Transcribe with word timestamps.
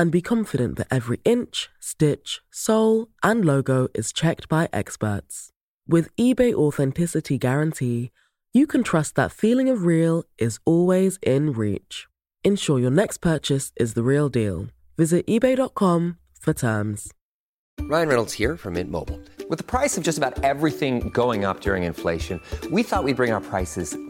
and 0.00 0.10
be 0.10 0.22
confident 0.22 0.78
that 0.78 0.86
every 0.90 1.20
inch, 1.26 1.68
stitch, 1.78 2.40
sole, 2.50 3.08
and 3.22 3.44
logo 3.44 3.86
is 3.92 4.14
checked 4.14 4.48
by 4.48 4.66
experts. 4.72 5.50
With 5.86 6.08
eBay 6.16 6.54
Authenticity 6.54 7.36
Guarantee, 7.36 8.10
you 8.54 8.66
can 8.66 8.82
trust 8.82 9.14
that 9.16 9.30
feeling 9.30 9.68
of 9.68 9.84
real 9.84 10.24
is 10.38 10.58
always 10.64 11.18
in 11.22 11.52
reach. 11.52 12.08
Ensure 12.42 12.78
your 12.78 12.90
next 12.90 13.18
purchase 13.18 13.72
is 13.76 13.92
the 13.92 14.02
real 14.02 14.30
deal. 14.30 14.68
Visit 14.96 15.26
eBay.com 15.26 16.16
for 16.40 16.54
terms. 16.54 17.12
Ryan 17.82 18.08
Reynolds 18.08 18.32
here 18.32 18.56
from 18.56 18.74
Mint 18.74 18.90
Mobile. 18.90 19.20
With 19.50 19.58
the 19.58 19.64
price 19.64 19.98
of 19.98 20.02
just 20.02 20.16
about 20.16 20.42
everything 20.42 21.10
going 21.10 21.44
up 21.44 21.60
during 21.60 21.82
inflation, 21.82 22.40
we 22.70 22.82
thought 22.82 23.04
we'd 23.04 23.16
bring 23.16 23.32
our 23.32 23.42
prices 23.42 23.94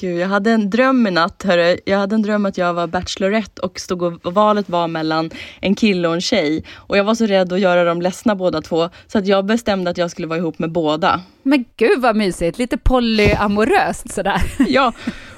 Gud, 0.00 0.18
jag 0.18 0.28
hade 0.28 0.50
en 0.50 0.70
dröm 0.70 1.06
i 1.06 1.10
natt. 1.10 1.42
Hörru. 1.42 1.78
Jag 1.84 1.98
hade 1.98 2.14
en 2.14 2.22
dröm 2.22 2.46
att 2.46 2.58
jag 2.58 2.74
var 2.74 2.86
bachelorette 2.86 3.62
och 3.62 3.80
stod 3.80 4.26
och 4.26 4.34
valet 4.34 4.68
var 4.68 4.88
mellan 4.88 5.30
en 5.60 5.74
kille 5.74 6.08
och 6.08 6.14
en 6.14 6.20
tjej. 6.20 6.64
Och 6.74 6.98
jag 6.98 7.04
var 7.04 7.14
så 7.14 7.26
rädd 7.26 7.52
att 7.52 7.60
göra 7.60 7.84
dem 7.84 8.02
ledsna 8.02 8.34
båda 8.34 8.62
två. 8.62 8.90
Så 9.06 9.18
att 9.18 9.26
jag 9.26 9.44
bestämde 9.44 9.90
att 9.90 9.98
jag 9.98 10.10
skulle 10.10 10.28
vara 10.28 10.38
ihop 10.38 10.58
med 10.58 10.72
båda. 10.72 11.20
Men 11.42 11.64
gud 11.76 12.00
vad 12.00 12.16
mysigt, 12.16 12.58
lite 12.58 12.78
polyamoröst 12.78 14.12
sådär. 14.12 14.42
Ja, 14.68 14.92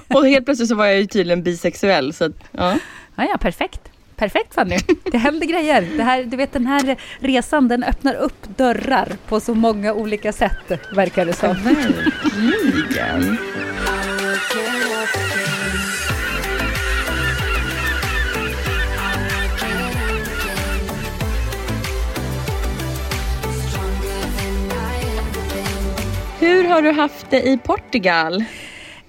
och 0.08 0.26
helt 0.26 0.44
plötsligt 0.44 0.68
så 0.68 0.74
var 0.74 0.86
jag 0.86 0.98
ju 0.98 1.06
tydligen 1.06 1.42
bisexuell. 1.42 2.12
Så 2.12 2.24
att, 2.24 2.32
ja. 2.52 2.78
Ja, 3.16 3.24
ja, 3.24 3.38
perfekt. 3.38 3.80
Perfekt 4.16 4.54
Fanny. 4.54 4.78
Det 5.12 5.18
händer 5.18 5.46
grejer. 5.46 5.88
Det 5.96 6.02
här, 6.02 6.24
du 6.24 6.36
vet 6.36 6.52
den 6.52 6.66
här 6.66 6.96
resan 7.20 7.68
den 7.68 7.84
öppnar 7.84 8.14
upp 8.14 8.56
dörrar 8.56 9.08
på 9.28 9.40
så 9.40 9.54
många 9.54 9.94
olika 9.94 10.32
sätt 10.32 10.72
verkar 10.94 11.24
det 11.24 11.32
som. 11.32 11.56
Verkligen. 11.62 13.38
Hur 14.52 14.58
har 26.64 26.82
du 26.82 26.92
haft 26.92 27.30
det 27.30 27.42
i 27.42 27.56
Portugal? 27.56 28.44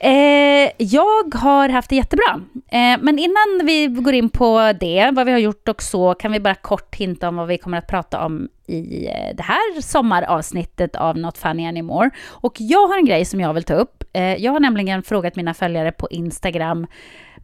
Eh, 0.04 0.72
jag 0.78 1.36
har 1.36 1.70
haft 1.70 1.90
det 1.90 1.96
jättebra. 1.96 2.42
Eh, 2.68 3.00
men 3.02 3.20
innan 3.20 3.62
vi 3.66 3.88
går 3.88 4.14
in 4.14 4.30
på 4.30 4.74
det, 4.80 5.12
vad 5.14 5.26
vi 5.26 5.32
har 5.32 5.40
gjort 5.40 5.68
och 5.68 5.82
så, 5.82 6.14
kan 6.14 6.32
vi 6.32 6.40
bara 6.40 6.56
kort 6.56 6.96
hinta 6.96 7.30
om 7.30 7.36
vad 7.36 7.48
vi 7.48 7.58
kommer 7.58 7.78
att 7.78 7.88
prata 7.88 8.26
om 8.26 8.50
i 8.68 9.08
eh, 9.08 9.36
det 9.36 9.44
här 9.44 9.82
sommaravsnittet 9.82 10.96
av 10.96 11.18
Not 11.18 11.38
Funny 11.38 11.68
Anymore. 11.68 12.10
Och 12.28 12.54
jag 12.58 12.88
har 12.88 12.98
en 12.98 13.06
grej 13.06 13.26
som 13.26 13.40
jag 13.40 13.54
vill 13.54 13.64
ta 13.64 13.74
upp. 13.74 14.04
Eh, 14.14 14.36
jag 14.36 14.52
har 14.52 14.60
nämligen 14.60 15.04
frågat 15.04 15.36
mina 15.36 15.54
följare 15.54 15.92
på 15.92 16.08
Instagram 16.10 16.88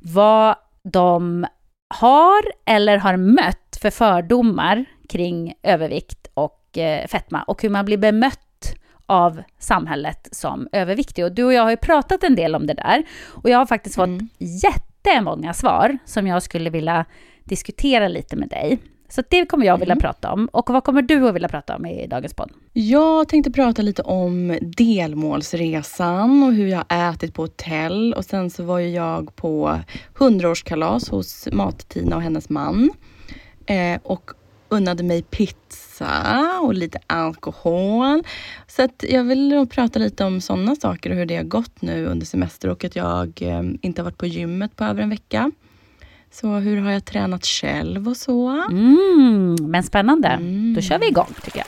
vad 0.02 0.56
de 0.84 1.46
har 2.00 2.42
eller 2.66 2.98
har 2.98 3.18
mött 3.18 3.78
för 3.82 3.90
fördomar 3.90 4.86
kring 5.10 5.54
övervikt 5.64 6.28
och 6.34 6.78
eh, 6.78 7.08
fetma 7.08 7.44
och 7.44 7.62
hur 7.62 7.70
man 7.70 7.86
blir 7.86 7.98
bemött 7.98 8.47
av 9.08 9.42
samhället 9.60 10.28
som 10.32 10.68
överviktig. 10.72 11.26
Och 11.26 11.32
du 11.32 11.44
och 11.44 11.54
jag 11.54 11.64
har 11.64 11.70
ju 11.70 11.78
pratat 11.78 12.24
en 12.24 12.36
del 12.36 12.56
om 12.56 12.68
det 12.68 12.74
där. 12.74 13.04
Och 13.28 13.50
jag 13.50 13.58
har 13.58 13.66
faktiskt 13.66 13.96
fått 13.96 14.10
jättemånga 14.38 15.54
svar 15.54 15.98
som 16.06 16.28
jag 16.28 16.44
skulle 16.44 16.70
vilja 16.70 17.06
diskutera 17.44 18.08
lite 18.08 18.36
med 18.36 18.50
dig. 18.50 18.80
Så 19.10 19.24
det 19.30 19.46
kommer 19.46 19.66
jag 19.66 19.78
vilja 19.78 19.96
prata 19.96 20.32
om. 20.32 20.50
Och 20.52 20.70
vad 20.70 20.84
kommer 20.84 21.02
du 21.02 21.28
att 21.28 21.36
vilja 21.36 21.50
prata 21.50 21.76
om 21.76 21.86
i 21.86 22.08
dagens 22.08 22.34
podd? 22.34 22.52
Jag 22.74 23.28
tänkte 23.28 23.52
prata 23.52 23.82
lite 23.82 24.02
om 24.02 24.58
delmålsresan 24.62 26.44
och 26.44 26.54
hur 26.54 26.68
jag 26.68 26.86
ätit 26.90 27.34
på 27.34 27.42
hotell. 27.42 28.14
Och 28.14 28.26
sen 28.26 28.50
så 28.50 28.64
var 28.64 28.80
ju 28.80 28.90
jag 28.90 29.36
på 29.36 29.80
100-årskalas 30.18 31.12
hos 31.12 31.48
Mat-Tina 31.52 32.16
och 32.16 32.22
hennes 32.22 32.50
man. 32.50 32.92
Eh, 33.66 34.00
och 34.04 34.32
unnade 34.70 35.04
mig 35.04 35.22
pizza 35.22 35.87
och 36.62 36.74
lite 36.74 37.00
alkohol. 37.08 38.24
Så 38.68 38.84
att 38.84 39.04
jag 39.10 39.24
vill 39.24 39.50
nog 39.50 39.72
prata 39.72 40.00
lite 40.00 40.26
om 40.26 40.42
sådana 40.42 40.76
saker 40.76 41.10
och 41.10 41.16
hur 41.16 41.26
det 41.26 41.36
har 41.36 41.44
gått 41.44 41.82
nu 41.82 42.06
under 42.06 42.26
semester 42.26 42.70
och 42.70 42.84
att 42.84 42.96
jag 42.96 43.42
eh, 43.42 43.64
inte 43.82 44.02
har 44.02 44.04
varit 44.04 44.18
på 44.18 44.26
gymmet 44.26 44.76
på 44.76 44.84
över 44.84 45.02
en 45.02 45.10
vecka. 45.10 45.52
Så 46.32 46.48
hur 46.48 46.82
har 46.82 46.92
jag 46.92 47.06
tränat 47.06 47.46
själv 47.46 48.08
och 48.08 48.18
så. 48.18 48.50
Mm, 48.50 49.56
men 49.60 49.84
spännande. 49.84 50.40
Då 50.76 50.82
kör 50.82 51.00
vi 51.00 51.08
igång 51.08 51.34
tycker 51.44 51.60
jag. 51.60 51.68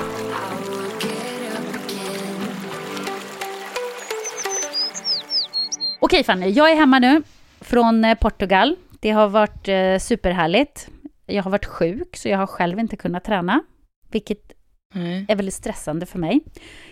Okej 6.01 6.23
Fanny, 6.23 6.49
jag 6.49 6.71
är 6.71 6.75
hemma 6.75 6.99
nu 6.99 7.23
från 7.61 8.05
eh, 8.05 8.15
Portugal. 8.15 8.75
Det 8.99 9.11
har 9.11 9.27
varit 9.27 9.67
eh, 9.67 9.97
superhärligt. 9.99 10.87
Jag 11.25 11.43
har 11.43 11.51
varit 11.51 11.65
sjuk 11.65 12.17
så 12.17 12.29
jag 12.29 12.37
har 12.37 12.47
själv 12.47 12.79
inte 12.79 12.97
kunnat 12.97 13.23
träna, 13.23 13.63
vilket 14.11 14.51
Nej. 14.93 15.25
är 15.27 15.35
väldigt 15.35 15.53
stressande 15.53 16.05
för 16.05 16.19
mig. 16.19 16.39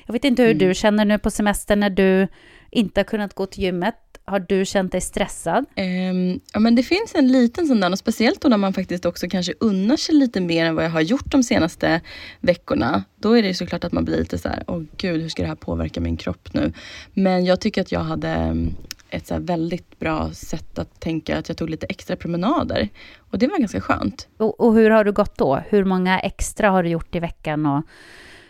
Jag 0.05 0.13
vet 0.13 0.23
inte 0.23 0.43
hur 0.43 0.53
du 0.53 0.73
känner 0.75 1.05
nu 1.05 1.19
på 1.19 1.31
semestern 1.31 1.79
när 1.79 1.89
du 1.89 2.27
inte 2.71 2.99
har 2.99 3.05
kunnat 3.05 3.33
gå 3.33 3.45
till 3.45 3.63
gymmet. 3.63 3.95
Har 4.25 4.39
du 4.39 4.65
känt 4.65 4.91
dig 4.91 5.01
stressad? 5.01 5.65
Ehm, 5.75 6.39
ja, 6.53 6.59
men 6.59 6.75
det 6.75 6.83
finns 6.83 7.15
en 7.15 7.31
liten 7.31 7.67
sån 7.67 7.79
där, 7.79 7.91
och 7.91 7.97
speciellt 7.97 8.41
då 8.41 8.49
när 8.49 8.57
man 8.57 8.73
faktiskt 8.73 9.05
också 9.05 9.27
kanske 9.29 9.53
unnar 9.59 9.97
sig 9.97 10.15
lite 10.15 10.41
mer 10.41 10.65
än 10.65 10.75
vad 10.75 10.85
jag 10.85 10.89
har 10.89 11.01
gjort 11.01 11.31
de 11.31 11.43
senaste 11.43 12.01
veckorna. 12.39 13.03
Då 13.15 13.37
är 13.37 13.43
det 13.43 13.53
såklart 13.53 13.83
att 13.83 13.91
man 13.91 14.05
blir 14.05 14.17
lite 14.17 14.37
så 14.37 14.49
här, 14.49 14.63
åh 14.67 14.83
gud, 14.97 15.21
hur 15.21 15.29
ska 15.29 15.41
det 15.41 15.47
här 15.47 15.55
påverka 15.55 16.01
min 16.01 16.17
kropp 16.17 16.53
nu? 16.53 16.73
Men 17.13 17.45
jag 17.45 17.61
tycker 17.61 17.81
att 17.81 17.91
jag 17.91 17.99
hade 17.99 18.29
mm, 18.29 18.75
ett 19.09 19.27
så 19.27 19.39
väldigt 19.39 19.99
bra 19.99 20.31
sätt 20.33 20.79
att 20.79 20.99
tänka, 20.99 21.37
att 21.37 21.49
jag 21.49 21.57
tog 21.57 21.69
lite 21.69 21.85
extra 21.85 22.15
promenader. 22.15 22.89
Och 23.17 23.39
det 23.39 23.47
var 23.47 23.57
ganska 23.57 23.81
skönt. 23.81 24.27
Och, 24.37 24.59
och 24.59 24.73
hur 24.73 24.89
har 24.89 25.03
du 25.03 25.11
gått 25.11 25.37
då? 25.37 25.55
Hur 25.69 25.83
många 25.83 26.19
extra 26.19 26.69
har 26.69 26.83
du 26.83 26.89
gjort 26.89 27.15
i 27.15 27.19
veckan? 27.19 27.65
Och 27.65 27.83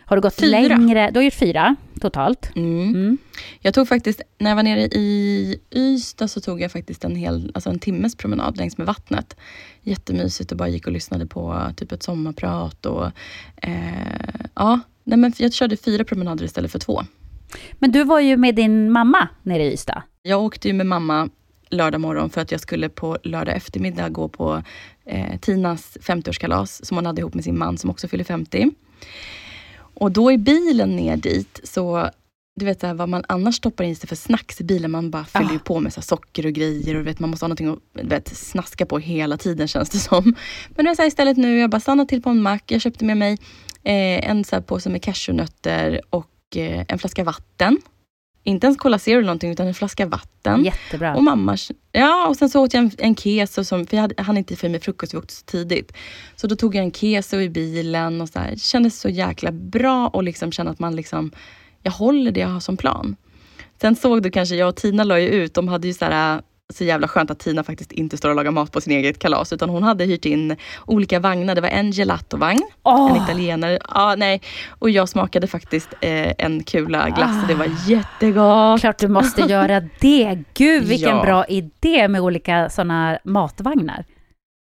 har 0.08 0.16
du 0.16 0.20
gått 0.20 0.34
Fyra. 0.34 0.48
längre? 0.48 1.10
Du 1.10 1.18
har 1.18 1.24
gjort 1.24 1.34
fyra 1.34 1.76
totalt. 2.00 2.50
Mm. 2.56 2.88
Mm. 2.88 3.18
Jag 3.60 3.74
tog 3.74 3.88
faktiskt, 3.88 4.22
när 4.38 4.50
jag 4.50 4.56
var 4.56 4.62
nere 4.62 4.80
i 4.80 5.60
Ystad 5.70 6.28
så 6.28 6.40
tog 6.40 6.60
jag 6.60 6.72
faktiskt 6.72 7.04
en 7.04 7.16
hel, 7.16 7.50
alltså 7.54 7.70
en 7.70 7.78
timmes 7.78 8.16
promenad 8.16 8.56
längs 8.56 8.78
med 8.78 8.86
vattnet. 8.86 9.36
Jättemysigt 9.82 10.52
och 10.52 10.58
bara 10.58 10.68
gick 10.68 10.86
och 10.86 10.92
lyssnade 10.92 11.26
på 11.26 11.72
typ 11.76 11.92
ett 11.92 12.02
sommarprat 12.02 12.86
och 12.86 13.06
eh, 13.56 14.46
ja, 14.54 14.80
nej 15.04 15.18
men 15.18 15.32
jag 15.38 15.52
körde 15.52 15.76
fyra 15.76 16.04
promenader 16.04 16.44
istället 16.44 16.72
för 16.72 16.78
två. 16.78 17.02
Men 17.78 17.92
du 17.92 18.04
var 18.04 18.20
ju 18.20 18.36
med 18.36 18.54
din 18.54 18.92
mamma 18.92 19.28
nere 19.42 19.64
i 19.64 19.72
Ystad. 19.72 20.02
Jag 20.28 20.42
åkte 20.42 20.68
ju 20.68 20.74
med 20.74 20.86
mamma 20.86 21.28
lördag 21.70 22.00
morgon 22.00 22.30
för 22.30 22.40
att 22.40 22.52
jag 22.52 22.60
skulle 22.60 22.88
på 22.88 23.18
lördag 23.22 23.56
eftermiddag 23.56 24.08
gå 24.08 24.28
på 24.28 24.62
eh, 25.04 25.38
Tinas 25.40 25.98
50-årskalas 26.00 26.84
som 26.84 26.96
hon 26.96 27.06
hade 27.06 27.20
ihop 27.20 27.34
med 27.34 27.44
sin 27.44 27.58
man 27.58 27.78
som 27.78 27.90
också 27.90 28.08
fyller 28.08 28.24
50. 28.24 28.70
Och 29.78 30.12
då 30.12 30.32
i 30.32 30.38
bilen 30.38 30.96
ner 30.96 31.16
dit 31.16 31.60
så 31.64 32.10
du 32.56 32.64
vet 32.64 32.80
så 32.80 32.94
vad 32.94 33.08
man 33.08 33.24
annars 33.28 33.56
stoppar 33.56 33.84
in 33.84 33.96
sig 33.96 34.08
för 34.08 34.16
snacks 34.16 34.60
i 34.60 34.64
bilen. 34.64 34.90
Man 34.90 35.10
bara 35.10 35.24
fyller 35.24 35.52
ju 35.52 35.58
på 35.58 35.80
med 35.80 35.92
så 35.92 36.02
socker 36.02 36.46
och 36.46 36.52
grejer 36.52 36.94
och 36.94 37.00
du 37.00 37.04
vet, 37.04 37.18
man 37.18 37.30
måste 37.30 37.44
ha 37.44 37.48
någonting 37.48 37.68
att 37.68 38.04
vet, 38.06 38.36
snaska 38.36 38.86
på 38.86 38.98
hela 38.98 39.36
tiden 39.36 39.68
känns 39.68 39.90
det 39.90 39.98
som. 39.98 40.34
Men 40.68 40.84
nu 40.84 40.90
är 40.90 40.94
så 40.94 41.04
istället 41.04 41.36
nu, 41.36 41.58
jag 41.58 41.70
bara 41.70 41.80
stannade 41.80 42.08
till 42.08 42.22
på 42.22 42.30
en 42.30 42.42
mack. 42.42 42.70
Jag 42.70 42.80
köpte 42.80 43.04
med 43.04 43.16
mig 43.16 43.32
eh, 43.84 44.30
en 44.30 44.44
så 44.44 44.56
här, 44.56 44.62
påse 44.62 44.90
med 44.90 45.02
cashewnötter 45.02 46.00
och 46.10 46.56
eh, 46.56 46.84
en 46.88 46.98
flaska 46.98 47.24
vatten. 47.24 47.78
Inte 48.48 48.66
ens 48.66 48.76
Cola 48.76 48.98
Zero 48.98 49.18
eller 49.18 49.26
någonting 49.26 49.50
utan 49.50 49.66
en 49.66 49.74
flaska 49.74 50.06
vatten. 50.06 50.64
Jättebra. 50.64 51.16
Och 51.16 51.22
mammas, 51.22 51.72
ja 51.92 52.26
och 52.28 52.36
sen 52.36 52.48
så 52.48 52.60
åt 52.60 52.74
jag 52.74 52.82
en, 52.82 52.90
en 52.98 53.16
keso 53.16 53.64
som, 53.64 53.86
för 53.86 53.96
jag 53.96 54.02
hade, 54.02 54.22
hann 54.22 54.36
inte 54.36 54.66
i 54.66 54.68
mig 54.68 54.80
frukost, 54.80 55.14
vi 55.14 55.18
åkte 55.18 55.34
så 55.34 55.44
tidigt. 55.44 55.92
Så 56.36 56.46
då 56.46 56.56
tog 56.56 56.74
jag 56.74 56.84
en 56.84 56.92
keso 56.92 57.36
i 57.36 57.48
bilen 57.48 58.20
och 58.20 58.28
så 58.28 58.38
här, 58.38 58.50
det 58.50 58.60
kändes 58.60 59.00
så 59.00 59.08
jäkla 59.08 59.52
bra 59.52 60.08
och 60.08 60.22
liksom 60.22 60.52
känna 60.52 60.70
att 60.70 60.78
man 60.78 60.96
liksom, 60.96 61.32
jag 61.82 61.92
håller 61.92 62.30
det 62.30 62.40
jag 62.40 62.48
har 62.48 62.60
som 62.60 62.76
plan. 62.76 63.16
Sen 63.80 63.96
såg 63.96 64.22
du 64.22 64.30
kanske, 64.30 64.56
jag 64.56 64.68
och 64.68 64.76
Tina 64.76 65.04
la 65.04 65.20
ju 65.20 65.28
ut, 65.28 65.54
de 65.54 65.68
hade 65.68 65.86
ju 65.86 65.94
så 65.94 66.04
här 66.04 66.42
så 66.74 66.84
jävla 66.84 67.08
skönt 67.08 67.30
att 67.30 67.38
Tina 67.38 67.62
faktiskt 67.64 67.92
inte 67.92 68.16
står 68.16 68.28
och 68.30 68.36
lagar 68.36 68.50
mat 68.50 68.72
på 68.72 68.80
sin 68.80 68.92
eget 68.92 69.18
kalas 69.18 69.52
utan 69.52 69.68
hon 69.68 69.82
hade 69.82 70.04
hyrt 70.04 70.24
in 70.24 70.56
olika 70.86 71.20
vagnar. 71.20 71.54
Det 71.54 71.60
var 71.60 71.68
en 71.68 71.90
gelatovagn, 71.90 72.62
Åh. 72.82 73.10
en 73.16 73.22
italienare. 73.22 73.78
Ja, 73.94 74.14
nej. 74.18 74.42
Och 74.68 74.90
jag 74.90 75.08
smakade 75.08 75.46
faktiskt 75.46 75.88
eh, 76.00 76.32
en 76.38 76.62
kula 76.64 77.08
glass 77.10 77.42
och 77.42 77.48
det 77.48 77.54
var 77.54 77.68
jättegott. 77.90 78.80
Klart 78.80 78.98
du 78.98 79.08
måste 79.08 79.40
göra 79.48 79.80
det. 80.00 80.38
Gud, 80.54 80.84
vilken 80.84 81.16
Ja. 81.16 81.22
bra 81.22 81.44
idé 81.46 82.08
med 82.08 82.20
olika 82.20 82.70
sådana 82.70 83.18
matvagnar. 83.24 84.04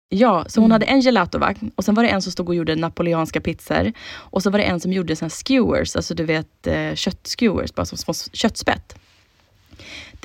Ja, 0.10 0.46
så 0.48 0.60
hon 0.62 0.66
Mm. 0.66 0.72
hade 0.72 0.86
en 0.86 1.00
gelatovagn 1.02 1.72
och 1.76 1.86
sen 1.86 1.96
var 1.96 2.04
det 2.04 2.10
en 2.10 2.22
som 2.22 2.32
stod 2.32 2.50
och 2.50 2.56
gjorde 2.56 2.76
napoleanska 2.76 3.42
pizzor. 3.42 3.92
Och 4.14 4.44
så 4.44 4.50
var 4.50 4.60
det 4.60 4.66
en 4.66 4.80
som 4.80 4.94
gjorde 4.94 5.16
såna 5.16 5.30
skewers, 5.30 5.96
alltså 5.96 6.14
du 6.14 6.24
vet 6.24 6.68
eh, 6.68 6.94
köttskewers, 6.96 7.74
bara 7.76 7.86
som 7.86 7.98
små 7.98 8.14
köttspett. 8.34 8.96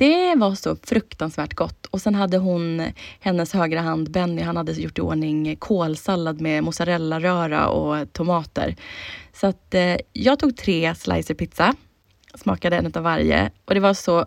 Det 0.01 0.35
var 0.35 0.55
så 0.55 0.75
fruktansvärt 0.75 1.53
gott. 1.53 1.85
Och 1.85 2.01
sen 2.01 2.15
hade 2.15 2.37
hon, 2.37 2.91
hennes 3.19 3.53
högra 3.53 3.81
hand 3.81 4.11
Benny, 4.11 4.41
han 4.41 4.57
hade 4.57 4.71
gjort 4.71 4.97
i 4.97 5.01
ordning 5.01 5.55
kålsallad 5.55 6.41
med 6.41 6.63
mozzarellaröra 6.63 7.67
och 7.67 8.13
tomater. 8.13 8.75
Så 9.33 9.47
att 9.47 9.73
eh, 9.73 9.97
jag 10.13 10.39
tog 10.39 10.57
tre 10.57 10.95
slicer 10.95 11.33
pizza, 11.33 11.73
smakade 12.35 12.77
en 12.77 12.91
av 12.95 13.03
varje 13.03 13.51
och 13.65 13.73
det 13.73 13.79
var 13.79 13.93
så 13.93 14.25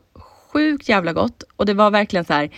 sjukt 0.53 0.89
jävla 0.89 1.13
gott. 1.13 1.43
Och 1.57 1.67
det 1.67 1.75
var 1.75 1.91
verkligen 1.91 2.25
så 2.25 2.33
här 2.33 2.51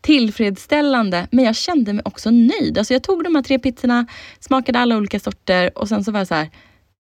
tillfredsställande, 0.00 1.28
men 1.30 1.44
jag 1.44 1.56
kände 1.56 1.92
mig 1.92 2.02
också 2.04 2.30
nöjd. 2.30 2.78
Alltså 2.78 2.92
jag 2.92 3.02
tog 3.02 3.24
de 3.24 3.34
här 3.34 3.42
tre 3.42 3.58
pizzorna, 3.58 4.06
smakade 4.40 4.78
alla 4.78 4.96
olika 4.96 5.20
sorter 5.20 5.78
och 5.78 5.88
sen 5.88 6.04
så 6.04 6.12
var 6.12 6.20
jag 6.20 6.28
så 6.28 6.34
här, 6.34 6.50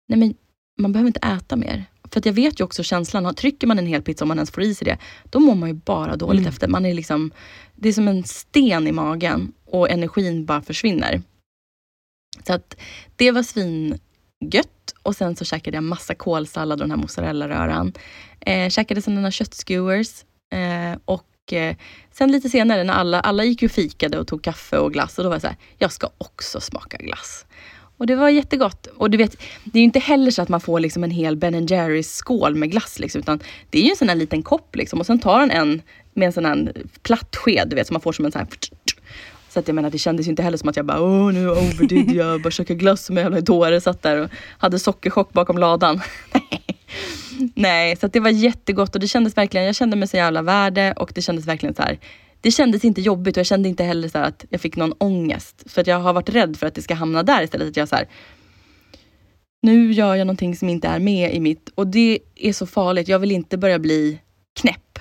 nej 0.07 0.19
men 0.19 0.33
man 0.79 0.91
behöver 0.91 1.07
inte 1.07 1.27
äta 1.27 1.55
mer. 1.55 1.85
För 2.11 2.19
att 2.19 2.25
jag 2.25 2.33
vet 2.33 2.59
ju 2.59 2.63
också 2.63 2.83
känslan, 2.83 3.35
trycker 3.35 3.67
man 3.67 3.79
en 3.79 3.87
hel 3.87 4.01
pizza 4.01 4.25
om 4.25 4.27
man 4.27 4.37
ens 4.37 4.51
får 4.51 4.63
i 4.63 4.75
sig 4.75 4.85
det, 4.85 4.97
då 5.23 5.39
mår 5.39 5.55
man 5.55 5.69
ju 5.69 5.75
bara 5.75 6.15
dåligt 6.15 6.47
efter. 6.47 6.67
Man 6.67 6.85
är 6.85 6.93
liksom, 6.93 7.31
det 7.75 7.89
är 7.89 7.93
som 7.93 8.07
en 8.07 8.23
sten 8.23 8.87
i 8.87 8.91
magen 8.91 9.53
och 9.65 9.89
energin 9.89 10.45
bara 10.45 10.61
försvinner. 10.61 11.21
Så 12.47 12.53
att 12.53 12.77
det 13.15 13.31
var 13.31 13.43
svingött 13.43 14.93
och 15.01 15.15
sen 15.15 15.35
så 15.35 15.45
käkade 15.45 15.77
jag 15.77 15.83
massa 15.83 16.15
kålsallad 16.15 16.81
och 16.81 16.87
den 16.87 16.91
här 16.91 16.97
mozzarella-röran. 16.97 17.93
Eh, 18.39 18.69
käkade 18.69 19.01
sen 19.01 19.15
några 19.15 19.31
köttskewers 19.31 20.25
eh, 20.53 20.99
och 21.05 21.53
eh, 21.53 21.75
sen 22.11 22.31
lite 22.31 22.49
senare 22.49 22.83
när 22.83 22.93
alla, 22.93 23.19
alla 23.19 23.43
gick 23.43 23.63
och 23.63 23.71
fikade 23.71 24.19
och 24.19 24.27
tog 24.27 24.43
kaffe 24.43 24.77
och 24.77 24.93
glass 24.93 25.17
och 25.17 25.23
då 25.23 25.29
var 25.29 25.35
jag 25.35 25.41
så 25.41 25.47
här, 25.47 25.57
jag 25.77 25.91
ska 25.91 26.09
också 26.17 26.59
smaka 26.59 26.97
glass. 26.97 27.45
Och 27.97 28.07
det 28.07 28.15
var 28.15 28.29
jättegott. 28.29 28.87
Och 28.87 29.09
du 29.09 29.17
vet, 29.17 29.37
det 29.63 29.77
är 29.77 29.81
ju 29.81 29.85
inte 29.85 29.99
heller 29.99 30.31
så 30.31 30.41
att 30.41 30.49
man 30.49 30.61
får 30.61 30.79
liksom 30.79 31.03
en 31.03 31.11
hel 31.11 31.37
Ben 31.37 31.65
Jerrys 31.65 32.15
skål 32.15 32.55
med 32.55 32.71
glass. 32.71 32.99
Liksom, 32.99 33.19
utan 33.21 33.39
det 33.69 33.79
är 33.79 33.83
ju 33.83 33.89
en 33.89 33.95
sån 33.95 34.09
här 34.09 34.15
liten 34.15 34.43
kopp 34.43 34.75
liksom, 34.75 34.99
och 34.99 35.05
sen 35.05 35.19
tar 35.19 35.39
han 35.39 35.51
en 35.51 35.81
med 36.13 36.25
en 36.25 36.33
sån 36.33 36.45
här 36.45 36.73
platt 37.03 37.35
sked, 37.35 37.67
du 37.69 37.75
vet, 37.75 37.87
som 37.87 37.93
man 37.93 38.01
får 38.01 38.11
som 38.11 38.25
en 38.25 38.31
sån 38.31 38.39
här... 38.39 38.47
Så 39.49 39.59
att 39.59 39.67
jag 39.67 39.75
menar, 39.75 39.89
det 39.89 39.97
kändes 39.97 40.27
ju 40.27 40.29
inte 40.29 40.43
heller 40.43 40.57
som 40.57 40.69
att 40.69 40.75
jag 40.75 40.85
bara, 40.85 41.01
åh 41.01 41.33
nu 41.33 41.49
overdid 41.49 42.11
jag, 42.11 42.41
bara 42.41 42.51
käkade 42.51 42.79
glass 42.79 43.05
som 43.05 43.17
en 43.17 43.23
jävla 43.23 43.41
dåre. 43.41 43.81
Satt 43.81 44.01
där 44.01 44.17
och 44.17 44.29
hade 44.57 44.79
sockerchock 44.79 45.33
bakom 45.33 45.57
ladan. 45.57 46.01
Nej, 47.55 47.95
så 47.95 48.05
att 48.05 48.13
det 48.13 48.19
var 48.19 48.29
jättegott 48.29 48.95
och 48.95 49.01
det 49.01 49.07
kändes 49.07 49.37
verkligen, 49.37 49.65
jag 49.65 49.75
kände 49.75 49.95
mig 49.95 50.07
så 50.07 50.17
jävla 50.17 50.41
värde 50.41 50.93
och 50.97 51.11
det 51.15 51.21
kändes 51.21 51.47
verkligen 51.47 51.75
så 51.75 51.81
här. 51.81 51.99
Det 52.45 52.51
kändes 52.51 52.85
inte 52.85 53.01
jobbigt 53.01 53.37
och 53.37 53.39
jag 53.39 53.45
kände 53.45 53.69
inte 53.69 53.83
heller 53.83 54.07
så 54.07 54.17
här 54.17 54.25
att 54.25 54.45
jag 54.49 54.61
fick 54.61 54.75
någon 54.75 54.93
ångest. 54.97 55.63
För 55.65 55.81
att 55.81 55.87
jag 55.87 55.99
har 55.99 56.13
varit 56.13 56.29
rädd 56.29 56.57
för 56.57 56.67
att 56.67 56.75
det 56.75 56.81
ska 56.81 56.93
hamna 56.93 57.23
där 57.23 57.43
istället. 57.43 57.67
Att 57.67 57.77
jag 57.77 57.87
så 57.87 57.95
här, 57.95 58.07
nu 59.61 59.91
gör 59.91 60.15
jag 60.15 60.27
någonting 60.27 60.55
som 60.55 60.69
inte 60.69 60.87
är 60.87 60.99
med 60.99 61.35
i 61.35 61.39
mitt 61.39 61.69
och 61.75 61.87
det 61.87 62.19
är 62.35 62.53
så 62.53 62.67
farligt. 62.67 63.07
Jag 63.07 63.19
vill 63.19 63.31
inte 63.31 63.57
börja 63.57 63.79
bli 63.79 64.19
knäpp. 64.59 64.99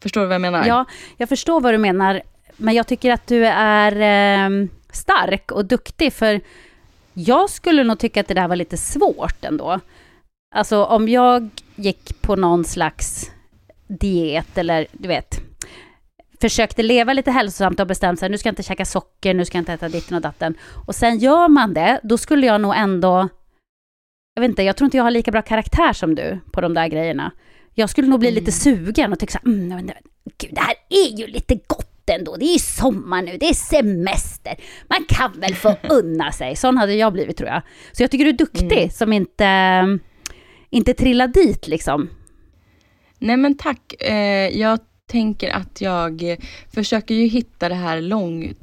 Förstår 0.00 0.20
du 0.20 0.26
vad 0.26 0.34
jag 0.34 0.40
menar? 0.40 0.66
Ja, 0.66 0.84
jag 1.16 1.28
förstår 1.28 1.60
vad 1.60 1.74
du 1.74 1.78
menar, 1.78 2.22
men 2.56 2.74
jag 2.74 2.86
tycker 2.86 3.12
att 3.12 3.26
du 3.26 3.46
är 3.46 3.92
eh, 3.92 4.66
stark 4.92 5.52
och 5.52 5.64
duktig, 5.64 6.12
för 6.12 6.40
jag 7.14 7.50
skulle 7.50 7.84
nog 7.84 7.98
tycka 7.98 8.20
att 8.20 8.28
det 8.28 8.34
där 8.34 8.48
var 8.48 8.56
lite 8.56 8.76
svårt 8.76 9.44
ändå. 9.44 9.80
Alltså 10.54 10.84
om 10.84 11.08
jag 11.08 11.50
gick 11.76 12.22
på 12.22 12.36
någon 12.36 12.64
slags 12.64 13.30
diet 13.86 14.58
eller 14.58 14.86
du 14.92 15.08
vet, 15.08 15.47
försökte 16.40 16.82
leva 16.82 17.12
lite 17.12 17.30
hälsosamt 17.30 17.80
och 17.80 17.86
bestämt 17.86 18.20
sig, 18.20 18.28
nu 18.28 18.38
ska 18.38 18.48
jag 18.48 18.52
inte 18.52 18.62
käka 18.62 18.84
socker, 18.84 19.34
nu 19.34 19.44
ska 19.44 19.58
jag 19.58 19.62
inte 19.62 19.72
äta 19.72 19.88
ditten 19.88 20.16
och 20.16 20.22
datten. 20.22 20.54
Och 20.86 20.94
sen 20.94 21.18
gör 21.18 21.48
man 21.48 21.74
det, 21.74 22.00
då 22.02 22.18
skulle 22.18 22.46
jag 22.46 22.60
nog 22.60 22.74
ändå, 22.76 23.28
jag 24.34 24.40
vet 24.40 24.48
inte, 24.48 24.62
jag 24.62 24.76
tror 24.76 24.86
inte 24.86 24.96
jag 24.96 25.04
har 25.04 25.10
lika 25.10 25.30
bra 25.30 25.42
karaktär 25.42 25.92
som 25.92 26.14
du 26.14 26.38
på 26.52 26.60
de 26.60 26.74
där 26.74 26.88
grejerna. 26.88 27.32
Jag 27.74 27.90
skulle 27.90 28.08
nog 28.08 28.20
bli 28.20 28.30
lite 28.30 28.52
sugen 28.52 29.12
och 29.12 29.18
tycka 29.18 29.32
så 29.32 29.38
här, 29.38 29.54
mm, 29.54 29.68
men, 29.68 29.90
gud, 30.38 30.54
det 30.54 30.60
här 30.60 30.74
är 30.88 31.18
ju 31.18 31.26
lite 31.26 31.54
gott 31.66 32.10
ändå. 32.10 32.36
Det 32.36 32.44
är 32.44 32.52
ju 32.52 32.58
sommar 32.58 33.22
nu, 33.22 33.36
det 33.36 33.48
är 33.48 33.54
semester. 33.54 34.54
Man 34.88 35.04
kan 35.08 35.40
väl 35.40 35.54
få 35.54 35.76
unna 35.90 36.32
sig. 36.32 36.56
Sån 36.56 36.76
hade 36.76 36.94
jag 36.94 37.12
blivit 37.12 37.36
tror 37.36 37.48
jag. 37.48 37.62
Så 37.92 38.02
jag 38.02 38.10
tycker 38.10 38.24
du 38.24 38.30
är 38.30 38.34
duktig 38.34 38.92
som 38.92 39.12
inte, 39.12 39.98
inte 40.70 40.94
trillar 40.94 41.28
dit 41.28 41.68
liksom. 41.68 42.10
Nej 43.18 43.36
men 43.36 43.56
tack. 43.56 44.02
Eh, 44.02 44.58
jag 44.58 44.78
tänker 45.08 45.50
att 45.50 45.80
jag 45.80 46.36
försöker 46.74 47.14
ju 47.14 47.26
hitta 47.26 47.68
det 47.68 47.74
här 47.74 48.00
lång... 48.00 48.54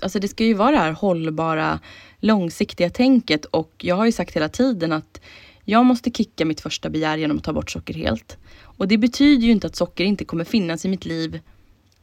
Alltså 0.00 0.18
det 0.18 0.28
ska 0.28 0.44
ju 0.44 0.54
vara 0.54 0.70
det 0.70 0.78
här 0.78 0.92
hållbara, 0.92 1.80
långsiktiga 2.20 2.90
tänket 2.90 3.44
och 3.44 3.72
jag 3.78 3.96
har 3.96 4.04
ju 4.04 4.12
sagt 4.12 4.36
hela 4.36 4.48
tiden 4.48 4.92
att 4.92 5.20
jag 5.64 5.84
måste 5.84 6.10
kicka 6.10 6.44
mitt 6.44 6.60
första 6.60 6.90
begär 6.90 7.16
genom 7.16 7.36
att 7.36 7.44
ta 7.44 7.52
bort 7.52 7.70
socker 7.70 7.94
helt. 7.94 8.38
Och 8.60 8.88
det 8.88 8.98
betyder 8.98 9.46
ju 9.46 9.52
inte 9.52 9.66
att 9.66 9.76
socker 9.76 10.04
inte 10.04 10.24
kommer 10.24 10.44
finnas 10.44 10.84
i 10.84 10.88
mitt 10.88 11.04
liv 11.04 11.40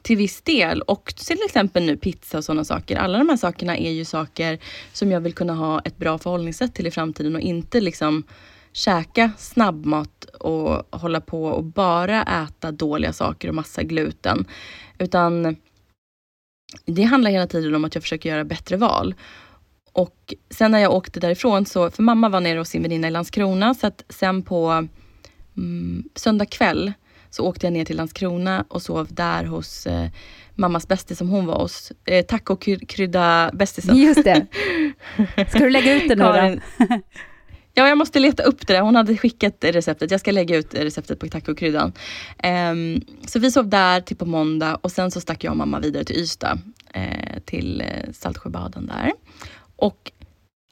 till 0.02 0.18
viss 0.18 0.42
del. 0.42 0.82
Och 0.82 1.14
till 1.16 1.38
exempel 1.46 1.86
nu 1.86 1.98
pizza 1.98 2.38
och 2.38 2.44
sådana 2.44 2.64
saker. 2.64 2.98
Alla 2.98 3.18
de 3.18 3.30
här 3.30 3.38
sakerna 3.38 3.78
är 3.78 3.92
ju 3.92 4.06
saker 4.06 4.60
som 4.94 5.12
jag 5.12 5.22
vill 5.22 5.34
kunna 5.34 5.54
ha 5.54 5.82
ett 5.86 5.98
bra 5.98 6.18
förhållningssätt 6.18 6.74
till 6.74 6.88
i 6.88 6.92
framtiden 6.92 7.36
och 7.36 7.42
inte 7.42 7.82
liksom 7.82 8.24
käka 8.74 9.32
snabbmat 9.38 10.26
och 10.26 11.00
hålla 11.00 11.22
på 11.22 11.46
och 11.46 11.64
bara 11.64 12.24
äta 12.24 12.72
dåliga 12.72 13.14
saker 13.14 13.48
och 13.48 13.56
massa 13.56 13.84
gluten. 13.84 14.46
Utan 15.00 15.56
det 16.86 17.04
handlar 17.04 17.32
hela 17.32 17.48
tiden 17.48 17.76
om 17.76 17.86
att 17.86 17.96
jag 17.96 18.04
försöker 18.04 18.30
göra 18.30 18.44
bättre 18.44 18.78
val. 18.78 19.16
Och 19.94 20.34
sen 20.50 20.72
när 20.72 20.80
jag 20.80 20.94
åkte 20.94 21.20
därifrån, 21.20 21.66
så, 21.66 21.92
för 21.92 22.04
mamma 22.04 22.30
var 22.30 22.40
nere 22.40 22.60
hos 22.60 22.70
sin 22.70 22.82
väninna 22.82 23.08
i 23.08 23.12
Landskrona, 23.12 23.74
så 23.74 23.88
att 23.88 24.04
sen 24.10 24.44
på 24.44 24.88
mm, 25.58 26.04
söndag 26.16 26.46
kväll 26.46 26.94
så 27.30 27.46
åkte 27.48 27.66
jag 27.66 27.74
ner 27.74 27.86
till 27.86 27.98
Landskrona 27.98 28.66
och 28.68 28.82
sov 28.82 29.08
där 29.10 29.44
hos 29.44 29.88
eh, 29.88 30.10
mammas 30.56 30.88
bästis 30.88 31.18
som 31.18 31.30
hon 31.30 31.46
var 31.46 31.60
hos. 31.60 31.92
Eh, 32.06 32.26
tacokrydda 32.26 33.52
bästisen. 33.54 33.98
Just 33.98 34.24
det. 34.24 34.48
Ska 35.50 35.60
du 35.60 35.70
lägga 35.70 35.94
ut 35.94 36.10
det 36.10 36.16
nu 36.16 36.24
då? 36.24 36.96
Ja, 37.74 37.88
jag 37.88 37.98
måste 37.98 38.20
leta 38.20 38.44
upp 38.44 38.68
det 38.68 38.74
där. 38.74 38.82
Hon 38.82 38.96
hade 38.96 39.18
skickat 39.18 39.56
receptet. 39.62 40.12
Jag 40.12 40.20
ska 40.20 40.32
lägga 40.32 40.58
ut 40.58 40.74
receptet 40.74 41.20
på 41.20 41.28
tacokryddan. 41.28 41.94
Um, 42.44 43.02
så 43.28 43.40
vi 43.40 43.52
sov 43.52 43.70
där 43.70 44.02
till 44.02 44.18
på 44.18 44.26
måndag 44.26 44.76
och 44.76 44.92
sen 44.92 45.12
så 45.12 45.22
stack 45.22 45.44
jag 45.44 45.52
och 45.52 45.58
mamma 45.58 45.80
vidare 45.80 46.04
till 46.04 46.16
Ystad. 46.16 46.60
Uh, 46.98 47.40
till 47.46 47.82
eh, 47.82 48.12
Saltsjöbaden 48.14 48.88
där. 48.88 49.12
Och 49.76 50.12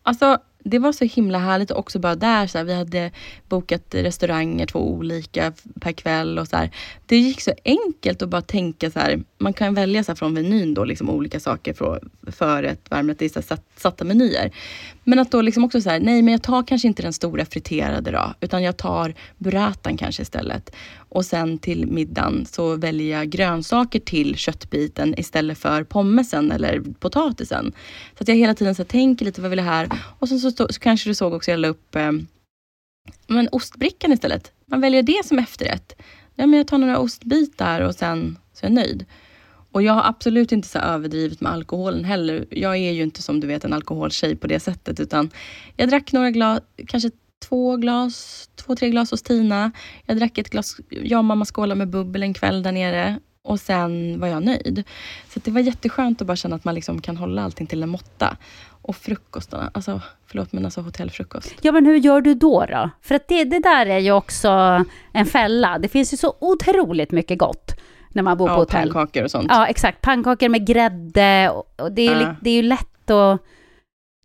alltså, 0.03 0.37
det 0.63 0.79
var 0.79 0.91
så 0.91 1.05
himla 1.05 1.37
härligt 1.37 1.71
också 1.71 1.99
bara 1.99 2.15
där. 2.15 2.47
Så 2.47 2.57
här, 2.57 2.65
vi 2.65 2.73
hade 2.73 3.11
bokat 3.47 3.95
restauranger, 3.95 4.65
två 4.65 4.91
olika 4.91 5.53
per 5.81 5.91
kväll 5.91 6.39
och 6.39 6.47
så 6.47 6.57
här. 6.57 6.71
Det 7.09 7.17
gick 7.17 7.41
så 7.41 7.51
enkelt 7.65 8.21
att 8.21 8.29
bara 8.29 8.41
tänka 8.41 8.91
så 8.91 8.99
här. 8.99 9.23
Man 9.37 9.53
kan 9.53 9.73
välja 9.73 10.03
så 10.03 10.11
här, 10.11 10.15
från 10.15 10.33
menyn 10.33 10.73
då 10.73 10.83
liksom 10.83 11.09
olika 11.09 11.39
saker 11.39 11.73
för, 11.73 12.03
förrätt, 12.31 12.89
varmrätt. 12.89 13.19
Det 13.19 13.25
är 13.25 13.29
så 13.29 13.41
satt, 13.41 13.65
satta 13.77 14.03
menyer. 14.03 14.51
Men 15.03 15.19
att 15.19 15.31
då 15.31 15.41
liksom 15.41 15.63
också 15.63 15.81
så 15.81 15.89
här, 15.89 15.99
nej 15.99 16.21
men 16.21 16.31
jag 16.31 16.43
tar 16.43 16.63
kanske 16.63 16.87
inte 16.87 17.01
den 17.01 17.13
stora 17.13 17.45
friterade 17.45 18.11
då, 18.11 18.33
utan 18.39 18.63
jag 18.63 18.77
tar 18.77 19.13
burratan 19.37 19.97
kanske 19.97 20.21
istället. 20.21 20.75
Och 20.95 21.25
sen 21.25 21.57
till 21.57 21.87
middagen 21.87 22.45
så 22.45 22.75
väljer 22.75 23.17
jag 23.17 23.29
grönsaker 23.29 23.99
till 23.99 24.35
köttbiten 24.35 25.19
istället 25.19 25.57
för 25.57 25.83
pommesen 25.83 26.51
eller 26.51 26.81
potatisen. 26.99 27.73
Så 28.17 28.23
att 28.23 28.27
jag 28.27 28.35
hela 28.35 28.55
tiden 28.55 28.75
så 28.75 28.83
tänker 28.83 29.25
lite, 29.25 29.41
vad 29.41 29.49
vill 29.49 29.59
jag 29.59 29.65
här? 29.65 29.89
Och 30.19 30.29
sen 30.29 30.39
så, 30.39 30.51
så, 30.51 30.67
så 30.69 30.79
kanske 30.79 31.09
du 31.09 31.13
såg 31.13 31.33
också, 31.33 31.51
jag 31.51 31.59
la 31.59 31.67
upp 31.67 31.95
eh, 31.95 32.11
men 33.27 33.49
ostbrickan 33.51 34.11
istället. 34.11 34.51
Man 34.65 34.81
väljer 34.81 35.03
det 35.03 35.25
som 35.25 35.39
efterrätt. 35.39 35.95
Ja, 36.39 36.47
men 36.47 36.57
jag 36.57 36.67
tar 36.67 36.77
några 36.77 36.99
ostbitar 36.99 37.81
och 37.81 37.95
sen 37.95 38.37
så 38.53 38.65
är 38.65 38.69
jag 38.69 38.75
nöjd. 38.75 39.05
Och 39.71 39.83
jag 39.83 39.93
har 39.93 40.03
absolut 40.03 40.51
inte 40.51 40.67
så 40.67 40.79
överdrivet 40.79 41.41
med 41.41 41.51
alkoholen 41.51 42.05
heller. 42.05 42.45
Jag 42.49 42.77
är 42.77 42.91
ju 42.91 43.03
inte 43.03 43.21
som 43.21 43.39
du 43.39 43.47
vet 43.47 43.63
en 43.63 43.73
alkoholtjej 43.73 44.35
på 44.35 44.47
det 44.47 44.59
sättet 44.59 44.99
utan 44.99 45.29
jag 45.75 45.89
drack 45.89 46.11
några 46.11 46.31
glas, 46.31 46.61
kanske 46.87 47.09
två 47.49 47.77
glas, 47.77 48.49
två, 48.55 48.75
tre 48.75 48.89
glas 48.89 49.11
hos 49.11 49.21
Tina. 49.21 49.71
Jag 50.05 50.17
drack 50.17 50.37
ett 50.37 50.49
glas, 50.49 50.77
jag 50.89 51.17
och 51.17 51.25
mamma 51.25 51.45
skålade 51.45 51.77
med 51.77 51.89
bubbel 51.89 52.23
en 52.23 52.33
kväll 52.33 52.63
där 52.63 52.71
nere. 52.71 53.19
Och 53.47 53.59
sen 53.59 54.19
var 54.19 54.27
jag 54.27 54.43
nöjd. 54.43 54.83
Så 55.29 55.39
det 55.43 55.51
var 55.51 55.61
jätteskönt 55.61 56.21
att 56.21 56.27
bara 56.27 56.35
känna 56.35 56.55
att 56.55 56.63
man 56.65 56.75
liksom 56.75 57.01
kan 57.01 57.17
hålla 57.17 57.43
allting 57.43 57.67
till 57.67 57.83
en 57.83 57.89
måtta. 57.89 58.37
Och 58.81 58.95
frukostarna, 58.95 59.71
alltså 59.73 60.01
förlåt 60.27 60.51
men 60.53 60.65
alltså 60.65 60.81
hotellfrukost. 60.81 61.53
Ja, 61.61 61.71
men 61.71 61.85
hur 61.85 61.95
gör 61.95 62.21
du 62.21 62.33
då? 62.33 62.65
då? 62.65 62.89
För 63.01 63.15
att 63.15 63.27
det, 63.27 63.43
det 63.43 63.59
där 63.59 63.85
är 63.85 63.99
ju 63.99 64.11
också 64.11 64.49
en 65.13 65.25
fälla. 65.25 65.79
Det 65.79 65.87
finns 65.87 66.13
ju 66.13 66.17
så 66.17 66.35
otroligt 66.39 67.11
mycket 67.11 67.37
gott 67.39 67.75
när 68.13 68.23
man 68.23 68.37
bor 68.37 68.49
Ja, 68.49 68.53
på 68.55 68.59
hotell. 68.61 68.93
pannkakor 68.93 69.23
och 69.23 69.31
sånt. 69.31 69.47
Ja, 69.49 69.67
exakt. 69.67 70.01
Pannkakor 70.01 70.49
med 70.49 70.67
grädde. 70.67 71.49
Och 71.77 71.91
det, 71.91 72.07
är, 72.07 72.11
Ja. 72.11 72.19
li- 72.19 72.35
det 72.41 72.49
är 72.49 72.53
ju 72.55 72.61
lätt 72.61 73.09
att 73.09 73.41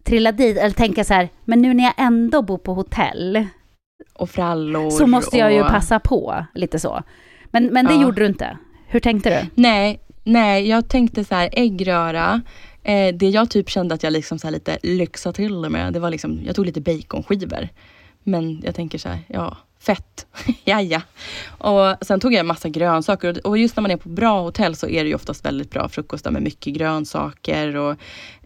trilla 0.04 0.33
dit, 0.33 0.56
eller 0.59 0.71
tänka 0.75 1.04
så 1.04 1.14
här, 1.14 1.28
men 1.44 1.62
nu 1.62 1.75
när 1.75 1.85
jag 1.85 1.94
ändå 1.97 2.42
bor 2.42 2.59
på 2.59 2.75
hotell, 2.75 3.47
Och 4.14 4.30
frallor. 4.30 4.90
så 4.90 5.06
måste 5.06 5.38
jag 5.38 5.52
ju 5.52 5.61
och... 5.62 5.68
passa 5.68 6.00
på, 6.00 6.44
lite 6.54 6.78
så. 6.78 7.02
Men, 7.50 7.66
men 7.66 7.87
det 7.87 7.94
Ja. 7.94 8.02
gjorde 8.02 8.21
du 8.23 8.26
inte. 8.26 8.59
Hur 8.94 9.00
tänkte 9.00 9.40
du? 9.40 9.46
Nej, 9.62 10.00
nej, 10.24 10.68
jag 10.68 10.88
tänkte 10.88 11.24
så 11.24 11.34
här 11.34 11.48
äggröra. 11.52 12.42
Eh, 12.82 13.14
det 13.14 13.28
jag 13.28 13.50
typ 13.50 13.70
kände 13.70 13.94
att 13.94 14.02
jag 14.02 14.12
liksom 14.12 14.38
så 14.38 14.50
lite 14.50 14.78
lyxade 14.82 15.36
till 15.36 15.62
det 15.62 15.68
med, 15.68 15.92
det 15.92 15.98
var 16.00 16.10
liksom, 16.10 16.40
jag 16.46 16.56
tog 16.56 16.66
lite 16.66 16.80
baconskivor. 16.80 17.68
Men 18.22 18.60
jag 18.64 18.74
tänker 18.74 18.98
så 18.98 19.08
här, 19.08 19.18
ja, 19.26 19.56
fett, 19.80 20.26
jaja. 20.64 21.02
Och 21.46 21.94
sen 22.06 22.20
tog 22.20 22.32
jag 22.32 22.40
en 22.40 22.46
massa 22.46 22.68
grönsaker 22.68 23.46
och- 23.46 23.58
just 23.58 23.76
när 23.76 23.82
man 23.82 23.90
är 23.90 23.96
på 23.96 24.08
bra 24.08 24.42
hotell 24.42 24.76
så 24.76 24.88
är 24.88 25.02
det 25.04 25.08
ju 25.08 25.14
oftast 25.14 25.44
väldigt 25.44 25.70
bra 25.70 25.88
frukostar 25.88 26.30
med 26.30 26.42
mycket 26.42 26.74
grönsaker 26.74 27.76
och 27.76 27.96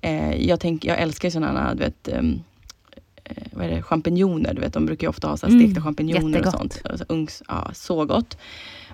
eh, 0.03 0.47
jag, 0.49 0.61
tänk, 0.61 0.85
jag 0.85 0.99
älskar 0.99 1.31
sådana 1.31 1.75
du 1.75 1.85
vet, 1.85 2.09
eh, 2.09 2.23
vad 3.53 3.67
är 3.67 3.71
det, 3.71 3.83
champinjoner, 3.83 4.55
du 4.55 4.61
vet, 4.61 4.73
de 4.73 4.87
brukar 4.87 5.05
ju 5.05 5.09
ofta 5.09 5.29
ha 5.29 5.37
så 5.37 5.47
här 5.47 5.53
Mm, 5.55 5.67
stekta 5.67 5.83
champinjoner 5.83 6.39
och 6.47 6.53
sånt. 6.53 6.81
Alltså, 6.85 7.05
ungs, 7.09 7.43
ja, 7.49 7.71
så 7.75 8.05
gott. 8.05 8.39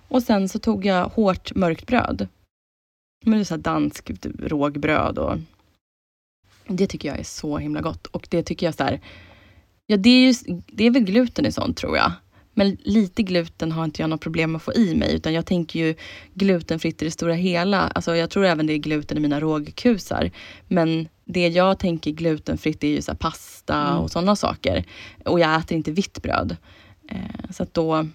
Och 0.09 0.23
sen 0.23 0.49
så 0.49 0.59
tog 0.59 0.87
jag 0.87 1.09
hårt 1.09 1.55
mörkt 1.55 1.87
bröd. 1.87 2.29
Men 3.25 3.35
det 3.35 3.43
är 3.43 3.45
så 3.45 3.55
här 3.55 3.63
dansk 3.63 4.11
rågbröd 4.39 5.19
och 5.19 5.39
det 6.67 6.87
tycker 6.87 7.09
jag 7.09 7.19
är 7.19 7.25
så 7.25 7.59
himla 7.59 7.81
gott. 7.81 8.07
Och 8.07 8.27
det 8.31 8.43
tycker 8.43 8.67
jag 8.67 8.75
så 8.75 8.85
här, 8.85 9.01
ja 9.87 9.97
det 9.97 10.11
är, 10.11 10.27
ju, 10.27 10.61
det 10.67 10.85
är 10.85 10.91
väl 10.91 11.05
gluten 11.05 11.47
i 11.47 11.53
sånt 11.53 11.77
tror 11.77 11.97
jag. 11.97 12.13
Men 12.57 12.77
lite 12.81 13.23
gluten 13.23 13.73
har 13.73 13.85
inte 13.85 14.03
jag 14.03 14.11
något 14.11 14.21
problem 14.21 14.57
att 14.57 14.63
få 14.63 14.75
i 14.75 14.95
mig 14.95 15.15
utan 15.15 15.33
jag 15.33 15.47
tänker 15.47 15.81
ju 15.81 15.95
glutenfritt 16.35 17.03
i 17.03 17.05
det 17.05 17.11
stora 17.11 17.35
hela. 17.35 17.81
Alltså 17.81 18.17
jag 18.17 18.31
tror 18.31 18.45
även 18.45 18.67
det 18.67 18.73
är 18.73 18.79
gluten 18.79 19.17
i 19.19 19.21
mina 19.21 19.41
rågkusar. 19.41 20.31
Men 20.69 21.09
det 21.25 21.49
jag 21.49 21.79
tänker 21.79 22.11
glutenfritt 22.11 22.85
är 22.85 22.89
ju 22.89 23.03
så 23.03 23.15
pasta 23.15 23.75
Mm. 23.75 23.99
och 23.99 24.11
sådana 24.11 24.37
saker. 24.37 24.85
Och 25.25 25.41
jag 25.41 25.61
äter 25.61 25.77
inte 25.77 25.91
vitt 25.93 26.23
bröd. 26.23 26.57
Eh, 27.11 27.51
så 27.51 27.63
att 27.63 27.75
då, 27.75 28.09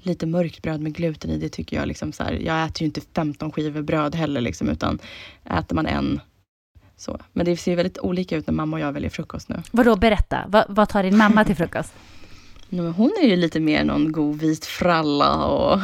lite 0.00 0.26
mörkt 0.26 0.62
bröd 0.62 0.80
med 0.80 0.94
gluten 0.94 1.30
i, 1.30 1.38
det 1.38 1.48
tycker 1.48 1.76
jag 1.76 1.88
liksom 1.88 2.12
så 2.12 2.24
här, 2.24 2.32
jag 2.32 2.64
äter 2.64 2.82
ju 2.82 2.86
inte 2.86 3.00
15 3.14 3.52
skivor 3.52 3.82
bröd 3.82 4.14
heller 4.14 4.40
liksom, 4.40 4.68
utan 4.68 4.98
äter 5.44 5.74
man 5.74 5.86
en 5.86 6.20
så. 6.96 7.20
Men 7.32 7.46
det 7.46 7.56
ser 7.56 7.70
ju 7.70 7.76
väldigt 7.76 7.98
olika 7.98 8.36
ut 8.36 8.46
när 8.46 8.54
mamma 8.54 8.76
och 8.76 8.80
jag 8.80 8.92
väljer 8.92 9.10
frukost 9.10 9.48
nu. 9.48 9.62
Vadå, 9.70 9.96
berätta. 9.96 10.44
Va, 10.48 10.64
vad 10.68 10.88
tar 10.88 11.02
din 11.02 11.16
mamma 11.16 11.44
till 11.44 11.56
frukost? 11.56 11.92
Men 12.68 12.92
hon 12.92 13.12
är 13.22 13.26
ju 13.26 13.36
lite 13.36 13.60
mer 13.60 13.84
någon 13.84 14.12
god 14.12 14.38
vit 14.38 14.66
fralla 14.66 15.44
och 15.44 15.80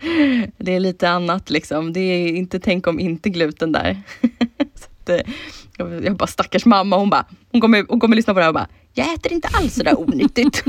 det 0.56 0.74
är 0.74 0.80
lite 0.80 1.10
annat 1.10 1.50
liksom. 1.50 1.92
Det 1.92 2.00
är 2.00 2.28
inte 2.28 2.60
tänk 2.60 2.86
om 2.86 3.00
inte 3.00 3.30
gluten 3.30 3.72
där. 3.72 4.02
så 4.74 4.86
att, 5.00 5.08
eh, 5.08 5.20
jag, 5.76 6.04
jag 6.04 6.16
bara 6.16 6.26
stackars 6.26 6.66
mamma, 6.66 6.96
hon 6.96 7.10
bara, 7.10 7.26
hon 7.52 7.60
kommer, 7.60 7.86
hon 7.88 8.00
kommer 8.00 8.16
lyssna 8.16 8.34
på 8.34 8.38
det 8.38 8.44
här 8.44 8.50
och 8.50 8.54
bara, 8.54 8.68
jag 8.98 9.14
äter 9.14 9.32
inte 9.32 9.48
alls 9.48 9.74
sådär 9.74 10.00
onyttigt. 10.00 10.64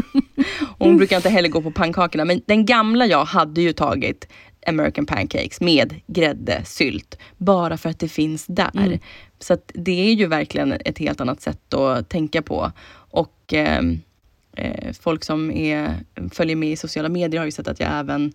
och 0.78 0.86
hon 0.86 0.98
brukar 0.98 1.16
inte 1.16 1.30
heller 1.30 1.50
gå 1.50 1.62
på 1.62 1.72
pannkakorna, 1.72 2.26
men 2.26 2.42
den 2.46 2.66
gamla 2.66 3.06
jag 3.06 3.26
hade 3.26 3.62
ju 3.62 3.74
tagit 3.74 4.28
American 4.68 5.06
pancakes 5.06 5.62
med 5.62 5.96
grädde, 6.08 6.62
sylt, 6.66 7.18
bara 7.38 7.78
för 7.78 7.90
att 7.90 8.00
det 8.00 8.08
finns 8.08 8.46
där. 8.46 8.78
Mm. 8.78 9.00
Så 9.40 9.58
det 9.74 10.10
är 10.10 10.14
ju 10.14 10.26
verkligen 10.26 10.74
ett 10.86 10.98
helt 10.98 11.22
annat 11.22 11.42
sätt 11.42 11.74
att 11.74 12.10
tänka 12.10 12.42
på. 12.42 12.72
Och 12.92 13.54
ehm, 13.54 14.00
eh, 14.56 14.94
folk 15.00 15.24
som 15.24 15.52
är, 15.52 15.96
följer 16.32 16.56
med 16.56 16.72
i 16.72 16.76
sociala 16.76 17.10
medier 17.10 17.40
har 17.40 17.46
ju 17.46 17.52
sett 17.52 17.68
att 17.68 17.80
jag 17.80 17.90
även 18.00 18.34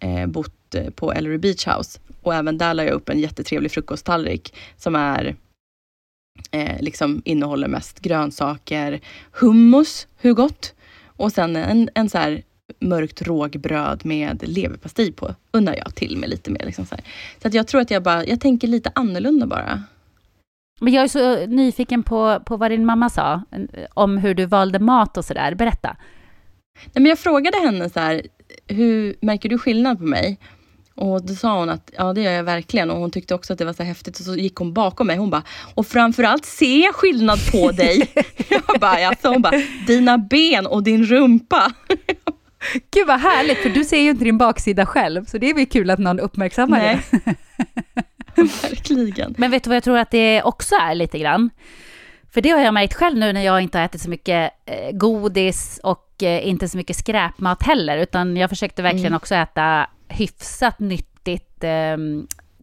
eh, 0.00 0.26
bott 0.26 0.74
på 0.94 1.12
Ellery 1.12 1.38
Beach 1.38 1.66
House. 1.66 2.00
Och 2.22 2.34
även 2.34 2.58
där 2.58 2.74
la 2.74 2.84
jag 2.84 2.92
upp 2.92 3.08
en 3.08 3.20
jättetrevlig 3.20 3.70
frukosttallrik 3.70 4.54
som 4.76 4.94
är 4.94 5.36
eh, 6.50 6.80
liksom 6.80 7.22
innehåller 7.24 7.68
mest 7.68 8.00
grönsaker, 8.00 9.00
hummus, 9.32 10.06
hur 10.16 10.34
gott? 10.34 10.74
Och 11.06 11.32
sen 11.32 11.56
en, 11.56 11.90
en 11.94 12.08
så 12.08 12.18
här 12.18 12.42
mörkt 12.80 13.22
rågbröd 13.22 14.06
med 14.06 14.48
leverpastej 14.48 15.12
på 15.12 15.34
unnar 15.50 15.74
jag 15.76 15.94
till 15.94 16.16
mig 16.16 16.28
lite 16.28 16.50
mer. 16.50 16.64
Liksom 16.64 16.86
så 16.86 16.96
så 17.42 17.48
att 17.48 17.54
jag 17.54 17.68
tror 17.68 17.80
att 17.80 17.90
jag 17.90 18.02
bara, 18.02 18.24
jag 18.26 18.40
tänker 18.40 18.68
lite 18.68 18.92
annorlunda 18.94 19.46
bara. 19.46 19.82
Men 20.80 20.92
jag 20.92 21.04
är 21.04 21.08
så 21.08 21.46
nyfiken 21.46 22.02
på, 22.02 22.40
på 22.46 22.56
vad 22.56 22.70
din 22.70 22.86
mamma 22.86 23.10
sa 23.10 23.42
eh, 23.50 23.84
om 23.94 24.18
hur 24.18 24.34
du 24.34 24.46
valde 24.46 24.78
mat 24.78 25.16
och 25.16 25.24
sådär. 25.24 25.54
Berätta. 25.54 25.96
Nej, 26.84 27.02
men 27.02 27.06
jag 27.06 27.18
frågade 27.18 27.56
henne 27.58 27.90
så 27.90 28.00
här, 28.00 28.22
hur 28.66 29.16
märker 29.20 29.48
du 29.48 29.58
skillnad 29.58 29.98
på 29.98 30.04
mig? 30.04 30.38
Och 30.94 31.26
då 31.26 31.34
sa 31.34 31.58
hon 31.58 31.70
att 31.70 31.90
ja 31.98 32.12
det 32.12 32.22
gör 32.22 32.32
jag 32.32 32.44
verkligen 32.44 32.90
och 32.90 32.96
hon 32.98 33.10
tyckte 33.10 33.34
också 33.34 33.52
att 33.52 33.58
det 33.58 33.64
var 33.64 33.72
så 33.72 33.82
häftigt 33.82 34.18
och 34.18 34.24
så 34.24 34.36
gick 34.36 34.56
hon 34.56 34.72
bakom 34.72 35.06
mig 35.06 35.16
hon 35.16 35.30
bara 35.30 35.42
och 35.74 35.86
framförallt 35.86 36.44
ser 36.44 36.84
jag 36.84 36.94
skillnad 36.94 37.38
på 37.52 37.70
dig. 37.70 38.10
jag 38.48 38.80
bara 38.80 39.08
alltså, 39.08 39.28
hon 39.28 39.42
bara 39.42 39.62
dina 39.86 40.18
ben 40.18 40.66
och 40.66 40.82
din 40.82 41.04
rumpa. 41.04 41.72
Gud 42.90 43.06
vad 43.06 43.20
härligt, 43.20 43.58
för 43.58 43.70
du 43.70 43.84
ser 43.84 43.98
ju 44.00 44.10
inte 44.10 44.24
din 44.24 44.38
baksida 44.38 44.86
själv, 44.86 45.24
så 45.24 45.38
det 45.38 45.50
är 45.50 45.54
väl 45.54 45.66
kul 45.66 45.90
att 45.90 45.98
någon 45.98 46.20
uppmärksammar 46.20 46.78
Nej. 46.78 47.00
det. 47.10 47.34
Verkligen. 48.62 49.34
Men 49.38 49.50
vet 49.50 49.64
du 49.64 49.70
vad 49.70 49.76
jag 49.76 49.84
tror 49.84 49.98
att 49.98 50.10
det 50.10 50.42
också 50.42 50.74
är 50.74 50.94
lite 50.94 51.18
grann? 51.18 51.50
För 52.34 52.40
det 52.40 52.50
har 52.50 52.60
jag 52.60 52.74
märkt 52.74 52.94
själv 52.94 53.18
nu 53.18 53.32
när 53.32 53.42
jag 53.42 53.60
inte 53.60 53.78
har 53.78 53.84
ätit 53.84 54.00
så 54.00 54.10
mycket 54.10 54.50
eh, 54.66 54.92
godis 54.92 55.80
och 55.82 56.22
eh, 56.22 56.48
inte 56.48 56.68
så 56.68 56.76
mycket 56.76 56.96
skräpmat 56.96 57.62
heller, 57.62 57.98
utan 57.98 58.36
jag 58.36 58.50
försökte 58.50 58.82
verkligen 58.82 59.06
Mm. 59.06 59.16
också 59.16 59.34
äta 59.34 59.86
hyfsat 60.12 60.78
nyttigt, 60.78 61.64
eh, 61.64 61.96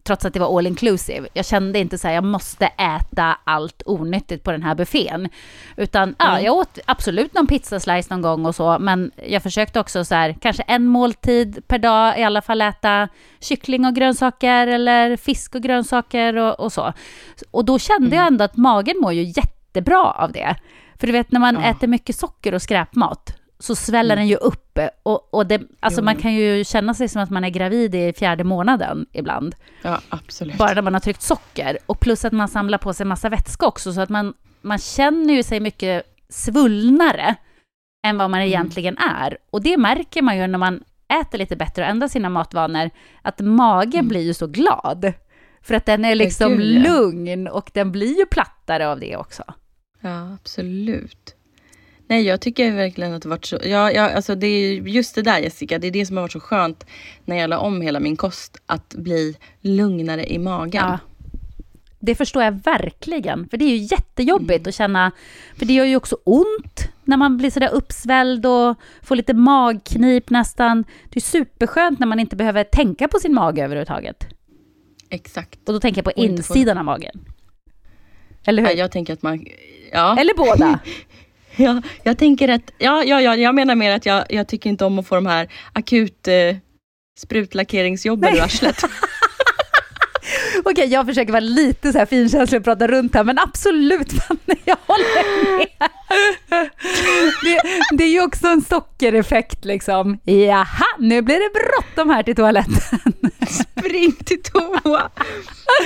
trots 0.02 0.24
att 0.24 0.34
det 0.34 0.40
var 0.40 0.58
all 0.58 0.66
inclusive. 0.66 1.28
Jag 1.32 1.46
kände 1.46 1.78
inte 1.78 1.98
så 1.98 2.08
här, 2.08 2.14
jag 2.14 2.24
måste 2.24 2.66
äta 2.66 3.38
allt 3.44 3.82
onyttigt 3.86 4.44
på 4.44 4.52
den 4.52 4.62
här 4.62 4.74
buffén. 4.74 5.28
Utan 5.76 6.14
ja, 6.18 6.28
Mm. 6.30 6.44
jag 6.44 6.54
åt 6.56 6.78
absolut 6.86 7.34
någon 7.34 7.46
pizzaslice 7.46 8.06
någon 8.10 8.22
gång 8.22 8.46
och 8.46 8.54
så, 8.54 8.78
men 8.78 9.10
jag 9.26 9.42
försökte 9.42 9.80
också 9.80 10.04
så 10.04 10.14
här, 10.14 10.36
kanske 10.40 10.62
en 10.62 10.86
måltid 10.86 11.62
per 11.68 11.78
dag 11.78 12.18
i 12.20 12.22
alla 12.24 12.42
fall 12.42 12.62
äta 12.62 13.08
kyckling 13.40 13.86
och 13.86 13.94
grönsaker 13.94 14.66
eller 14.66 15.16
fisk 15.16 15.54
och 15.54 15.62
grönsaker 15.62 16.36
och, 16.36 16.60
och 16.60 16.72
så. 16.72 16.92
Och 17.50 17.64
då 17.64 17.78
kände 17.78 18.06
Mm. 18.06 18.18
jag 18.18 18.26
ändå 18.26 18.44
att 18.44 18.56
magen 18.56 18.96
mår 19.00 19.12
ju 19.12 19.22
jättebra 19.22 20.02
av 20.12 20.32
det. 20.32 20.56
För 21.00 21.06
du 21.06 21.12
vet 21.12 21.32
när 21.32 21.40
man 21.40 21.54
Ja. 21.54 21.62
äter 21.70 21.86
mycket 21.88 22.16
socker 22.16 22.54
och 22.54 22.62
skräpmat 22.62 23.36
så 23.60 23.74
sväller 23.74 24.16
den 24.16 24.28
ju 24.28 24.36
upp. 24.36 24.78
Och, 25.02 25.34
och 25.34 25.46
det, 25.46 25.62
alltså 25.80 26.00
Jo, 26.00 26.04
man 26.04 26.16
kan 26.16 26.34
ju 26.34 26.64
känna 26.64 26.94
sig 26.94 27.08
som 27.08 27.22
att 27.22 27.30
man 27.30 27.44
är 27.44 27.48
gravid 27.50 27.94
i 27.94 28.12
fjärde 28.12 28.44
månaden 28.44 29.06
ibland. 29.12 29.54
Ja 29.82 30.00
absolut. 30.08 30.58
Bara 30.58 30.74
när 30.74 30.82
man 30.82 30.92
har 30.94 31.00
tryckt 31.00 31.22
socker. 31.22 31.78
Och 31.86 32.00
plus 32.00 32.24
att 32.24 32.32
man 32.32 32.48
samlar 32.48 32.78
på 32.78 32.92
sig 32.94 33.06
massa 33.06 33.28
vätska 33.28 33.66
också. 33.66 33.92
Så 33.92 34.00
att 34.00 34.08
man, 34.08 34.34
man 34.60 34.78
känner 34.78 35.34
ju 35.34 35.42
sig 35.42 35.60
mycket 35.60 36.02
svullnare 36.28 37.34
än 38.06 38.16
vad 38.18 38.24
Mm. 38.24 38.30
man 38.30 38.40
egentligen 38.40 38.96
är. 38.98 39.38
Och 39.50 39.62
det 39.62 39.76
märker 39.76 40.22
man 40.22 40.36
ju 40.38 40.46
när 40.46 40.58
man 40.58 40.82
äter 41.22 41.38
lite 41.38 41.56
bättre 41.56 41.82
och 41.82 41.88
ändrar 41.88 42.08
sina 42.08 42.28
matvanor. 42.28 42.90
Att 43.22 43.40
magen 43.40 44.08
blir 44.08 44.20
ju 44.20 44.34
så 44.34 44.46
glad. 44.46 45.12
För 45.62 45.74
att 45.74 45.86
den 45.86 46.04
är 46.04 46.14
liksom 46.14 46.52
Mm. 46.52 46.58
gud, 46.58 46.76
ja. 46.76 46.82
lugn 46.92 47.48
och 47.48 47.70
den 47.74 47.92
blir 47.92 48.18
ju 48.18 48.26
plattare 48.26 48.88
av 48.88 49.00
det 49.00 49.16
också. 49.16 49.42
Ja, 50.00 50.34
absolut. 50.34 51.34
Nej, 52.10 52.22
jag 52.22 52.40
tycker 52.40 52.72
verkligen 52.72 53.12
att 53.12 53.22
det 53.22 53.28
varit 53.28 53.44
så... 53.44 53.58
Ja, 53.64 53.90
ja, 53.92 54.10
alltså 54.10 54.34
det 54.34 54.46
är 54.46 54.74
just 54.74 55.14
det 55.14 55.22
där 55.22 55.38
Jessica, 55.38 55.78
det 55.78 55.86
är 55.86 55.90
det 55.90 56.06
som 56.06 56.16
har 56.16 56.22
varit 56.24 56.32
så 56.32 56.40
skönt 56.40 56.86
när 57.24 57.36
jag 57.36 57.50
la 57.50 57.58
om 57.58 57.80
hela 57.80 58.00
min 58.00 58.16
kost, 58.16 58.56
att 58.66 58.94
bli 58.94 59.36
lugnare 59.60 60.32
i 60.32 60.38
magen. 60.38 60.82
Ja. 60.86 60.98
Det 62.00 62.14
förstår 62.14 62.42
jag 62.42 62.52
verkligen, 62.64 63.48
för 63.48 63.56
det 63.56 63.64
är 63.64 63.68
ju 63.68 63.76
jättejobbigt 63.76 64.66
att 64.66 64.74
känna, 64.74 65.10
för 65.56 65.66
det 65.66 65.72
gör 65.72 65.84
ju 65.84 65.96
också 65.96 66.16
ont 66.24 66.88
när 67.04 67.16
man 67.16 67.36
blir 67.36 67.50
sådär 67.50 67.70
uppsvälld 67.72 68.46
och 68.46 68.76
får 69.02 69.16
lite 69.16 69.34
magknip 69.34 70.30
nästan. 70.30 70.84
Det 71.10 71.18
är 71.18 71.20
superskönt 71.20 71.98
när 71.98 72.06
man 72.06 72.20
inte 72.20 72.36
behöver 72.36 72.64
tänka 72.64 73.08
på 73.08 73.18
sin 73.18 73.34
mage 73.34 73.64
överhuvudtaget. 73.64 74.26
Exakt. 75.10 75.68
Och 75.68 75.74
då 75.74 75.80
tänker 75.80 75.98
jag 75.98 76.04
på 76.14 76.20
Och 76.20 76.26
insidan 76.26 76.78
av 76.78 76.84
magen. 76.84 77.24
Eller 78.44 78.62
Ja, 78.62 78.68
hur? 78.68 78.76
jag 78.76 78.90
tänker 78.90 79.12
att 79.12 79.22
man... 79.22 79.46
Ja. 79.92 80.18
Eller 80.20 80.34
båda. 80.36 80.78
Ja, 81.64 81.82
jag 82.02 82.18
tänker 82.18 82.48
att... 82.48 82.72
Ja, 82.78 83.04
ja, 83.04 83.20
ja, 83.20 83.36
jag 83.36 83.54
menar 83.54 83.74
mer 83.74 83.92
att 83.92 84.06
jag, 84.06 84.24
jag 84.28 84.48
tycker 84.48 84.70
inte 84.70 84.84
om 84.84 84.98
att 84.98 85.06
få 85.06 85.14
de 85.14 85.26
här 85.26 85.48
akut 85.72 86.28
eh, 86.28 86.56
sprutlackeringsjobben 87.18 88.34
ur 88.34 88.42
arslet. 88.42 88.84
Okej, 90.64 90.86
jag 90.86 91.06
försöker 91.06 91.32
vara 91.32 91.40
lite 91.40 91.92
så 91.92 91.98
här 91.98 92.06
finkänslig 92.06 92.58
och 92.60 92.64
prata 92.64 92.86
runt 92.88 93.14
här, 93.14 93.24
men 93.24 93.38
absolut, 93.38 94.12
jag 94.64 94.76
håller 94.86 95.58
med. 95.58 95.68
det, 97.42 97.60
det 97.96 98.04
är 98.04 98.10
ju 98.10 98.22
också 98.22 98.46
en 98.46 98.62
sockereffekt 98.62 99.64
liksom. 99.64 100.18
Jaha, 100.24 100.86
nu 100.98 101.22
blir 101.22 101.36
det 101.36 101.60
bråttom 101.60 102.10
här 102.10 102.22
till 102.22 102.36
toaletten. 102.36 103.29
Spring 103.50 104.12
till 104.12 104.42
toa. 104.42 105.10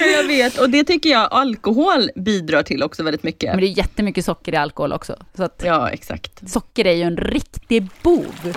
Ja, 0.00 0.06
jag 0.06 0.24
vet, 0.24 0.58
och 0.58 0.70
det 0.70 0.84
tycker 0.84 1.10
jag 1.10 1.28
alkohol 1.30 2.10
bidrar 2.16 2.62
till 2.62 2.82
också 2.82 3.02
väldigt 3.02 3.22
mycket. 3.22 3.50
Men 3.50 3.60
det 3.60 3.66
är 3.66 3.78
jättemycket 3.78 4.24
socker 4.24 4.52
i 4.54 4.56
alkohol 4.56 4.92
också. 4.92 5.16
Så 5.36 5.44
att 5.44 5.62
Ja, 5.66 5.90
exakt. 5.90 6.50
socker 6.50 6.86
är 6.86 6.92
ju 6.92 7.02
en 7.02 7.16
riktig 7.16 7.88
bov. 8.02 8.54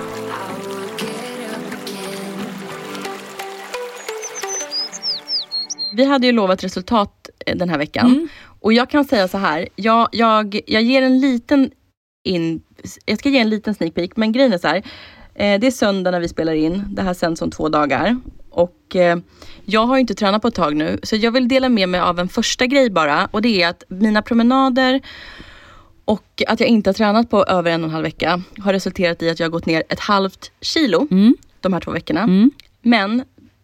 Vi 5.94 6.04
hade 6.06 6.28
ju 6.28 6.34
lovat 6.34 6.64
resultat 6.64 7.30
eh, 7.46 7.56
den 7.56 7.70
här 7.70 7.78
veckan. 7.78 8.06
Mm. 8.08 8.28
Och 8.60 8.74
jag 8.74 8.90
kan 8.90 9.06
säga 9.06 9.28
så 9.28 9.38
här, 9.38 9.68
jag, 9.76 10.10
jag, 10.12 10.60
jag 10.68 10.82
ger 10.82 11.02
en 11.02 11.20
liten 11.20 11.72
in, 12.24 12.62
jag 13.06 13.20
ska 13.20 13.30
ge 13.30 13.40
en 13.40 13.50
liten 13.50 13.76
sneak 13.76 13.94
peek, 13.96 14.18
men 14.18 14.32
grejen 14.32 14.54
är 14.54 14.58
så 14.58 14.68
här. 14.68 14.78
Eh, 15.36 15.60
det 15.60 15.68
är 15.68 15.72
söndag 15.72 16.12
när 16.12 16.20
vi 16.20 16.28
spelar 16.28 16.54
in, 16.54 16.84
det 16.90 17.02
här 17.02 17.14
sänds 17.14 17.42
om 17.42 17.52
två 17.52 17.70
dagar. 17.70 18.18
Och 18.58 18.96
eh, 18.96 19.18
jag 19.66 19.86
har 19.86 19.98
inte 19.98 20.14
tränat 20.16 20.42
på 20.42 20.48
ett 20.48 20.56
tag 20.56 20.76
nu, 20.76 21.00
så 21.04 21.16
jag 21.16 21.32
vill 21.32 21.48
dela 21.48 21.70
med 21.70 21.90
mig 21.90 22.00
av 22.02 22.20
en 22.20 22.30
första 22.30 22.66
grej 22.66 22.90
bara. 22.90 23.28
Och 23.32 23.42
det 23.42 23.62
är 23.62 23.70
att 23.70 23.84
mina 23.88 24.22
promenader 24.22 25.02
och 26.06 26.44
att 26.48 26.60
jag 26.60 26.70
inte 26.70 26.90
har 26.90 26.94
tränat 26.94 27.30
på 27.30 27.44
över 27.46 27.72
en 27.72 27.84
och 27.84 27.88
en 27.88 27.94
halv 27.94 28.04
vecka 28.04 28.42
har 28.60 28.74
resulterat 28.74 29.22
i 29.22 29.30
att 29.30 29.40
jag 29.40 29.46
har 29.48 29.52
gått 29.52 29.66
ner 29.66 29.84
ett 29.90 30.00
halvt 30.00 30.52
kilo 30.62 31.08
Mm. 31.12 31.36
de 31.62 31.74
här 31.74 31.80
två 31.80 31.92
veckorna. 31.92 32.22
Mm. 32.22 32.52
Men 32.82 33.24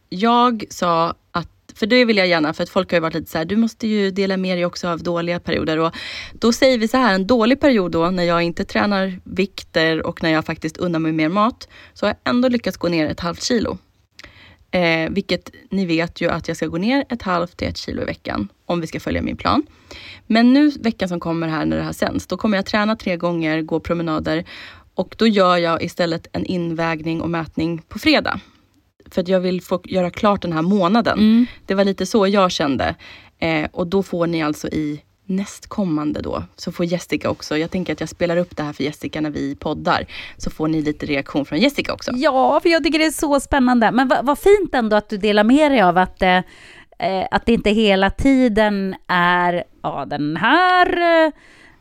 jag 0.09 0.63
sa 0.69 1.15
att, 1.31 1.49
för 1.75 1.85
det 1.85 2.05
vill 2.05 2.17
jag 2.17 2.27
gärna, 2.27 2.53
för 2.53 2.63
att 2.63 2.69
folk 2.69 2.91
har 2.91 2.95
ju 2.95 3.01
varit 3.01 3.13
lite 3.13 3.31
så 3.31 3.37
här, 3.37 3.45
du 3.45 3.55
måste 3.55 3.87
ju 3.87 4.11
dela 4.11 4.37
med 4.37 4.57
dig 4.57 4.65
också 4.65 4.87
av 4.87 5.03
dåliga 5.03 5.39
perioder. 5.39 5.79
Och 5.79 5.93
då 6.33 6.53
säger 6.53 6.77
vi 6.77 6.87
så 6.87 6.97
här, 6.97 7.13
en 7.13 7.27
dålig 7.27 7.59
period 7.59 7.91
då 7.91 8.09
när 8.09 8.23
jag 8.23 8.41
inte 8.41 8.65
tränar 8.65 9.19
vikter 9.23 10.05
och 10.05 10.23
när 10.23 10.29
jag 10.29 10.45
faktiskt 10.45 10.77
unnar 10.77 10.99
mig 10.99 11.11
mer 11.11 11.29
mat, 11.29 11.67
så 11.93 12.05
har 12.05 12.09
jag 12.09 12.33
ändå 12.33 12.47
lyckats 12.49 12.77
gå 12.77 12.87
ner 12.87 13.07
ett 13.07 13.19
halvt 13.19 13.43
kilo. 13.43 13.77
Eh, 14.73 15.09
vilket 15.09 15.51
ni 15.69 15.85
vet 15.85 16.21
ju 16.21 16.29
att 16.29 16.47
jag 16.47 16.57
ska 16.57 16.67
gå 16.67 16.77
ner 16.77 17.05
ett 17.09 17.21
halvt 17.21 17.57
till 17.57 17.67
ett 17.67 17.77
kilo 17.77 18.01
i 18.01 18.05
veckan 18.05 18.47
om 18.65 18.81
vi 18.81 18.87
ska 18.87 18.99
följa 18.99 19.21
min 19.21 19.37
plan. 19.37 19.63
Men 20.27 20.53
nu 20.53 20.69
veckan 20.69 21.09
som 21.09 21.19
kommer 21.19 21.47
här 21.47 21.65
när 21.65 21.77
det 21.77 21.83
här 21.83 21.91
sänds, 21.91 22.27
då 22.27 22.37
kommer 22.37 22.57
jag 22.57 22.65
träna 22.65 22.95
tre 22.95 23.17
gånger, 23.17 23.61
gå 23.61 23.79
promenader 23.79 24.45
och 24.95 25.15
då 25.17 25.27
gör 25.27 25.57
jag 25.57 25.83
istället 25.83 26.27
en 26.31 26.45
invägning 26.45 27.21
och 27.21 27.29
mätning 27.29 27.81
på 27.87 27.99
fredag. 27.99 28.39
För 29.11 29.21
att 29.21 29.27
jag 29.27 29.39
vill 29.39 29.61
få 29.61 29.81
göra 29.83 30.09
klart 30.09 30.41
den 30.41 30.53
här 30.53 30.61
månaden. 30.61 31.19
Mm. 31.19 31.45
Det 31.65 31.75
var 31.75 31.85
lite 31.85 32.05
så 32.05 32.27
jag 32.27 32.51
kände. 32.51 32.95
Eh, 33.39 33.67
och 33.71 33.87
då 33.87 34.03
får 34.03 34.27
ni 34.27 34.43
alltså 34.43 34.67
i 34.67 35.01
nästkommande 35.25 36.21
då, 36.21 36.43
så 36.55 36.71
får 36.71 36.85
Jessica 36.85 37.29
också, 37.29 37.57
jag 37.57 37.71
tänker 37.71 37.93
att 37.93 37.99
jag 37.99 38.09
spelar 38.09 38.37
upp 38.37 38.57
det 38.57 38.63
här 38.63 38.73
för 38.73 38.83
Jessica 38.83 39.21
när 39.21 39.29
vi 39.29 39.55
poddar, 39.55 40.05
så 40.37 40.49
får 40.49 40.67
ni 40.67 40.81
lite 40.81 41.05
reaktion 41.05 41.45
från 41.45 41.59
Jessica 41.59 41.93
också. 41.93 42.11
Ja, 42.15 42.59
för 42.59 42.69
jag 42.69 42.83
tycker 42.83 42.99
det 42.99 43.05
är 43.05 43.11
så 43.11 43.39
spännande. 43.39 43.91
Men 43.91 44.07
vad 44.07 44.25
vad 44.25 44.39
fint 44.39 44.73
ändå 44.73 44.95
att 44.95 45.09
du 45.09 45.17
delar 45.17 45.43
med 45.43 45.71
dig 45.71 45.81
av 45.81 45.97
att, 45.97 46.21
eh, 46.21 46.37
eh, 46.99 47.27
att 47.31 47.45
det 47.45 47.53
inte 47.53 47.69
hela 47.69 48.09
tiden 48.09 48.95
är, 49.07 49.63
ja 49.83 50.05
den 50.05 50.37
här 50.37 50.97
eh, 51.25 51.31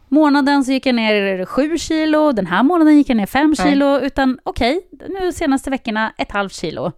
månaden 0.08 0.64
så 0.64 0.72
gick 0.72 0.86
jag 0.86 0.94
ner 0.94 1.44
sju 1.44 1.78
kilo, 1.78 2.32
den 2.32 2.46
här 2.46 2.62
månaden 2.62 2.96
gick 2.96 3.08
jag 3.10 3.16
ner 3.16 3.26
fem 3.26 3.54
Nej. 3.58 3.70
kilo, 3.70 3.98
utan 4.00 4.38
okej, 4.42 4.80
nu 5.08 5.32
senaste 5.32 5.70
veckorna 5.70 6.12
ett 6.18 6.32
halvt 6.32 6.52
kilo. 6.52 6.92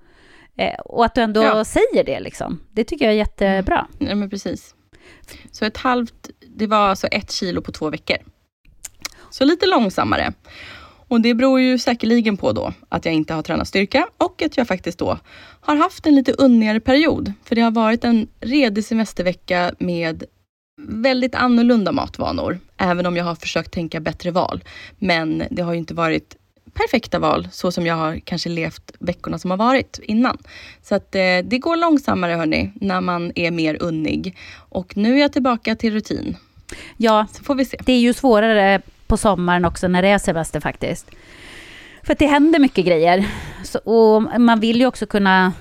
Eh, 0.57 0.75
och 0.85 1.05
att 1.05 1.15
du 1.15 1.21
ändå 1.21 1.43
Ja. 1.43 1.65
säger 1.65 2.05
det 2.05 2.21
liksom. 2.21 2.61
Det 2.73 2.85
tycker 2.85 3.05
jag 3.05 3.15
är 3.15 3.19
jättebra. 3.19 3.87
Ja, 3.99 4.15
men 4.15 4.31
precis. 4.31 4.75
Så 5.53 5.65
ett 5.65 5.77
halvt, 5.77 6.31
det 6.57 6.67
var 6.67 6.89
alltså 6.89 7.07
ett 7.07 7.33
kilo 7.33 7.63
på 7.63 7.73
två 7.73 7.91
veckor. 7.91 8.17
Så 9.31 9.45
lite 9.45 9.67
långsammare. 9.67 10.33
Och 11.09 11.21
det 11.21 11.35
beror 11.35 11.61
ju 11.61 11.79
säkerligen 11.79 12.37
på 12.37 12.53
då 12.53 12.73
att 12.89 13.05
jag 13.05 13.15
inte 13.15 13.35
har 13.35 13.43
tränat 13.43 13.69
styrka 13.69 14.09
och 14.17 14.43
att 14.43 14.57
jag 14.57 14.69
faktiskt 14.69 14.99
då 14.99 15.19
har 15.61 15.77
haft 15.77 16.07
en 16.07 16.15
lite 16.15 16.33
unnigare 16.33 16.81
period. 16.81 17.33
För 17.45 17.55
det 17.55 17.61
har 17.61 17.71
varit 17.71 18.05
en 18.05 18.29
redig 18.41 18.85
semestervecka 18.85 19.75
med 19.79 20.25
väldigt 20.83 21.35
annorlunda 21.35 21.93
matvanor. 21.93 22.59
Även 22.77 23.07
om 23.07 23.17
jag 23.17 23.25
har 23.25 23.35
försökt 23.35 23.73
tänka 23.73 24.01
bättre 24.01 24.31
val. 24.31 24.65
Men 24.99 25.43
det 25.51 25.63
har 25.63 25.73
ju 25.73 25.79
inte 25.79 25.95
varit 25.95 26.37
perfekta 26.75 27.19
val 27.19 27.49
så 27.53 27.73
som 27.73 27.87
jag 27.87 27.95
har 27.95 28.19
kanske 28.25 28.49
levt 28.49 28.93
veckorna 28.99 29.39
som 29.39 29.51
har 29.51 29.59
varit 29.59 30.01
innan. 30.03 30.39
Så 30.83 30.95
att 30.95 31.15
eh, 31.15 31.39
det 31.45 31.59
går 31.59 31.77
långsammare 31.77 32.33
hörni, 32.33 32.73
när 32.75 33.01
man 33.01 33.33
är 33.35 33.51
mer 33.51 33.77
unnig. 33.83 34.37
Och 34.57 34.97
nu 34.97 35.15
är 35.17 35.21
jag 35.21 35.33
tillbaka 35.33 35.77
till 35.77 35.93
rutin. 35.93 36.37
Ja, 36.97 37.27
Så 37.33 37.45
får 37.45 37.55
vi 37.55 37.65
se. 37.65 37.77
det 37.87 37.93
är 37.93 38.01
ju 38.01 38.13
svårare 38.13 38.81
på 39.07 39.17
sommaren 39.17 39.65
också 39.65 39.89
när 39.89 40.03
det 40.03 40.09
är 40.09 40.19
semester 40.19 40.61
faktiskt. 40.61 41.11
För 42.03 42.15
det 42.19 42.27
händer 42.27 42.59
mycket 42.59 42.87
grejer. 42.87 43.27
Så, 43.65 43.79
och 43.79 44.41
man 44.41 44.61
vill 44.61 44.81
ju 44.81 44.87
också 44.87 45.07
kunna 45.07 45.53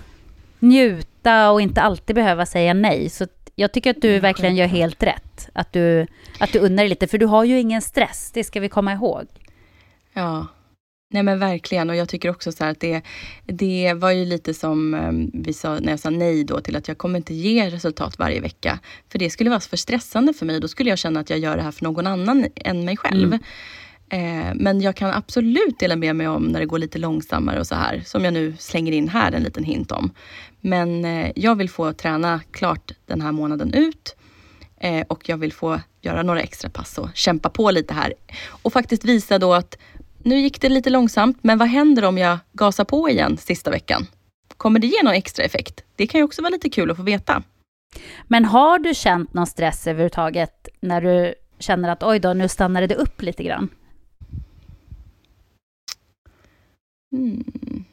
njuta 0.59 1.51
och 1.51 1.61
inte 1.61 1.81
alltid 1.81 2.15
behöva 2.15 2.45
säga 2.45 2.73
nej. 2.73 3.09
Så 3.09 3.27
jag 3.55 3.71
tycker 3.71 3.89
att 3.89 4.01
du 4.01 4.19
verkligen 4.19 4.55
gör 4.55 4.67
helt 4.67 5.03
rätt. 5.03 5.49
Att 5.53 5.73
du, 5.73 6.07
att 6.39 6.53
du 6.53 6.59
unnar 6.59 6.83
dig 6.83 6.89
lite, 6.89 7.07
för 7.07 7.17
du 7.17 7.25
har 7.25 7.43
ju 7.43 7.59
ingen 7.59 7.81
stress, 7.81 8.31
det 8.33 8.43
ska 8.43 8.59
vi 8.59 8.69
komma 8.69 8.93
ihåg. 8.93 9.27
Ja. 10.13 10.47
Nej 11.13 11.23
men 11.23 11.39
verkligen 11.39 11.89
och 11.89 11.95
jag 11.95 12.09
tycker 12.09 12.29
också 12.29 12.51
så 12.51 12.65
att 12.65 12.79
det, 12.79 13.01
det 13.45 13.93
var 13.93 14.11
ju 14.11 14.25
lite 14.25 14.53
som 14.53 14.93
eh, 14.93 15.11
vi 15.33 15.53
sa 15.53 15.79
när 15.79 15.91
jag 15.91 15.99
sa 15.99 16.09
nej 16.09 16.43
då 16.43 16.61
till 16.61 16.75
att 16.75 16.87
jag 16.87 16.97
kommer 16.97 17.17
inte 17.17 17.33
ge 17.33 17.69
resultat 17.69 18.19
varje 18.19 18.41
vecka. 18.41 18.79
För 19.09 19.19
det 19.19 19.29
skulle 19.29 19.49
vara 19.49 19.59
för 19.59 19.77
stressande 19.77 20.33
för 20.33 20.45
mig. 20.45 20.59
Då 20.59 20.67
skulle 20.67 20.89
jag 20.89 20.99
känna 20.99 21.19
att 21.19 21.29
jag 21.29 21.39
gör 21.39 21.57
det 21.57 21.63
här 21.63 21.71
för 21.71 21.83
någon 21.83 22.07
annan 22.07 22.45
än 22.55 22.85
mig 22.85 22.97
själv. 22.97 23.33
Eh, 24.09 24.53
men 24.55 24.81
jag 24.81 24.95
kan 24.95 25.11
absolut 25.11 25.79
dela 25.79 25.95
med 25.95 26.15
mig 26.15 26.27
om 26.27 26.43
när 26.43 26.59
det 26.59 26.65
går 26.65 26.79
lite 26.79 26.97
långsammare 26.97 27.59
och 27.59 27.67
så 27.67 27.75
här. 27.75 28.01
Som 28.05 28.23
jag 28.23 28.33
nu 28.33 28.55
slänger 28.59 28.91
in 28.91 29.09
här 29.09 29.31
en 29.31 29.43
liten 29.43 29.63
hint 29.63 29.91
om. 29.91 30.11
Men 30.61 31.05
eh, 31.05 31.31
jag 31.35 31.55
vill 31.55 31.69
få 31.69 31.93
träna 31.93 32.41
klart 32.51 32.91
den 33.05 33.21
här 33.21 33.31
månaden 33.31 33.73
ut. 33.73 34.15
Eh, 34.79 35.01
och 35.07 35.29
jag 35.29 35.37
vill 35.37 35.53
få 35.53 35.79
göra 36.01 36.23
några 36.23 36.41
extra 36.41 36.69
pass 36.69 36.97
och 36.97 37.09
kämpa 37.13 37.49
på 37.49 37.71
lite 37.71 37.93
här. 37.93 38.13
Och 38.47 38.73
faktiskt 38.73 39.05
visa 39.05 39.39
då 39.39 39.53
att 39.53 39.77
nu 40.23 40.39
gick 40.39 40.61
det 40.61 40.69
lite 40.69 40.89
långsamt, 40.89 41.37
men 41.41 41.57
vad 41.57 41.67
händer 41.67 42.05
om 42.05 42.17
jag 42.17 42.37
gasar 42.53 42.85
på 42.85 43.09
igen 43.09 43.37
sista 43.37 43.71
veckan? 43.71 44.07
Kommer 44.57 44.79
det 44.79 44.87
ge 44.87 45.03
någon 45.03 45.13
extra 45.13 45.45
effekt? 45.45 45.83
Det 45.95 46.07
kan 46.07 46.19
ju 46.19 46.25
också 46.25 46.41
vara 46.41 46.51
lite 46.51 46.69
kul 46.69 46.91
att 46.91 46.97
få 46.97 47.03
veta. 47.03 47.43
Men 48.27 48.45
har 48.45 48.79
du 48.79 48.93
känt 48.93 49.33
någon 49.33 49.47
stress 49.47 49.87
överhuvudtaget 49.87 50.67
när 50.79 51.01
du 51.01 51.33
känner 51.59 51.89
att 51.89 52.03
oj 52.03 52.19
då, 52.19 52.33
nu 52.33 52.47
stannade 52.47 52.87
det 52.87 52.95
upp 52.95 53.21
lite 53.21 53.43
grann? 53.43 53.69
Mm. 57.15 57.85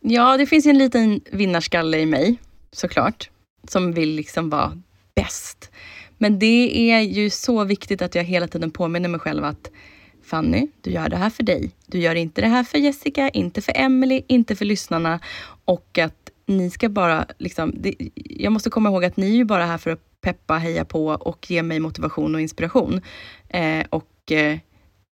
Ja, 0.00 0.36
det 0.36 0.46
finns 0.46 0.66
en 0.66 0.78
liten 0.78 1.20
vinnarskalle 1.32 1.98
i 1.98 2.06
mig, 2.06 2.38
såklart, 2.72 3.30
som 3.68 3.92
vill 3.92 4.14
liksom 4.14 4.50
vara 4.50 4.82
bäst. 5.14 5.71
Men 6.22 6.38
det 6.38 6.90
är 6.90 7.00
ju 7.00 7.30
så 7.30 7.64
viktigt 7.64 8.02
att 8.02 8.14
jag 8.14 8.24
hela 8.24 8.48
tiden 8.48 8.70
påminner 8.70 9.08
mig 9.08 9.20
själv 9.20 9.44
att 9.44 9.70
Fanny, 10.24 10.66
du 10.80 10.90
gör 10.90 11.08
det 11.08 11.16
här 11.16 11.30
för 11.30 11.42
dig. 11.42 11.70
Du 11.86 11.98
gör 11.98 12.14
inte 12.14 12.40
det 12.40 12.46
här 12.46 12.64
för 12.64 12.78
Jessica, 12.78 13.28
inte 13.28 13.62
för 13.62 13.72
Emily, 13.76 14.22
inte 14.26 14.56
för 14.56 14.64
lyssnarna. 14.64 15.20
Och 15.64 15.98
att 15.98 16.30
ni 16.46 16.70
ska 16.70 16.88
bara, 16.88 17.26
liksom, 17.38 17.74
det, 17.76 17.94
jag 18.14 18.52
måste 18.52 18.70
komma 18.70 18.88
ihåg 18.88 19.04
att 19.04 19.16
ni 19.16 19.26
är 19.26 19.36
ju 19.36 19.44
bara 19.44 19.66
här 19.66 19.78
för 19.78 19.90
att 19.90 20.20
peppa, 20.20 20.54
heja 20.54 20.84
på 20.84 21.06
och 21.06 21.50
ge 21.50 21.62
mig 21.62 21.80
motivation 21.80 22.34
och 22.34 22.40
inspiration. 22.40 23.00
Eh, 23.48 23.84
och 23.90 24.32
eh, 24.32 24.58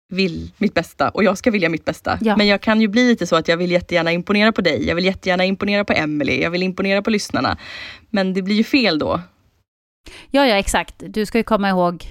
vill 0.08 0.52
mitt 0.58 0.74
bästa 0.74 1.08
och 1.08 1.24
jag 1.24 1.38
ska 1.38 1.50
vilja 1.50 1.68
mitt 1.68 1.84
bästa. 1.84 2.18
Ja. 2.20 2.36
Men 2.36 2.46
jag 2.46 2.60
kan 2.60 2.80
ju 2.80 2.88
bli 2.88 3.08
lite 3.08 3.26
så 3.26 3.36
att 3.36 3.48
jag 3.48 3.56
vill 3.56 3.70
jättegärna 3.70 4.12
imponera 4.12 4.52
på 4.52 4.60
dig. 4.60 4.86
Jag 4.86 4.94
vill 4.94 5.04
jättegärna 5.04 5.44
imponera 5.44 5.84
på 5.84 5.92
Emily. 5.92 6.42
Jag 6.42 6.50
vill 6.50 6.62
imponera 6.62 7.02
på 7.02 7.10
lyssnarna. 7.10 7.58
Men 8.10 8.34
det 8.34 8.42
blir 8.42 8.56
ju 8.56 8.64
fel 8.64 8.98
då. 8.98 9.20
Ja, 10.30 10.46
ja, 10.46 10.54
exakt. 10.56 10.94
Du 10.98 11.26
ska 11.26 11.38
ju 11.38 11.44
komma 11.44 11.68
ihåg 11.68 12.06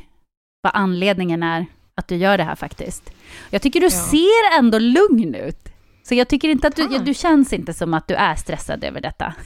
vad 0.62 0.72
anledningen 0.76 1.44
är 1.44 1.66
att 1.96 2.08
du 2.08 2.16
gör 2.16 2.38
det 2.38 2.44
här 2.44 2.56
faktiskt. 2.56 3.10
Jag 3.50 3.62
tycker 3.62 3.80
du 3.80 3.86
Ja. 3.86 3.90
ser 3.92 4.58
ändå 4.60 4.80
lugn 4.80 5.36
ut. 5.36 5.60
Så 6.04 6.16
jag 6.16 6.28
tycker 6.28 6.50
inte 6.50 6.68
att 6.68 6.76
du, 6.76 6.84
Ah. 6.96 7.00
du 7.00 7.14
känns 7.14 7.54
inte 7.54 7.74
som 7.74 7.94
att 7.94 8.08
du 8.08 8.14
är 8.16 8.36
stressad 8.36 8.84
över 8.84 9.02
detta. 9.02 9.34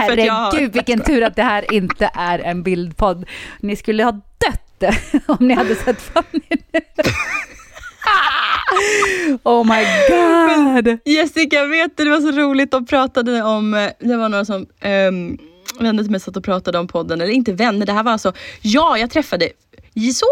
Herregud, 0.00 0.72
vilken 0.72 1.00
tur 1.00 1.22
att 1.22 1.36
det 1.36 1.42
här 1.42 1.74
inte 1.74 2.10
är 2.14 2.38
en 2.38 2.62
bildpodd. 2.62 3.28
Ni 3.60 3.76
skulle 3.76 4.04
ha 4.04 4.12
dött 4.12 4.94
om 5.26 5.48
ni 5.48 5.54
hade 5.54 5.74
sett 5.74 6.02
Fanny 6.02 6.40
nu. 6.48 6.80
Oh 9.42 9.64
my 9.66 9.84
god! 10.08 10.98
Jessica, 11.04 11.64
vet 11.66 11.96
du, 11.96 12.04
det 12.04 12.10
var 12.10 12.20
så 12.20 12.30
roligt, 12.30 12.70
de 12.70 12.86
pratade 12.86 13.42
om, 13.42 13.74
eh, 13.74 13.90
det 13.98 14.16
var 14.16 14.28
några 14.28 14.44
som 14.44 14.66
um, 14.84 15.38
vänner 15.80 16.02
till 16.02 16.10
mig 16.10 16.20
satt 16.20 16.36
och 16.36 16.44
pratade 16.44 16.78
om 16.78 16.88
podden, 16.88 17.20
eller 17.20 17.32
inte 17.32 17.52
vänner, 17.52 17.86
det 17.86 17.92
här 17.92 18.02
var 18.02 18.12
alltså, 18.12 18.32
ja, 18.62 18.98
jag 18.98 19.10
träffade 19.10 19.48
så 20.14 20.26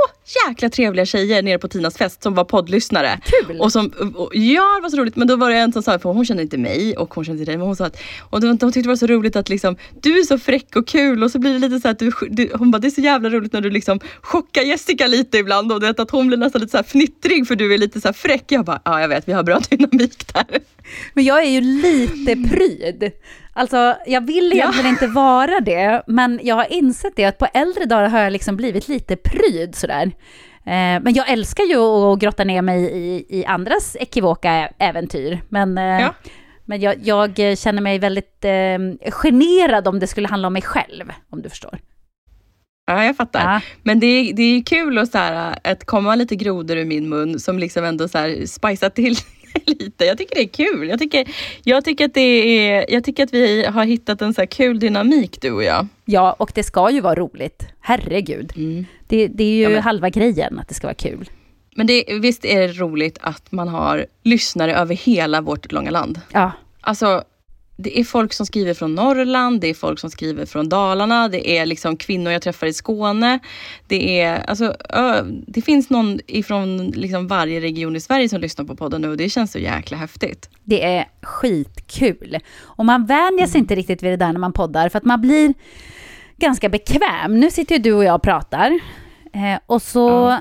jäkla 0.48 0.70
trevliga 0.70 1.07
tjejer 1.07 1.42
nere 1.42 1.59
på 1.59 1.68
Tinas 1.68 1.96
fest 1.96 2.22
som 2.22 2.35
var 2.35 2.44
poddlyssnare. 2.44 3.20
Kul. 3.24 3.61
Och 3.61 3.72
som, 3.72 3.87
och, 4.14 4.37
ja, 4.37 4.76
det 4.76 4.83
var 4.83 4.90
så 4.90 4.96
roligt. 4.96 5.16
Men 5.16 5.29
då 5.29 5.37
var 5.37 5.50
det 5.50 5.57
en 5.57 5.72
som 5.72 5.83
sa, 5.83 5.98
för 5.98 6.12
hon 6.12 6.24
kände 6.24 6.42
inte 6.42 6.59
mig 6.59 6.96
och 6.96 7.14
hon 7.14 7.24
kände 7.24 7.40
inte 7.40 7.50
dig, 7.50 7.59
men 7.59 7.66
hon 7.66 7.76
sa 7.76 7.87
att 7.87 8.00
och 8.20 8.40
de, 8.40 8.57
de 8.57 8.72
tyckte 8.72 8.81
det 8.81 8.88
var 8.88 8.96
så 8.96 9.07
roligt 9.07 9.37
att 9.37 9.48
liksom, 9.48 9.76
du 10.00 10.18
är 10.18 10.22
så 10.22 10.38
fräck 10.38 10.76
och 10.76 10.88
kul 10.88 11.22
och 11.22 11.31
så 11.31 11.38
blir 11.38 11.53
det 11.53 11.59
lite 11.59 11.81
så 11.81 11.88
att 11.88 11.98
du, 11.98 12.12
du 12.31 12.50
hon 12.55 12.70
bara, 12.70 12.79
det 12.79 12.88
är 12.88 12.90
så 12.90 13.00
jävla 13.00 13.29
roligt 13.31 13.53
när 13.53 13.61
du 13.61 13.70
liksom 13.70 14.00
chockar 14.20 14.62
Jessica 14.62 15.07
lite 15.07 15.38
ibland 15.38 15.72
och 15.72 15.81
det, 15.81 16.00
att 16.00 16.11
hon 16.11 16.26
blir 16.26 16.38
nästan 16.38 16.61
lite 16.61 16.70
så 16.70 16.76
här 16.76 16.85
fnittrig 16.85 17.46
för 17.46 17.57
du 17.57 17.74
är 17.74 17.79
lite 17.79 18.00
så 18.00 18.09
här 18.09 18.12
fräck. 18.12 18.44
Jag 18.48 18.64
bara, 18.64 18.81
ja 18.85 19.00
jag 19.00 19.09
vet, 19.09 19.29
vi 19.29 19.33
har 19.33 19.42
bra 19.42 19.61
dynamik 19.70 20.35
där. 20.35 20.61
Men 21.14 21.24
jag 21.24 21.42
är 21.42 21.50
ju 21.50 21.61
lite 21.61 22.48
pryd. 22.48 23.12
Alltså, 23.61 23.96
jag 24.07 24.27
vill 24.27 24.53
egentligen 24.53 24.88
inte 24.90 25.07
vara 25.07 25.61
det, 25.61 26.03
men 26.07 26.40
jag 26.42 26.55
har 26.55 26.73
insett 26.73 27.12
det 27.16 27.25
att 27.25 27.38
på 27.38 27.46
äldre 27.55 27.85
dagar 27.85 28.09
har 28.09 28.20
jag 28.20 28.33
liksom 28.33 28.57
blivit 28.57 28.88
lite 28.88 29.16
pryd 29.16 29.75
sådär. 29.75 30.03
Eh, 30.66 31.01
men 31.03 31.14
jag 31.14 31.29
älskar 31.31 31.64
ju 31.64 31.77
att 31.79 32.18
grotta 32.18 32.44
ner 32.44 32.62
mig 32.62 32.83
i, 32.85 33.27
i 33.40 33.44
andras 33.44 33.96
ekivoka 34.01 34.68
äventyr. 34.79 35.40
Men, 35.49 35.79
eh, 35.79 35.85
Ja. 35.85 36.14
men 36.64 36.81
jag, 36.81 36.94
jag 37.03 37.59
känner 37.59 37.83
mig 37.83 37.99
väldigt 37.99 38.44
eh, 38.44 39.11
generad 39.11 39.88
om 39.88 39.99
det 39.99 40.07
skulle 40.07 40.29
handla 40.29 40.46
om 40.46 40.53
mig 40.53 40.62
själv, 40.62 41.12
om 41.31 41.42
du 41.42 41.49
förstår. 41.49 41.79
Ja, 42.87 43.05
jag 43.05 43.16
fattar. 43.16 43.40
Ja. 43.55 43.61
Men 43.83 44.01
det, 44.01 44.07
är- 44.07 44.33
det 44.33 44.42
är 44.42 44.62
kul 44.62 44.99
att, 44.99 45.12
så 45.12 45.18
här, 45.18 45.59
att 45.64 45.85
komma 45.87 46.14
lite 46.14 46.37
grodor 46.37 46.77
ur 46.77 46.85
min 46.85 47.09
mun 47.09 47.40
som 47.40 47.59
liksom 47.59 47.85
ändå 47.85 48.09
så 48.09 48.18
här, 48.18 48.90
till 48.90 49.16
lite. 49.67 50.05
Jag 50.05 50.19
tycker 50.19 50.35
det 50.35 50.43
är 50.43 50.49
kul. 50.49 50.89
Jag 50.89 50.99
tycker, 50.99 51.29
jag 51.65 51.85
tycker, 51.85 52.05
att, 52.05 52.15
det 52.15 52.21
är, 52.69 52.87
jag 52.93 53.05
tycker 53.05 53.23
att 53.25 53.35
vi 53.35 53.65
har 53.65 53.85
hittat 53.85 54.23
en 54.23 54.35
så 54.35 54.47
kul 54.47 54.79
dynamik 54.81 55.39
du 55.43 55.51
och 55.53 55.65
jag. 55.65 55.87
Ja, 56.05 56.33
och 56.39 56.53
det 56.55 56.63
ska 56.63 56.91
ju 56.91 57.01
vara 57.01 57.15
roligt. 57.15 57.67
Herregud. 57.81 58.53
Det, 59.09 59.27
det 59.29 59.45
är 59.45 59.49
ju 59.57 59.63
Ja, 59.63 59.69
men- 59.69 59.83
halva 59.83 60.11
grejen, 60.11 60.59
att 60.59 60.69
det 60.69 60.75
ska 60.75 60.87
vara 60.87 60.95
kul. 60.95 61.31
Men 61.77 61.87
det, 61.87 62.05
visst 62.21 62.45
är 62.45 62.61
det 62.61 62.69
roligt 62.73 63.19
att 63.21 63.53
man 63.53 63.69
har 63.69 64.07
lyssnare 64.23 64.75
över 64.75 64.95
hela 64.95 65.41
vårt 65.41 65.73
långa 65.73 65.91
land. 65.91 66.21
Ja, 66.33 66.53
Alltså, 66.83 67.23
det 67.83 68.01
är 68.01 68.05
folk 68.05 68.33
som 68.33 68.47
skriver 68.47 68.75
från 68.75 68.95
Norrland, 68.95 69.61
det 69.61 69.66
är 69.66 69.75
folk 69.75 69.99
som 69.99 70.11
skriver 70.11 70.47
från 70.47 70.69
Dalarna, 70.69 71.29
det 71.29 71.59
är 71.59 71.66
liksom 71.66 71.97
kvinnor 71.97 72.33
jag 72.33 72.43
träffar 72.43 72.66
i 72.66 72.73
Skåne. 72.73 73.38
Det, 73.87 74.21
är, 74.21 74.43
alltså, 74.43 74.77
det 75.47 75.62
finns 75.62 75.90
någon 75.90 76.21
ifrån 76.27 76.87
liksom 76.87 77.27
varje 77.27 77.61
region 77.61 77.97
i 77.97 78.01
Sverige 78.01 78.29
som 78.29 78.40
lyssnar 78.40 78.64
på 78.64 78.77
podden 78.77 79.03
nu 79.03 79.09
och 79.09 79.16
det 79.16 79.29
känns 79.29 79.53
så 79.53 79.59
jäkla 79.59 79.97
häftigt. 79.97 80.51
det 80.64 80.85
är 80.85 81.09
skitkul. 81.23 82.38
Och 82.61 82.85
man 82.85 83.07
vänjer 83.07 83.47
sig 83.47 83.59
inte 83.59 83.75
riktigt 83.75 84.03
vid 84.03 84.12
det 84.12 84.16
där 84.16 84.33
när 84.33 84.40
man 84.40 84.53
poddar, 84.53 84.88
för 84.88 84.99
att 84.99 85.05
man 85.05 85.21
blir 85.21 85.55
ganska 86.37 86.69
bekväm. 86.69 87.40
Nu 87.40 87.51
sitter 87.51 87.75
ju 87.75 87.83
du 87.83 87.93
och 87.93 88.05
jag 88.05 88.14
och 88.14 88.23
pratar, 88.23 88.81
eh, 89.33 89.61
och 89.66 89.83
så 89.83 90.38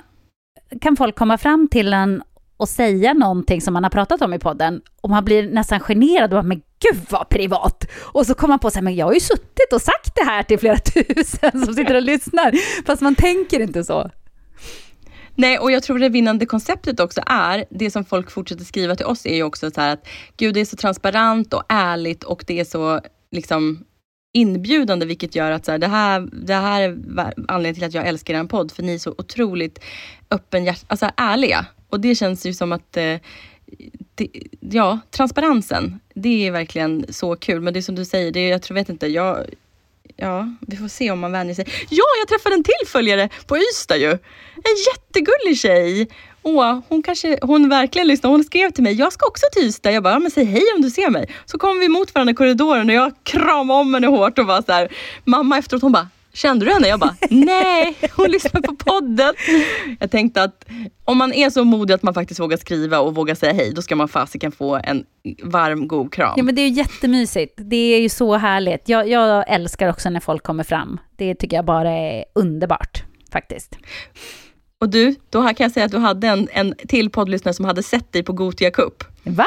kan 0.82 0.96
folk 0.96 1.16
komma 1.16 1.38
fram 1.38 1.68
till 1.68 1.94
en 1.94 2.24
och 2.60 2.70
säga 2.70 3.14
någonting 3.14 3.62
som 3.62 3.74
man 3.74 3.84
har 3.84 3.90
pratat 3.90 4.22
om 4.22 4.34
i 4.34 4.40
podden, 4.40 4.82
och 5.02 5.10
man 5.10 5.26
blir 5.26 5.50
nästan 5.50 5.80
generad 5.80 6.24
och 6.24 6.30
bara, 6.30 6.44
men 6.44 6.62
gud 6.80 7.02
vad 7.10 7.30
privat! 7.30 7.86
Och 8.00 8.26
så 8.26 8.34
kommer 8.34 8.52
man 8.52 8.60
på 8.60 8.72
så 8.72 8.76
här, 8.76 8.84
men 8.84 8.96
jag 8.96 9.06
har 9.06 9.14
ju 9.14 9.20
suttit 9.20 9.74
och 9.74 9.82
sagt 9.82 10.16
det 10.16 10.24
här 10.24 10.44
till 10.44 10.60
flera 10.60 10.78
tusen 10.78 11.66
som 11.66 11.74
sitter 11.74 11.96
och 11.96 12.02
lyssnar, 12.02 12.54
fast 12.86 13.02
man 13.02 13.16
tänker 13.16 13.60
inte 13.60 13.84
så. 13.84 14.10
Nej, 15.36 15.60
och 15.60 15.72
jag 15.72 15.84
tror 15.84 16.00
det 16.00 16.10
vinnande 16.10 16.46
konceptet 16.46 17.00
också 17.00 17.22
är, 17.26 17.66
det 17.70 17.92
som 17.92 18.06
folk 18.06 18.32
fortsätter 18.32 18.64
skriva 18.64 18.96
till 18.96 19.06
oss 19.06 19.26
är 19.26 19.36
ju 19.36 19.44
också 19.44 19.72
så 19.72 19.82
här 19.82 19.94
att 19.94 20.08
gud 20.38 20.54
det 20.54 20.60
är 20.60 20.66
så 20.66 20.76
transparent 20.76 21.54
och 21.54 21.64
ärligt 21.70 22.24
och 22.24 22.44
det 22.48 22.60
är 22.60 22.66
så 22.66 23.02
liksom 23.32 23.84
inbjudande 24.34 25.06
vilket 25.06 25.36
gör 25.36 25.52
att 25.52 25.66
så 25.66 25.72
här, 25.72 25.78
det, 25.78 25.88
här, 25.88 26.30
det 26.32 26.54
här 26.54 26.82
är 26.82 26.98
anledningen 27.48 27.76
till 27.76 27.84
att 27.84 27.94
jag 27.94 28.08
älskar 28.08 28.34
er 28.34 28.44
podd 28.44 28.72
för 28.72 28.84
ni 28.84 28.94
är 28.94 29.00
så 29.00 29.16
otroligt 29.18 29.80
öppenhjärtiga, 30.32 30.86
alltså 30.88 31.10
ärliga. 31.18 31.66
Och 31.90 32.00
det 32.00 32.16
känns 32.16 32.46
ju 32.46 32.54
som 32.54 32.72
att 32.72 32.98
eh, 32.98 33.16
det, 34.16 34.30
ja, 34.60 35.00
transparensen, 35.12 36.00
det 36.14 36.48
är 36.48 36.52
verkligen 36.52 37.06
så 37.10 37.36
kul. 37.36 37.62
Men 37.62 37.74
det 37.74 37.80
är 37.80 37.82
som 37.82 37.96
du 37.96 38.06
säger, 38.06 38.32
det 38.32 38.40
är, 38.40 38.50
jag 38.52 38.62
tror, 38.62 38.76
vet 38.76 38.90
inte, 38.90 39.08
jag, 39.08 39.46
ja, 40.18 40.56
vi 40.62 40.78
får 40.78 40.88
se 40.88 41.12
om 41.12 41.20
man 41.20 41.32
vänjer 41.32 41.56
sig. 41.56 41.66
Ja, 41.90 42.04
jag 42.20 42.28
träffade 42.28 42.56
en 42.56 42.64
till 42.64 42.88
följare 42.88 43.30
på 43.48 43.58
Ystad 43.58 43.98
ju. 43.98 44.12
En 44.56 44.76
jättegullig 44.94 45.58
tjej. 45.58 46.08
Åh, 46.44 46.80
hon 46.88 47.04
kanske, 47.04 47.40
hon 47.42 47.70
verkligen 47.70 48.08
lyssnar. 48.08 48.30
Hon 48.30 48.44
skrev 48.44 48.72
till 48.72 48.84
mig, 48.84 48.94
jag 48.94 49.14
ska 49.14 49.28
också 49.28 49.46
till 49.54 49.64
Ystad. 49.64 49.92
Jag 49.92 50.04
bara, 50.04 50.14
ja, 50.14 50.20
men 50.20 50.32
säg 50.32 50.46
hej 50.46 50.64
om 50.76 50.82
du 50.82 50.90
ser 50.90 51.10
mig. 51.10 51.30
Så 51.46 51.58
kom 51.58 51.80
vi 51.80 51.90
mot 51.90 52.16
varandra 52.16 52.32
i 52.32 52.36
korridoren 52.36 52.90
och 52.90 52.96
jag 52.96 53.12
kramade 53.24 53.80
om 53.80 53.94
henne 53.94 54.08
hårt 54.08 54.40
och 54.40 54.46
var 54.46 54.62
så 54.62 54.72
här, 54.72 54.90
mamma 55.24 55.58
efteråt, 55.58 55.82
hon 55.82 55.92
bara, 55.92 56.08
Kände 56.42 56.66
du 56.66 56.72
henne? 56.72 56.88
Jag 56.88 57.00
bara, 57.00 57.16
nej, 57.30 57.98
hon 58.16 58.32
lyssnar 58.32 58.62
på 58.62 58.76
podden. 58.76 59.34
Jag 60.00 60.12
tänkte 60.12 60.44
att 60.44 60.66
om 61.06 61.18
man 61.18 61.34
är 61.34 61.50
så 61.50 61.64
modig 61.64 61.94
att 61.94 62.04
man 62.04 62.14
faktiskt 62.14 62.40
vågar 62.40 62.58
skriva 62.58 63.00
och 63.00 63.16
vågar 63.16 63.36
säga 63.36 63.54
hej, 63.54 63.72
då 63.76 63.82
ska 63.82 63.96
man 63.96 64.08
fasiken 64.08 64.52
få 64.52 64.80
en 64.84 65.04
varm, 65.44 65.88
god 65.88 66.14
kram. 66.14 66.34
Ja, 66.38 66.44
men 66.44 66.56
det 66.56 66.62
är 66.62 66.68
ju 66.68 66.74
jättemysigt. 66.74 67.54
Det 67.58 67.96
är 67.96 68.02
ju 68.02 68.10
så 68.10 68.38
härligt. 68.38 68.90
Jag, 68.90 69.10
jag 69.10 69.46
älskar 69.48 69.90
också 69.90 70.10
när 70.10 70.20
folk 70.20 70.44
kommer 70.44 70.64
fram. 70.64 71.00
Det 71.18 71.36
tycker 71.36 71.56
jag 71.56 71.66
bara 71.66 71.92
är 71.92 72.26
underbart, 72.36 73.04
faktiskt. 73.32 73.78
Och 74.82 74.90
du, 74.90 75.16
då 75.30 75.42
kan 75.42 75.56
jag 75.58 75.72
säga 75.72 75.86
att 75.86 75.92
du 75.92 75.98
hade 75.98 76.28
en, 76.28 76.48
en 76.52 76.74
till 76.88 77.10
poddlyssnare 77.10 77.54
som 77.54 77.66
hade 77.66 77.84
sett 77.84 78.12
dig 78.12 78.24
på 78.24 78.34
Gotia 78.34 78.72
Cup. 78.72 79.04
Va? 79.24 79.46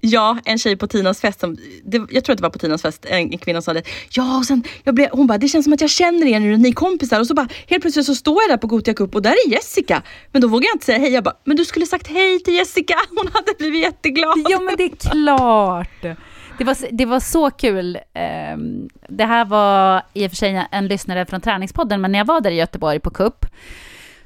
Ja, 0.00 0.38
en 0.44 0.58
tjej 0.58 0.76
på 0.76 0.86
Tinas 0.86 1.20
fest, 1.20 1.40
som, 1.40 1.56
det, 1.84 2.02
jag 2.10 2.24
tror 2.24 2.32
att 2.32 2.38
det 2.38 2.42
var 2.42 2.50
på 2.50 2.58
Tinas 2.58 2.82
fest, 2.82 3.06
en, 3.08 3.32
en 3.32 3.38
kvinna 3.38 3.62
sa 3.62 3.72
det. 3.72 3.82
ja 4.10 4.38
och 4.38 4.44
sen, 4.44 4.64
jag 4.84 4.94
blev, 4.94 5.08
hon 5.12 5.26
bara, 5.26 5.38
det 5.38 5.48
känns 5.48 5.64
som 5.64 5.72
att 5.72 5.80
jag 5.80 5.90
känner 5.90 6.26
er 6.26 6.40
nu, 6.40 6.56
ni 6.56 6.68
är 6.68 6.72
kompisar. 6.72 7.20
Och 7.20 7.26
så 7.26 7.34
bara, 7.34 7.48
helt 7.66 7.82
plötsligt 7.82 8.06
så 8.06 8.14
står 8.14 8.42
jag 8.42 8.50
där 8.50 8.56
på 8.56 8.66
Gothia 8.66 8.94
Cup 8.94 9.14
och 9.14 9.22
där 9.22 9.30
är 9.30 9.50
Jessica. 9.50 10.02
Men 10.32 10.42
då 10.42 10.48
vågar 10.48 10.66
jag 10.66 10.74
inte 10.74 10.84
säga 10.84 10.98
hej, 10.98 11.12
jag 11.12 11.24
bara, 11.24 11.36
men 11.44 11.56
du 11.56 11.64
skulle 11.64 11.86
sagt 11.86 12.06
hej 12.06 12.40
till 12.40 12.54
Jessica, 12.54 12.94
hon 13.08 13.30
hade 13.32 13.52
blivit 13.58 13.82
jätteglad. 13.82 14.46
Ja, 14.48 14.60
men 14.60 14.76
det 14.76 14.84
är 14.84 15.10
klart. 15.10 16.18
Det 16.58 16.64
var, 16.64 16.76
det 16.92 17.04
var 17.04 17.20
så 17.20 17.50
kul. 17.50 17.98
Ehm, 18.14 18.88
det 19.08 19.24
här 19.24 19.44
var 19.44 20.02
i 20.14 20.26
och 20.26 20.30
för 20.30 20.36
sig 20.36 20.66
en 20.70 20.86
lyssnare 20.86 21.26
från 21.26 21.40
Träningspodden, 21.40 22.00
men 22.00 22.12
när 22.12 22.18
jag 22.18 22.26
var 22.26 22.40
där 22.40 22.50
i 22.50 22.54
Göteborg 22.54 23.00
på 23.00 23.10
cup, 23.10 23.46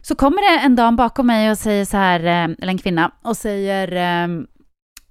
så 0.02 0.14
kommer 0.14 0.56
det 0.56 0.64
en 0.64 0.76
dam 0.76 0.96
bakom 0.96 1.26
mig 1.26 1.50
och 1.50 1.58
säger 1.58 1.84
så 1.84 1.96
här, 1.96 2.20
eh, 2.20 2.54
eller 2.58 2.68
en 2.68 2.78
kvinna, 2.78 3.10
och 3.22 3.36
säger 3.36 3.92
ehm, 3.92 4.46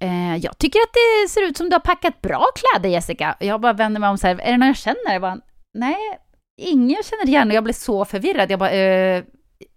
eh, 0.02 0.36
jag 0.36 0.58
tycker 0.58 0.78
att 0.78 0.92
det 0.92 1.28
ser 1.28 1.42
ut 1.42 1.56
som 1.56 1.68
du 1.70 1.74
har 1.74 1.80
packat 1.80 2.22
bra 2.22 2.46
kläder 2.54 2.88
Jessica. 2.88 3.36
Jag 3.40 3.60
bara 3.60 3.72
vänder 3.72 4.00
mig 4.00 4.10
om 4.10 4.18
så 4.18 4.26
här, 4.26 4.40
är 4.40 4.50
det 4.52 4.56
någon 4.56 4.68
jag 4.68 4.76
känner? 4.76 5.12
Jag 5.12 5.22
bara, 5.22 5.38
nej, 5.78 6.18
ingen 6.60 6.90
jag 6.90 7.04
känner 7.04 7.28
igen. 7.28 7.48
Och 7.48 7.54
jag 7.54 7.64
blev 7.64 7.74
så 7.74 8.04
förvirrad. 8.04 8.50
Jag 8.50 8.58
bara, 8.58 8.70
eh, 8.70 9.24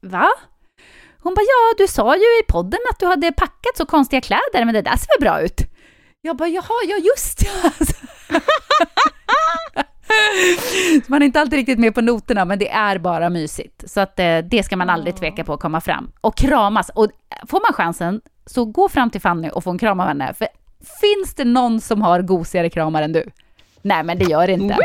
va? 0.02 0.30
Hon 1.24 1.34
bara, 1.34 1.42
ja, 1.42 1.76
du 1.78 1.88
sa 1.88 2.16
ju 2.16 2.22
i 2.22 2.44
podden 2.48 2.80
att 2.92 3.00
du 3.00 3.06
hade 3.06 3.32
packat 3.32 3.78
så 3.78 3.86
konstiga 3.86 4.22
kläder, 4.22 4.66
men 4.66 4.74
det 4.74 4.82
där 4.82 4.98
ser 4.98 5.20
väl 5.20 5.30
bra 5.30 5.42
ut? 5.42 5.62
Jag 6.22 6.38
bara, 6.38 6.50
jaha, 6.50 6.84
ja 6.88 6.98
just 6.98 7.40
det. 7.40 7.96
Man 11.08 11.22
är 11.22 11.26
inte 11.26 11.42
alltid 11.42 11.58
riktigt 11.58 11.80
med 11.80 11.96
på 11.96 12.02
noterna, 12.02 12.46
men 12.46 12.60
det 12.60 12.70
är 12.70 12.98
bara 12.98 13.30
mysigt. 13.30 13.84
Så 13.90 14.00
att 14.00 14.20
eh, 14.20 14.38
det 14.38 14.64
ska 14.64 14.78
man 14.78 14.90
aldrig 14.90 15.16
tveka 15.16 15.44
på 15.44 15.54
att 15.54 15.60
komma 15.60 15.82
fram. 15.82 16.12
Och 16.22 16.38
kramas. 16.38 16.90
Och 16.90 17.08
får 17.48 17.62
man 17.62 17.74
chansen, 17.74 18.22
så 18.46 18.66
gå 18.66 18.90
fram 18.90 19.10
till 19.10 19.22
Fanny 19.22 19.50
och 19.50 19.64
få 19.64 19.72
en 19.72 19.78
kram 19.78 20.00
av 20.00 20.08
henne. 20.08 20.34
För 20.34 20.48
finns 21.02 21.36
det 21.36 21.46
någon 21.46 21.82
som 21.82 22.02
har 22.02 22.22
gosigare 22.22 22.70
kramar 22.70 23.02
än 23.02 23.14
du? 23.14 23.24
Nej, 23.82 24.04
men 24.04 24.18
det 24.18 24.26
gör 24.26 24.48
det 24.48 24.54
inte. 24.54 24.78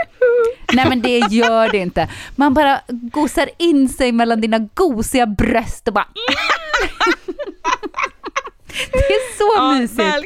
Nej, 0.73 0.89
men 0.89 1.03
det 1.03 1.19
gör 1.19 1.69
det 1.69 1.79
inte. 1.79 2.09
Man 2.37 2.55
bara 2.55 2.81
gosar 2.89 3.49
in 3.59 3.89
sig 3.89 4.13
mellan 4.13 4.41
dina 4.41 4.59
gosiga 4.59 5.27
bröst 5.27 5.89
och 5.89 5.95
bara... 5.95 6.07
Det 8.93 8.99
är 9.15 9.37
så 9.39 9.53
Ja, 9.57 9.75
mysigt. 9.75 9.99
väl, 10.01 10.25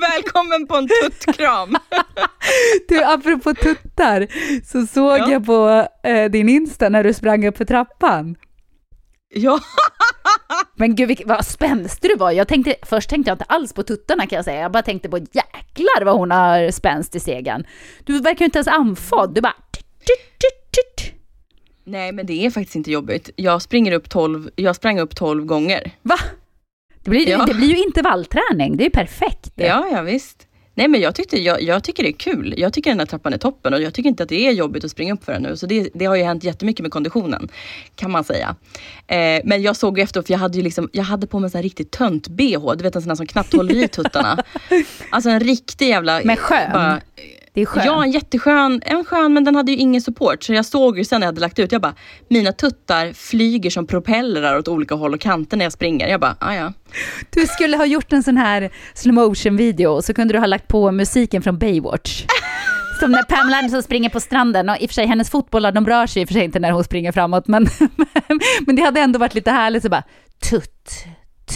välkommen 0.00 0.66
på 0.66 0.76
en 0.76 0.88
tuttkram. 1.02 1.76
Du, 2.88 3.02
apropå 3.04 3.54
tuttar, 3.54 4.26
så 4.66 4.86
såg 4.86 5.18
Ja. 5.18 5.30
jag 5.30 5.46
på 5.46 5.88
eh, 6.08 6.30
din 6.30 6.48
Insta 6.48 6.88
när 6.88 7.04
du 7.04 7.14
sprang 7.14 7.46
upp 7.46 7.56
för 7.56 7.64
trappan. 7.64 8.36
ja, 9.34 9.60
Men 10.76 10.94
gud, 10.96 11.08
vilk, 11.08 11.22
vad 11.26 11.46
spänstig 11.46 12.10
du 12.10 12.16
var. 12.16 12.30
Jag 12.30 12.48
tänkte, 12.48 12.74
först 12.82 13.10
tänkte 13.10 13.30
jag 13.30 13.34
inte 13.34 13.44
alls 13.44 13.72
på 13.72 13.82
tuttarna 13.82 14.26
kan 14.26 14.36
jag 14.36 14.44
säga. 14.44 14.60
Jag 14.60 14.72
bara 14.72 14.82
tänkte 14.82 15.08
på 15.08 15.18
jäklar 15.18 16.04
vad 16.04 16.14
hon 16.18 16.30
har 16.30 16.70
spänst 16.70 17.14
i 17.16 17.20
stegen. 17.20 17.64
Du 18.04 18.18
verkar 18.20 18.40
ju 18.40 18.44
inte 18.44 18.58
ens 18.58 18.68
andfådd. 18.68 19.34
Du 19.34 19.40
bara... 19.40 19.54
Tut, 19.72 19.84
tut, 19.98 20.70
tut, 20.72 20.96
tut. 20.96 21.14
nej 21.84 22.12
men 22.12 22.26
det 22.26 22.46
är 22.46 22.50
faktiskt 22.50 22.76
inte 22.76 22.90
jobbigt. 22.90 23.30
Jag 23.36 23.62
springer 23.62 23.92
upp 23.92 24.10
12, 24.10 24.50
jag 24.56 24.76
sprang 24.76 25.00
upp 25.00 25.16
12 25.16 25.44
gånger. 25.44 25.90
Va? 26.02 26.18
Det 27.04 27.10
blir, 27.10 27.28
Ja. 27.28 27.44
det 27.46 27.54
blir 27.54 27.68
ju 27.68 27.76
intervallträning. 27.82 28.76
Det 28.76 28.82
är 28.82 28.86
ju 28.86 28.90
perfekt. 28.90 29.50
Ja, 29.54 29.86
ja 29.92 30.02
visst. 30.02 30.46
Nej 30.74 30.88
men 30.88 31.00
jag, 31.00 31.14
tyckte, 31.14 31.40
jag, 31.42 31.62
jag 31.62 31.84
tycker 31.84 32.02
det 32.02 32.08
är 32.08 32.12
kul. 32.12 32.54
Jag 32.56 32.72
tycker 32.72 32.90
den 32.90 32.98
här 32.98 33.06
trappan 33.06 33.32
är 33.32 33.38
toppen 33.38 33.74
och 33.74 33.82
jag 33.82 33.94
tycker 33.94 34.08
inte 34.08 34.22
att 34.22 34.28
det 34.28 34.46
är 34.46 34.52
jobbigt 34.52 34.84
att 34.84 34.90
springa 34.90 35.14
upp 35.14 35.24
för 35.24 35.32
den 35.32 35.42
nu. 35.42 35.56
Så 35.56 35.66
det, 35.66 35.88
det 35.94 36.04
har 36.04 36.16
ju 36.16 36.22
hänt 36.22 36.44
jättemycket 36.44 36.82
med 36.82 36.92
konditionen. 36.92 37.48
Kan 37.96 38.10
man 38.10 38.24
säga. 38.24 38.56
Eh, 39.06 39.40
men 39.44 39.62
jag 39.62 39.76
såg 39.76 39.98
ju 39.98 40.04
efter, 40.04 40.22
för 40.22 40.32
jag 40.32 40.38
hade 40.38 40.56
ju 40.58 40.62
liksom, 40.64 40.88
jag 40.92 41.04
hade 41.04 41.26
på 41.26 41.38
mig 41.38 41.46
en 41.46 41.50
sån 41.50 41.58
här 41.58 41.62
riktigt 41.62 41.90
tönt 41.90 42.28
bh. 42.28 42.72
Du 42.76 42.82
vet 42.84 42.96
en 42.96 43.02
sån 43.02 43.10
här 43.10 43.16
som 43.16 43.26
knappt 43.26 43.52
håller 43.52 43.74
i 43.84 43.88
tuttarna. 43.88 44.42
Alltså 45.10 45.30
en 45.30 45.40
riktig 45.40 45.88
jävla... 45.88 46.20
Men 46.24 46.36
skön. 46.36 46.72
bara- 46.72 47.00
Det 47.54 47.60
är 47.60 47.66
skönt. 47.66 47.86
Ja, 47.86 48.04
en 48.04 48.10
jätteskön. 48.10 48.82
En 48.84 49.04
skön, 49.04 49.34
men 49.34 49.44
den 49.44 49.56
hade 49.56 49.72
ju 49.72 49.78
ingen 49.78 50.02
support. 50.02 50.42
Så 50.42 50.52
jag 50.52 50.64
såg 50.64 50.98
ju 50.98 51.04
sen 51.04 51.20
när 51.20 51.26
jag 51.26 51.28
hade 51.28 51.40
lagt 51.40 51.58
ut, 51.58 51.72
jag 51.72 51.80
bara, 51.80 51.94
mina 52.28 52.52
tuttar 52.52 53.12
flyger 53.12 53.70
som 53.70 53.86
propellrar 53.86 54.58
åt 54.58 54.68
olika 54.68 54.94
håll 54.94 55.14
och 55.14 55.20
kanter 55.20 55.56
när 55.56 55.64
jag 55.64 55.72
springer. 55.72 56.08
Jag 56.08 56.20
bara, 56.20 56.36
ah, 56.40 56.54
ja. 56.54 56.72
Du 57.30 57.46
skulle 57.46 57.76
ha 57.76 57.86
gjort 57.86 58.12
en 58.12 58.22
sån 58.22 58.36
här 58.36 58.70
slow 58.94 59.14
motion 59.14 59.56
video 59.56 59.90
och 59.90 60.04
så 60.04 60.14
kunde 60.14 60.34
du 60.34 60.38
ha 60.38 60.46
lagt 60.46 60.68
på 60.68 60.92
musiken 60.92 61.42
från 61.42 61.58
Baywatch. 61.58 62.24
Som 63.00 63.10
när 63.10 63.22
Pamela 63.22 63.56
Anderson 63.56 63.82
springer 63.82 64.10
på 64.10 64.20
stranden 64.20 64.68
och 64.68 64.76
i 64.80 64.86
och 64.86 64.90
för 64.90 64.94
sig 64.94 65.06
hennes 65.06 65.30
fotbollar 65.30 65.72
de 65.72 65.86
rör 65.86 66.06
sig 66.06 66.22
i 66.22 66.24
och 66.24 66.28
för 66.28 66.34
sig 66.34 66.44
inte 66.44 66.58
när 66.58 66.70
hon 66.70 66.84
springer 66.84 67.12
framåt 67.12 67.48
men, 67.48 67.66
men 68.66 68.76
det 68.76 68.82
hade 68.82 69.00
ändå 69.00 69.18
varit 69.18 69.34
lite 69.34 69.50
härligt 69.50 69.82
så 69.82 69.88
bara 69.88 70.02
tutt, 70.50 71.04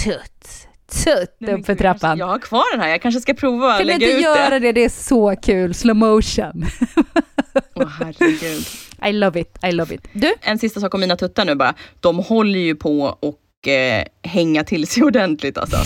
tutt, 0.04 0.65
tutt 0.86 1.36
Nej, 1.38 1.50
men 1.52 1.60
upp 1.60 1.66
för 1.66 1.74
gud, 1.74 1.80
jag 1.84 1.86
kanske- 1.86 2.00
trappan. 2.00 2.18
Jag 2.18 2.26
har 2.26 2.38
kvar 2.38 2.64
den 2.72 2.80
här, 2.80 2.88
jag 2.88 3.02
kanske 3.02 3.20
ska 3.20 3.34
prova 3.34 3.66
att 3.72 3.78
Kan 3.78 3.86
du 3.86 3.92
lägga 3.92 4.06
inte 4.06 4.16
ut 4.18 4.22
göra 4.24 4.50
det. 4.50 4.58
det? 4.58 4.72
Det 4.72 4.84
är 4.84 4.88
så 4.88 5.36
kul, 5.42 5.74
slow 5.74 5.96
motion. 5.96 6.66
Åh 7.74 7.88
herregud. 8.00 8.66
I 9.08 9.12
love 9.12 9.40
it, 9.40 9.58
I 9.64 9.72
love 9.72 9.94
it. 9.94 10.08
Du, 10.12 10.34
En 10.40 10.58
sista 10.58 10.80
sak 10.80 10.94
om 10.94 11.00
mina 11.00 11.16
tuttar 11.16 11.44
nu 11.44 11.54
bara. 11.54 11.74
De 12.00 12.18
håller 12.18 12.58
ju 12.60 12.74
på 12.74 13.00
och 13.20 13.68
eh, 13.68 14.04
hänga 14.22 14.64
till 14.64 14.86
sig 14.86 15.02
ordentligt 15.02 15.58
alltså. 15.58 15.76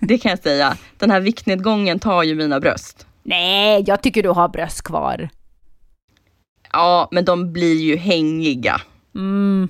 Det 0.00 0.18
kan 0.18 0.30
jag 0.30 0.38
säga. 0.38 0.76
Den 0.98 1.10
här 1.10 1.20
viktnedgången 1.20 1.98
tar 1.98 2.22
ju 2.22 2.34
mina 2.34 2.60
bröst. 2.60 3.06
nej, 3.22 3.84
jag 3.86 4.02
tycker 4.02 4.22
du 4.22 4.28
har 4.28 4.48
bröst 4.48 4.82
kvar. 4.82 5.28
Ja, 6.72 7.08
men 7.12 7.24
de 7.24 7.52
blir 7.52 7.80
ju 7.80 7.96
hängiga. 7.96 8.80
Mm. 9.14 9.68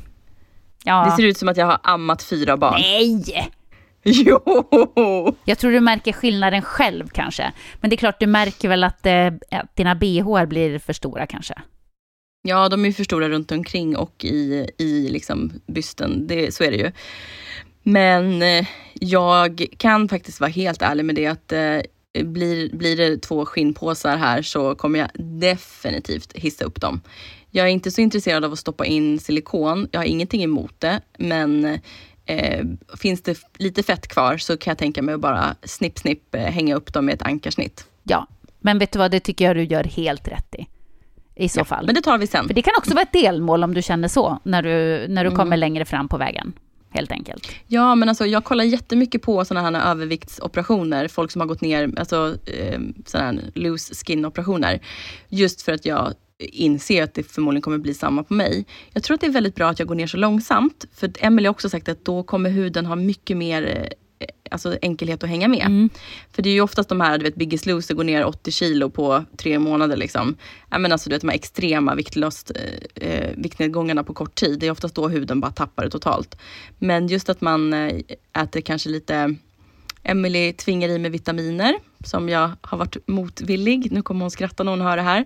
Ja. 0.84 1.04
Det 1.04 1.16
ser 1.22 1.28
ut 1.28 1.38
som 1.38 1.48
att 1.48 1.56
jag 1.56 1.66
har 1.66 1.78
ammat 1.82 2.22
fyra 2.22 2.56
barn. 2.56 2.80
Nej! 2.80 3.50
Jo! 4.04 5.36
Jag 5.44 5.58
tror 5.58 5.70
du 5.72 5.80
märker 5.80 6.12
skillnaden 6.12 6.62
själv 6.62 7.08
kanske. 7.08 7.52
Men 7.80 7.90
det 7.90 7.94
är 7.94 7.98
klart, 7.98 8.20
du 8.20 8.26
märker 8.26 8.68
väl 8.68 8.84
att, 8.84 9.06
eh, 9.06 9.26
att 9.50 9.76
dina 9.76 9.94
bh 9.94 10.44
blir 10.44 10.78
för 10.78 10.92
stora 10.92 11.26
kanske. 11.26 11.54
Ja, 12.42 12.68
de 12.68 12.84
är 12.84 12.92
för 12.92 13.04
stora 13.04 13.28
runt 13.28 13.52
omkring 13.52 13.96
och 13.96 14.24
i, 14.24 14.70
i 14.78 15.08
liksom 15.08 15.52
bysten. 15.66 16.26
Det, 16.26 16.54
så 16.54 16.64
är 16.64 16.70
det 16.70 16.76
ju. 16.76 16.92
Men 17.82 18.42
eh, 18.42 18.66
jag 18.94 19.66
kan 19.76 20.08
faktiskt 20.08 20.40
vara 20.40 20.50
helt 20.50 20.82
ärlig 20.82 21.04
med 21.04 21.14
det 21.14 21.26
att 21.26 21.52
eh, 21.52 21.80
blir, 22.24 22.76
blir 22.76 22.96
det 22.96 23.18
två 23.22 23.46
skinnpåsar 23.46 24.16
här 24.16 24.42
så 24.42 24.74
kommer 24.74 24.98
jag 24.98 25.08
definitivt 25.40 26.32
hissa 26.32 26.64
upp 26.64 26.80
dem. 26.80 27.00
Jag 27.50 27.66
är 27.66 27.70
inte 27.70 27.90
så 27.90 28.00
intresserad 28.00 28.44
av 28.44 28.52
att 28.52 28.58
stoppa 28.58 28.86
in 28.86 29.18
silikon. 29.18 29.88
Jag 29.90 30.00
har 30.00 30.04
ingenting 30.04 30.44
emot 30.44 30.74
det, 30.78 31.00
men 31.18 31.78
eh, 32.28 32.64
finns 32.98 33.22
det 33.22 33.38
lite 33.58 33.82
fett 33.82 34.08
kvar 34.08 34.36
så 34.36 34.56
kan 34.56 34.70
jag 34.70 34.78
tänka 34.78 35.02
mig 35.02 35.14
att 35.14 35.20
bara 35.20 35.54
snipp, 35.62 35.98
snipp 35.98 36.34
eh, 36.34 36.40
hänga 36.40 36.74
upp 36.76 36.92
dem 36.92 37.04
med 37.06 37.14
ett 37.14 37.22
ankarsnitt. 37.22 37.86
Ja, 38.02 38.26
men 38.60 38.78
vet 38.78 38.92
du 38.92 38.98
vad, 38.98 39.10
det 39.10 39.20
tycker 39.20 39.44
jag 39.44 39.56
du 39.56 39.64
gör 39.64 39.84
helt 39.84 40.28
rätt 40.28 40.54
i. 40.54 40.66
I 41.34 41.48
så 41.48 41.64
fall. 41.64 41.86
Men 41.86 41.94
det 41.94 42.00
tar 42.00 42.18
vi 42.18 42.26
sen. 42.26 42.46
För 42.46 42.54
det 42.54 42.62
kan 42.62 42.74
också 42.78 42.94
vara 42.94 43.02
ett 43.02 43.12
delmål 43.12 43.64
om 43.64 43.74
du 43.74 43.82
känner 43.82 44.08
så, 44.08 44.38
när 44.42 44.62
du, 44.62 45.06
när 45.08 45.24
du 45.24 45.30
kommer 45.30 45.42
Mm. 45.42 45.58
längre 45.60 45.84
fram 45.84 46.08
på 46.08 46.16
vägen. 46.16 46.52
Helt 46.90 47.12
enkelt. 47.12 47.48
Ja, 47.66 47.94
men 47.94 48.08
alltså 48.08 48.26
jag 48.26 48.44
kollar 48.44 48.64
jättemycket 48.64 49.22
på 49.22 49.44
sådana 49.44 49.78
här 49.80 49.90
överviktsoperationer. 49.90 51.08
Folk 51.08 51.30
som 51.30 51.40
har 51.40 51.48
gått 51.48 51.60
ner, 51.60 51.90
alltså 51.98 52.36
eh, 52.46 52.80
sådana 53.06 53.26
här 53.32 53.50
loose 53.54 53.94
skin 53.94 54.24
operationer. 54.24 54.80
Just 55.28 55.62
för 55.62 55.72
att 55.72 55.84
jag 55.84 56.12
inser 56.38 57.02
att 57.02 57.14
det 57.14 57.22
förmodligen 57.22 57.62
kommer 57.62 57.78
bli 57.78 57.94
samma 57.94 58.22
på 58.22 58.34
mig. 58.34 58.66
Jag 58.92 59.02
tror 59.02 59.14
att 59.14 59.20
det 59.20 59.26
är 59.26 59.30
väldigt 59.30 59.54
bra 59.54 59.68
att 59.68 59.78
jag 59.78 59.88
går 59.88 59.94
ner 59.94 60.06
så 60.06 60.16
långsamt. 60.16 60.84
För 60.94 61.12
Emelie 61.18 61.48
har 61.48 61.50
också 61.50 61.68
sagt 61.68 61.88
att 61.88 62.04
då 62.04 62.22
kommer 62.22 62.50
huden 62.50 62.86
ha 62.86 62.96
mycket 62.96 63.36
mer 63.36 63.90
eh, 64.18 64.26
alltså 64.50 64.78
enkelhet 64.82 65.22
att 65.22 65.28
hänga 65.28 65.48
med. 65.48 65.66
Mm. 65.66 65.90
För 66.32 66.42
det 66.42 66.48
är 66.48 66.52
ju 66.52 66.60
oftast 66.60 66.88
de 66.88 67.00
här, 67.00 67.18
du 67.18 67.24
vet 67.24 67.34
Biggest 67.34 67.66
Loser 67.66 67.94
går 67.94 68.04
ner 68.04 68.24
80 68.24 68.50
kilo 68.50 68.90
på 68.90 69.24
tre 69.36 69.58
månader. 69.58 69.96
Liksom. 69.96 70.36
Ja, 70.70 70.78
men 70.78 70.92
alltså, 70.92 71.10
du 71.10 71.14
vet, 71.14 71.20
de 71.20 71.28
här 71.28 71.36
extrema 71.36 71.94
viktlost, 71.94 72.52
eh, 72.54 73.08
eh, 73.08 73.30
viktnedgångarna 73.36 74.04
på 74.04 74.14
kort 74.14 74.34
tid. 74.34 74.58
Det 74.58 74.66
är 74.66 74.70
oftast 74.70 74.94
då 74.94 75.08
huden 75.08 75.40
bara 75.40 75.52
tappar 75.52 75.84
det 75.84 75.90
totalt. 75.90 76.38
Men 76.78 77.06
just 77.06 77.28
att 77.28 77.40
man 77.40 77.72
eh, 77.72 78.00
äter 78.42 78.60
kanske 78.60 78.88
lite 78.88 79.34
Emily 80.02 80.52
tvingar 80.52 80.88
i 80.88 80.98
mig 80.98 81.10
vitaminer 81.10 81.74
som 82.04 82.28
jag 82.28 82.50
har 82.60 82.78
varit 82.78 82.96
motvillig. 83.08 83.92
Nu 83.92 84.02
kommer 84.02 84.20
hon 84.20 84.30
skratta 84.30 84.62
när 84.62 84.72
hon 84.72 84.80
hör 84.80 84.96
det 84.96 85.02
här. 85.02 85.24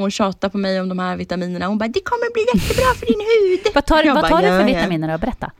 Hon 0.00 0.10
tjatar 0.10 0.48
på 0.48 0.58
mig 0.58 0.80
om 0.80 0.88
de 0.88 0.98
här 0.98 1.16
vitaminerna. 1.16 1.66
Hon 1.66 1.78
bara, 1.78 1.88
det 1.88 2.00
kommer 2.00 2.32
bli 2.32 2.42
jättebra 2.54 2.94
för 2.94 3.06
din 3.06 3.20
hud. 3.20 3.74
Vad 3.74 3.86
tar, 3.86 4.04
Jag 4.04 4.14
vad 4.14 4.22
bara, 4.22 4.28
tar 4.28 4.42
du 4.42 4.48
för 4.48 4.60
ja. 4.60 4.66
vitaminer 4.66 5.12
då? 5.12 5.18
Berätta. 5.18 5.52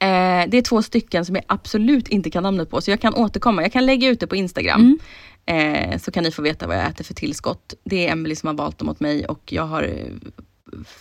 Eh, 0.00 0.48
det 0.48 0.58
är 0.58 0.62
två 0.62 0.82
stycken 0.82 1.24
som 1.24 1.34
jag 1.34 1.44
absolut 1.46 2.08
inte 2.08 2.30
kan 2.30 2.42
namnet 2.42 2.70
på, 2.70 2.80
så 2.80 2.90
jag 2.90 3.00
kan 3.00 3.14
återkomma. 3.14 3.62
Jag 3.62 3.72
kan 3.72 3.86
lägga 3.86 4.08
ut 4.08 4.20
det 4.20 4.26
på 4.26 4.36
Instagram. 4.36 4.98
Mm. 5.46 5.92
Eh, 5.92 5.98
så 5.98 6.10
kan 6.10 6.24
ni 6.24 6.30
få 6.30 6.42
veta 6.42 6.66
vad 6.66 6.76
jag 6.76 6.86
äter 6.86 7.04
för 7.04 7.14
tillskott. 7.14 7.74
Det 7.84 8.06
är 8.06 8.12
Emily 8.12 8.34
som 8.34 8.46
har 8.46 8.54
valt 8.54 8.78
dem 8.78 8.88
åt 8.88 9.00
mig 9.00 9.26
och 9.26 9.52
jag 9.52 9.62
har 9.62 9.82
eh, 9.82 10.30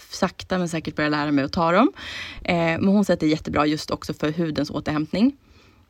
sakta 0.09 0.57
men 0.57 0.69
säkert 0.69 0.95
börjat 0.95 1.11
lära 1.11 1.31
mig 1.31 1.45
att 1.45 1.53
ta 1.53 1.71
dem. 1.71 1.91
Eh, 2.43 2.55
men 2.55 2.87
hon 2.87 3.05
säger 3.05 3.15
att 3.15 3.19
det 3.19 3.25
är 3.25 3.29
jättebra 3.29 3.65
just 3.65 3.91
också 3.91 4.13
för 4.13 4.31
hudens 4.31 4.69
återhämtning. 4.69 5.37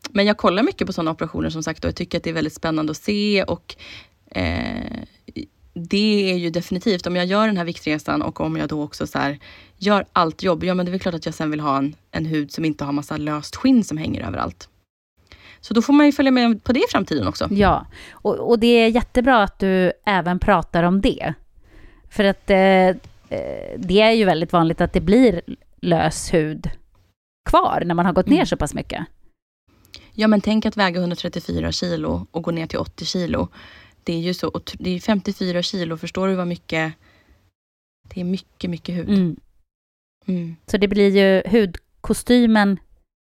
Men 0.09 0.25
jag 0.25 0.37
kollar 0.37 0.63
mycket 0.63 0.87
på 0.87 0.93
sådana 0.93 1.11
operationer 1.11 1.49
som 1.49 1.63
sagt 1.63 1.83
och 1.83 1.87
jag 1.87 1.95
tycker 1.95 2.17
att 2.17 2.23
det 2.23 2.29
är 2.29 2.33
väldigt 2.33 2.53
spännande 2.53 2.91
att 2.91 2.97
se 2.97 3.43
och 3.43 3.75
eh, 4.31 5.03
det 5.77 6.31
är 6.31 6.37
ju 6.37 6.49
definitivt, 6.49 7.07
om 7.07 7.15
jag 7.15 7.25
gör 7.25 7.47
den 7.47 7.57
här 7.57 7.65
viktresan 7.65 8.21
och 8.21 8.41
om 8.41 8.57
jag 8.57 8.69
då 8.69 8.83
också 8.83 9.07
så 9.07 9.19
här, 9.19 9.39
gör 9.77 10.05
allt 10.13 10.43
jobb, 10.43 10.63
ja 10.63 10.73
men 10.73 10.85
det 10.85 10.89
är 10.89 10.91
väl 10.91 10.99
klart 10.99 11.15
att 11.15 11.25
jag 11.25 11.35
sen 11.35 11.51
vill 11.51 11.59
ha 11.59 11.77
en, 11.77 11.95
en 12.11 12.25
hud 12.25 12.51
som 12.51 12.65
inte 12.65 12.85
har 12.85 12.91
massa 12.91 13.17
löst 13.17 13.55
skinn 13.55 13.83
som 13.83 13.97
hänger 13.97 14.27
överallt. 14.27 14.69
Så 15.61 15.73
då 15.73 15.81
får 15.81 15.93
man 15.93 16.05
ju 16.05 16.11
följa 16.11 16.31
med 16.31 16.63
på 16.63 16.73
det 16.73 16.79
i 16.79 16.85
framtiden 16.89 17.27
också. 17.27 17.47
Ja, 17.51 17.85
och, 18.11 18.49
och 18.49 18.59
det 18.59 18.67
är 18.67 18.87
jättebra 18.87 19.43
att 19.43 19.59
du 19.59 19.91
även 20.05 20.39
pratar 20.39 20.83
om 20.83 21.01
det. 21.01 21.33
För 22.09 22.23
att 22.23 22.49
eh, 22.49 22.57
eh, 22.57 22.95
det 23.77 24.01
är 24.01 24.11
ju 24.11 24.25
väldigt 24.25 24.53
vanligt 24.53 24.81
att 24.81 24.93
det 24.93 25.01
blir 25.01 25.41
lös 25.81 26.33
hud 26.33 26.69
kvar 27.49 27.83
när 27.85 27.95
man 27.95 28.05
har 28.05 28.13
gått 28.13 28.27
ner 28.27 28.35
Mm. 28.35 28.45
så 28.45 28.57
pass 28.57 28.73
mycket. 28.73 29.05
Ja 30.13 30.27
men 30.27 30.41
tänk 30.41 30.65
att 30.65 30.77
väga 30.77 30.99
134 30.99 31.71
kilo 31.71 32.27
och 32.31 32.43
gå 32.43 32.51
ner 32.51 32.67
till 32.67 32.79
80 32.79 33.05
kilo. 33.05 33.47
Det 34.07 34.13
är 34.13 34.19
ju 34.19 34.33
så, 34.33 34.61
det 34.79 34.89
är 34.89 34.99
54 34.99 35.61
kilo, 35.61 35.97
förstår 35.97 36.27
du 36.27 36.35
vad 36.35 36.47
mycket 36.47 36.93
det 38.03 38.21
är 38.21 38.23
mycket, 38.23 38.69
mycket 38.69 38.95
hud. 38.95 39.09
Mm. 39.09 39.35
Mm. 40.27 40.55
Så 40.65 40.77
det 40.77 40.87
blir 40.87 41.17
ju, 41.17 41.49
hudkostymen 41.49 42.79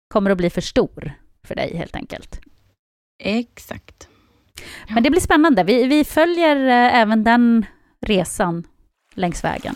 kommer 0.08 0.30
att 0.30 0.38
bli 0.38 0.50
för 0.50 0.62
stor 0.62 1.14
för 1.44 1.56
dig 1.56 1.78
helt 1.78 1.96
enkelt. 1.96 2.40
Exakt. 3.24 4.08
Men 4.90 5.04
det 5.04 5.10
blir 5.10 5.22
spännande. 5.22 5.64
Vi, 5.64 5.88
vi 5.88 6.06
följer 6.06 6.56
eh, 6.56 7.02
även 7.02 7.24
den 7.24 7.66
resan 8.02 8.68
längs 9.16 9.44
vägen. 9.44 9.76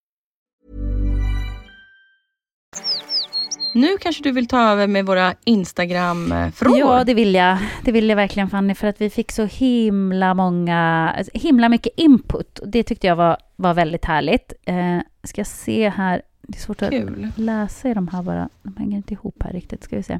Nu 3.73 3.97
kanske 3.97 4.23
du 4.23 4.31
vill 4.31 4.47
ta 4.47 4.71
över 4.71 4.87
med 4.87 5.05
våra 5.05 5.35
Instagram-frågor? 5.43 6.79
Ja, 6.79 7.03
det 7.03 7.13
vill 7.13 7.35
jag. 7.35 7.57
Det 7.83 7.91
vill 7.91 8.09
jag 8.09 8.15
verkligen 8.15 8.49
Fanny, 8.49 8.75
för 8.75 8.87
att 8.87 9.01
vi 9.01 9.09
fick 9.09 9.31
så 9.31 9.45
himla 9.45 10.33
många, 10.33 11.15
himla 11.33 11.69
mycket 11.69 11.93
input. 11.99 12.59
Det 12.65 12.83
tyckte 12.83 13.07
jag 13.07 13.15
var, 13.15 13.37
var 13.55 13.73
väldigt 13.73 14.05
härligt. 14.05 14.53
Eh, 14.65 14.99
ska 15.23 15.45
se 15.45 15.89
här, 15.89 16.21
det 16.41 16.57
är 16.57 16.61
svårt 16.61 16.79
Kul. 16.79 17.31
att 17.33 17.39
läsa 17.39 17.89
i 17.89 17.93
de 17.93 18.07
här 18.07 18.23
bara. 18.23 18.49
De 18.63 18.77
hänger 18.77 18.97
inte 18.97 19.13
ihop 19.13 19.43
här 19.43 19.53
riktigt, 19.53 19.83
ska 19.83 19.95
vi 19.95 20.03
se. 20.03 20.19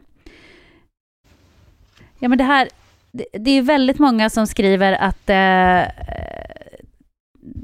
Ja, 2.20 2.30
men 2.30 2.38
det 2.38 2.44
här, 2.44 2.70
det, 3.12 3.26
det 3.34 3.52
är 3.52 3.62
väldigt 3.62 4.00
många 4.00 4.30
som 4.30 4.48
skriver 4.48 4.94
att 4.94 5.30
eh, 5.30 5.92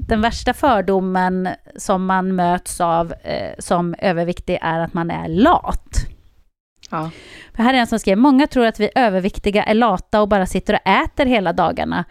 den 0.08 0.20
värsta 0.20 0.54
fördomen 0.54 1.48
som 1.76 2.06
man 2.06 2.36
möts 2.36 2.80
av 2.80 3.12
eh, 3.12 3.54
som 3.58 3.94
överviktig 3.98 4.58
är 4.62 4.80
att 4.80 4.94
man 4.94 5.10
är 5.10 5.28
lat. 5.28 6.06
Ja. 6.90 7.10
För 7.54 7.62
här 7.62 7.74
är 7.74 7.78
en 7.78 7.86
som 7.86 7.98
skriver, 7.98 8.16
många 8.16 8.46
tror 8.46 8.66
att 8.66 8.80
vi 8.80 8.90
överviktiga 8.94 9.64
är 9.64 9.74
lata 9.74 10.20
och 10.20 10.28
bara 10.28 10.46
sitter 10.46 10.74
och 10.74 10.88
äter 10.88 11.26
hela 11.26 11.52
dagarna. 11.52 12.04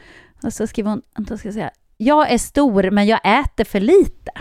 Och 0.44 0.54
så 0.54 0.68
skriver 0.68 0.90
hon, 0.90 1.02
vänta 1.16 1.38
ska 1.38 1.48
jag 1.48 1.54
säga, 1.54 1.72
jag 1.98 2.32
är 2.32 2.38
stor 2.38 2.92
men 2.92 3.08
jag 3.08 3.20
äter 3.24 3.64
för 3.64 3.80
lite. 3.80 4.32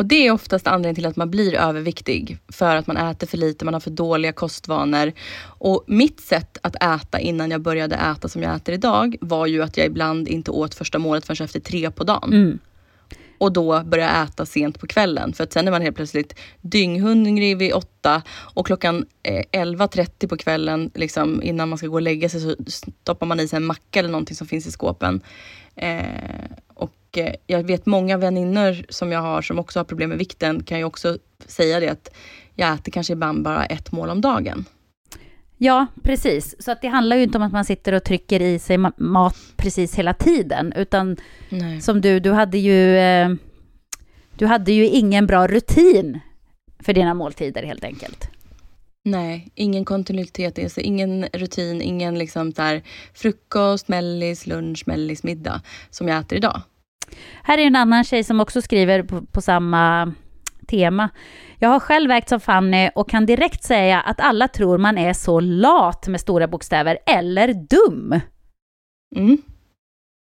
Och 0.00 0.06
det 0.06 0.26
är 0.26 0.32
oftast 0.32 0.66
anledningen 0.66 0.94
till 0.94 1.06
att 1.06 1.16
man 1.16 1.30
blir 1.30 1.54
överviktig. 1.54 2.38
För 2.48 2.76
att 2.76 2.86
man 2.86 2.96
äter 2.96 3.26
för 3.26 3.36
lite, 3.36 3.64
man 3.64 3.74
har 3.74 3.80
för 3.80 3.90
dåliga 3.90 4.32
kostvanor. 4.32 5.12
Och 5.42 5.84
mitt 5.86 6.20
sätt 6.20 6.58
att 6.62 6.76
äta 6.76 7.20
innan 7.20 7.50
jag 7.50 7.60
började 7.60 7.96
äta 7.96 8.28
som 8.28 8.42
jag 8.42 8.56
äter 8.56 8.74
idag 8.74 9.16
var 9.20 9.46
ju 9.46 9.62
att 9.62 9.76
jag 9.76 9.86
ibland 9.86 10.28
inte 10.28 10.50
åt 10.50 10.74
första 10.74 10.98
målet 10.98 11.26
förrän 11.26 11.44
efter 11.44 11.60
tre 11.60 11.90
på 11.90 12.04
dagen. 12.04 12.32
Mm. 12.32 12.58
Och 13.38 13.52
då 13.52 13.82
började 13.84 14.12
jag 14.12 14.24
äta 14.24 14.46
sent 14.46 14.80
på 14.80 14.86
kvällen. 14.86 15.32
För 15.32 15.44
att 15.44 15.52
sen 15.52 15.66
är 15.66 15.70
man 15.70 15.82
helt 15.82 15.96
plötsligt 15.96 16.38
dynghungrig 16.60 17.56
vid 17.56 17.72
åtta 17.72 18.22
och 18.28 18.66
klockan 18.66 19.06
eh, 19.22 19.62
11.30 19.64 20.28
på 20.28 20.36
kvällen 20.36 20.90
liksom, 20.94 21.42
innan 21.42 21.68
man 21.68 21.78
ska 21.78 21.86
gå 21.86 21.94
och 21.94 22.02
lägga 22.02 22.28
sig 22.28 22.40
så 22.40 22.56
stoppar 22.66 23.26
man 23.26 23.40
i 23.40 23.48
sig 23.48 23.56
en 23.56 23.64
macka 23.64 23.98
eller 23.98 24.10
någonting 24.10 24.36
som 24.36 24.46
finns 24.46 24.66
i 24.66 24.70
skåpen. 24.70 25.20
Eh, 25.76 26.00
och 27.10 27.18
eh, 27.18 27.34
jag 27.46 27.62
vet 27.62 27.86
många 27.86 28.16
väninnor 28.18 28.84
som 28.88 29.12
jag 29.12 29.20
har 29.20 29.42
som 29.42 29.58
också 29.58 29.78
har 29.78 29.84
problem 29.84 30.08
med 30.08 30.18
vikten 30.18 30.62
kan 30.62 30.78
ju 30.78 30.84
också 30.84 31.18
säga 31.46 31.80
det 31.80 31.88
att 31.88 32.10
jag 32.54 32.74
äter 32.74 32.92
kanske 32.92 33.12
ibland 33.12 33.42
bara 33.42 33.64
ett 33.64 33.92
mål 33.92 34.10
om 34.10 34.20
dagen. 34.20 34.64
Ja, 35.56 35.86
precis. 36.02 36.62
Så 36.62 36.72
att 36.72 36.82
det 36.82 36.88
handlar 36.88 37.16
ju 37.16 37.22
inte 37.22 37.38
om 37.38 37.44
att 37.44 37.52
man 37.52 37.64
sitter 37.64 37.92
och 37.92 38.04
trycker 38.04 38.42
i 38.42 38.58
sig 38.58 38.76
ma- 38.76 38.92
mat 38.96 39.36
precis 39.56 39.94
hela 39.94 40.14
tiden, 40.14 40.72
utan 40.76 41.16
Nej. 41.48 41.80
som 41.80 42.00
du, 42.00 42.20
du 42.20 42.32
hade 42.32 42.58
ju, 42.58 42.96
eh, 42.96 43.28
du 44.38 44.46
hade 44.46 44.72
ju 44.72 44.86
ingen 44.86 45.26
bra 45.26 45.46
rutin 45.46 46.20
för 46.78 46.92
dina 46.92 47.14
måltider 47.14 47.62
helt 47.62 47.84
enkelt. 47.84 48.30
Nej, 49.04 49.48
ingen 49.54 49.84
kontinuitet, 49.84 50.58
alltså 50.58 50.80
ingen 50.80 51.26
rutin, 51.32 51.82
ingen 51.82 52.18
liksom 52.18 52.52
så 52.52 52.80
frukost, 53.14 53.88
mellis, 53.88 54.46
lunch, 54.46 54.82
mellis, 54.86 55.22
middag 55.22 55.62
som 55.90 56.08
jag 56.08 56.18
äter 56.20 56.38
idag. 56.38 56.62
Här 57.42 57.58
är 57.58 57.66
en 57.66 57.76
annan 57.76 58.04
tjej 58.04 58.24
som 58.24 58.40
också 58.40 58.62
skriver 58.62 59.02
på, 59.02 59.22
på 59.22 59.40
samma 59.40 60.12
tema. 60.68 61.08
Jag 61.58 61.68
har 61.68 61.80
själv 61.80 62.08
vägt 62.08 62.28
som 62.28 62.40
Fanny 62.40 62.90
och 62.94 63.10
kan 63.10 63.26
direkt 63.26 63.64
säga 63.64 64.00
att 64.00 64.20
alla 64.20 64.48
tror 64.48 64.78
man 64.78 64.98
är 64.98 65.12
så 65.12 65.40
lat 65.40 66.08
med 66.08 66.20
stora 66.20 66.48
bokstäver, 66.48 66.98
eller 67.06 67.54
dum. 67.54 68.20
Mm. 69.16 69.38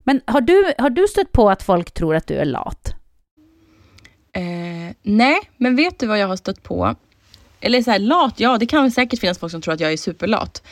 Men 0.04 0.20
har 0.26 0.40
du, 0.40 0.72
har 0.78 0.90
du 0.90 1.08
stött 1.08 1.32
på 1.32 1.50
att 1.50 1.62
folk 1.62 1.90
tror 1.94 2.14
att 2.14 2.26
du 2.26 2.34
är 2.34 2.44
lat? 2.44 2.94
Eh, 4.32 4.94
nej, 5.02 5.40
men 5.56 5.76
vet 5.76 5.98
du 5.98 6.06
vad 6.06 6.18
jag 6.18 6.28
har 6.28 6.36
stött 6.36 6.62
på? 6.62 6.94
Eller 7.60 7.82
så 7.82 7.90
här, 7.90 7.98
lat, 7.98 8.40
ja 8.40 8.58
det 8.58 8.66
kan 8.66 8.82
väl 8.82 8.92
säkert 8.92 9.20
finnas 9.20 9.38
folk 9.38 9.50
som 9.50 9.62
tror 9.62 9.74
att 9.74 9.80
jag 9.80 9.92
är 9.92 9.96
superlat. 9.96 10.62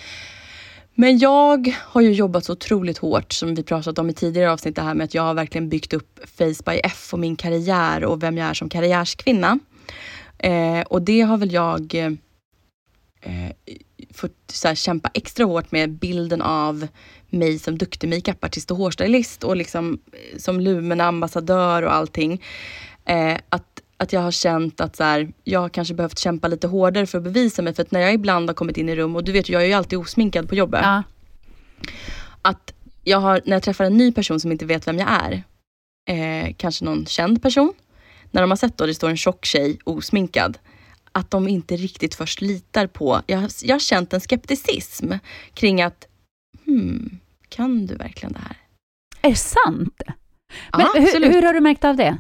Men 0.99 1.19
jag 1.19 1.77
har 1.79 2.01
ju 2.01 2.13
jobbat 2.13 2.45
så 2.45 2.53
otroligt 2.53 2.99
hårt 2.99 3.33
som 3.33 3.55
vi 3.55 3.63
pratat 3.63 3.99
om 3.99 4.11
i 4.11 4.13
tidigare 4.13 4.53
avsnitt 4.53 4.77
det 4.77 4.83
här 4.83 4.95
med 4.95 5.05
att 5.05 5.15
jag 5.15 5.23
har 5.23 5.35
verkligen 5.35 5.69
byggt 5.69 5.93
upp 5.93 6.21
Face 6.25 6.63
by 6.67 6.81
F 6.85 7.13
och 7.13 7.19
min 7.19 7.37
karriär 7.37 8.05
och 8.05 8.23
vem 8.23 8.39
jag 8.39 8.49
är 8.49 8.55
som 8.55 8.69
karriärskvinna. 8.69 9.59
Eh, 10.39 10.81
och 10.81 11.03
det 11.03 11.21
har 11.21 11.39
väl 11.39 11.53
jag 11.53 11.95
eh, 11.95 13.53
fått 14.15 14.37
så 14.53 14.69
här, 14.69 14.75
kämpa 14.75 15.11
extra 15.15 15.45
hårt 15.45 15.73
med 15.73 15.91
bilden 15.91 16.43
av 16.43 16.89
mig 17.31 17.59
som 17.59 17.79
duktig 17.79 18.09
makeupartist 18.09 18.71
och 18.71 18.77
hårstylist 18.77 19.45
och 19.45 19.57
liksom 19.57 19.99
eh, 20.13 20.39
som 20.39 20.61
Lumena-ambassadör 20.61 21.83
och 21.83 21.95
allting. 21.95 22.43
Eh, 23.05 23.37
att, 23.49 23.76
att 23.97 24.13
jag 24.13 24.21
har 24.21 24.31
känt 24.31 24.81
att 24.81 24.97
så 24.97 25.05
här, 25.05 25.33
jag 25.45 25.61
har 25.61 25.69
kanske 25.69 25.95
behövt 25.95 26.19
kämpa 26.19 26.49
lite 26.49 26.67
hårdare 26.67 27.07
för 27.07 27.19
att 27.19 27.25
bevisa 27.25 27.63
mig. 27.63 27.75
För 27.75 27.83
att 27.83 27.91
när 27.91 28.01
jag 28.01 28.15
ibland 28.15 28.49
har 28.49 28.55
kommit 28.55 28.77
in 28.77 28.89
i 28.89 28.97
rum, 28.97 29.17
och 29.17 29.25
du 29.25 29.33
vet 29.33 29.49
jag 29.49 29.63
är 29.63 29.67
ju 29.67 29.73
alltid 29.73 29.99
osminkad 29.99 30.49
på 30.49 30.55
jobbet. 30.55 30.81
Ja. 30.83 31.03
Att 32.43 32.73
jag 33.05 33.19
har, 33.19 33.43
när 33.45 33.57
jag 33.57 33.63
träffar 33.63 33.85
en 33.85 33.97
ny 33.97 34.13
person 34.13 34.41
som 34.41 34.53
inte 34.53 34.67
vet 34.67 34.87
vem 34.87 34.99
jag 34.99 35.09
är, 35.09 35.43
eh, 36.09 36.55
kanske 36.57 36.85
någon 36.85 37.07
känd 37.07 37.43
person, 37.43 37.73
när 38.31 38.41
de 38.41 38.51
har 38.51 38.57
sett 38.57 38.77
då 38.77 38.87
det 38.87 38.95
står 38.95 39.11
en 39.11 39.17
tjock 39.17 39.45
tjej 39.45 39.79
osminkad, 39.85 40.59
att 41.13 41.31
de 41.31 41.49
inte 41.49 41.77
riktigt 41.77 42.15
först 42.15 42.41
litar 42.41 42.87
på, 42.87 43.23
jag, 43.27 43.51
jag 43.63 43.75
har 43.75 43.81
känt 43.81 44.13
en 44.13 44.21
skepticism 44.21 45.13
kring 45.55 45.83
att, 45.83 46.07
hmm, 46.65 47.19
kan 47.49 47.87
du 47.87 47.95
verkligen 47.95 48.33
det 48.33 48.39
här? 48.39 48.57
Är 49.23 49.31
det 49.31 49.37
sant? 49.37 50.03
Men 50.73 50.81
Ja, 50.81 50.93
hur, 50.95 51.33
hur 51.33 51.43
har 51.43 51.53
du 51.53 51.61
märkt 51.61 51.85
av 51.85 51.97
det? 51.97 52.19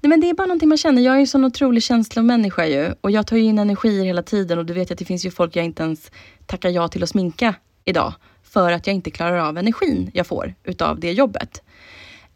Nej, 0.00 0.10
men 0.10 0.20
det 0.20 0.30
är 0.30 0.34
bara 0.34 0.46
någonting 0.46 0.68
man 0.68 0.78
känner. 0.78 1.02
Jag 1.02 1.12
är 1.12 1.18
ju 1.18 1.20
en 1.20 1.26
sån 1.26 1.44
otrolig 1.44 1.82
känslomänniska 1.82 2.66
ju. 2.66 2.94
Och 3.00 3.10
jag 3.10 3.26
tar 3.26 3.36
ju 3.36 3.42
in 3.42 3.58
energier 3.58 4.04
hela 4.04 4.22
tiden. 4.22 4.58
Och 4.58 4.66
du 4.66 4.72
vet 4.72 4.90
att 4.90 4.98
det 4.98 5.04
finns 5.04 5.26
ju 5.26 5.30
folk 5.30 5.56
jag 5.56 5.64
inte 5.64 5.82
ens 5.82 6.10
tackar 6.46 6.70
ja 6.70 6.88
till 6.88 7.02
att 7.02 7.08
sminka 7.08 7.54
idag. 7.84 8.14
För 8.42 8.72
att 8.72 8.86
jag 8.86 8.94
inte 8.94 9.10
klarar 9.10 9.38
av 9.38 9.58
energin 9.58 10.10
jag 10.14 10.26
får 10.26 10.54
utav 10.64 11.00
det 11.00 11.12
jobbet. 11.12 11.62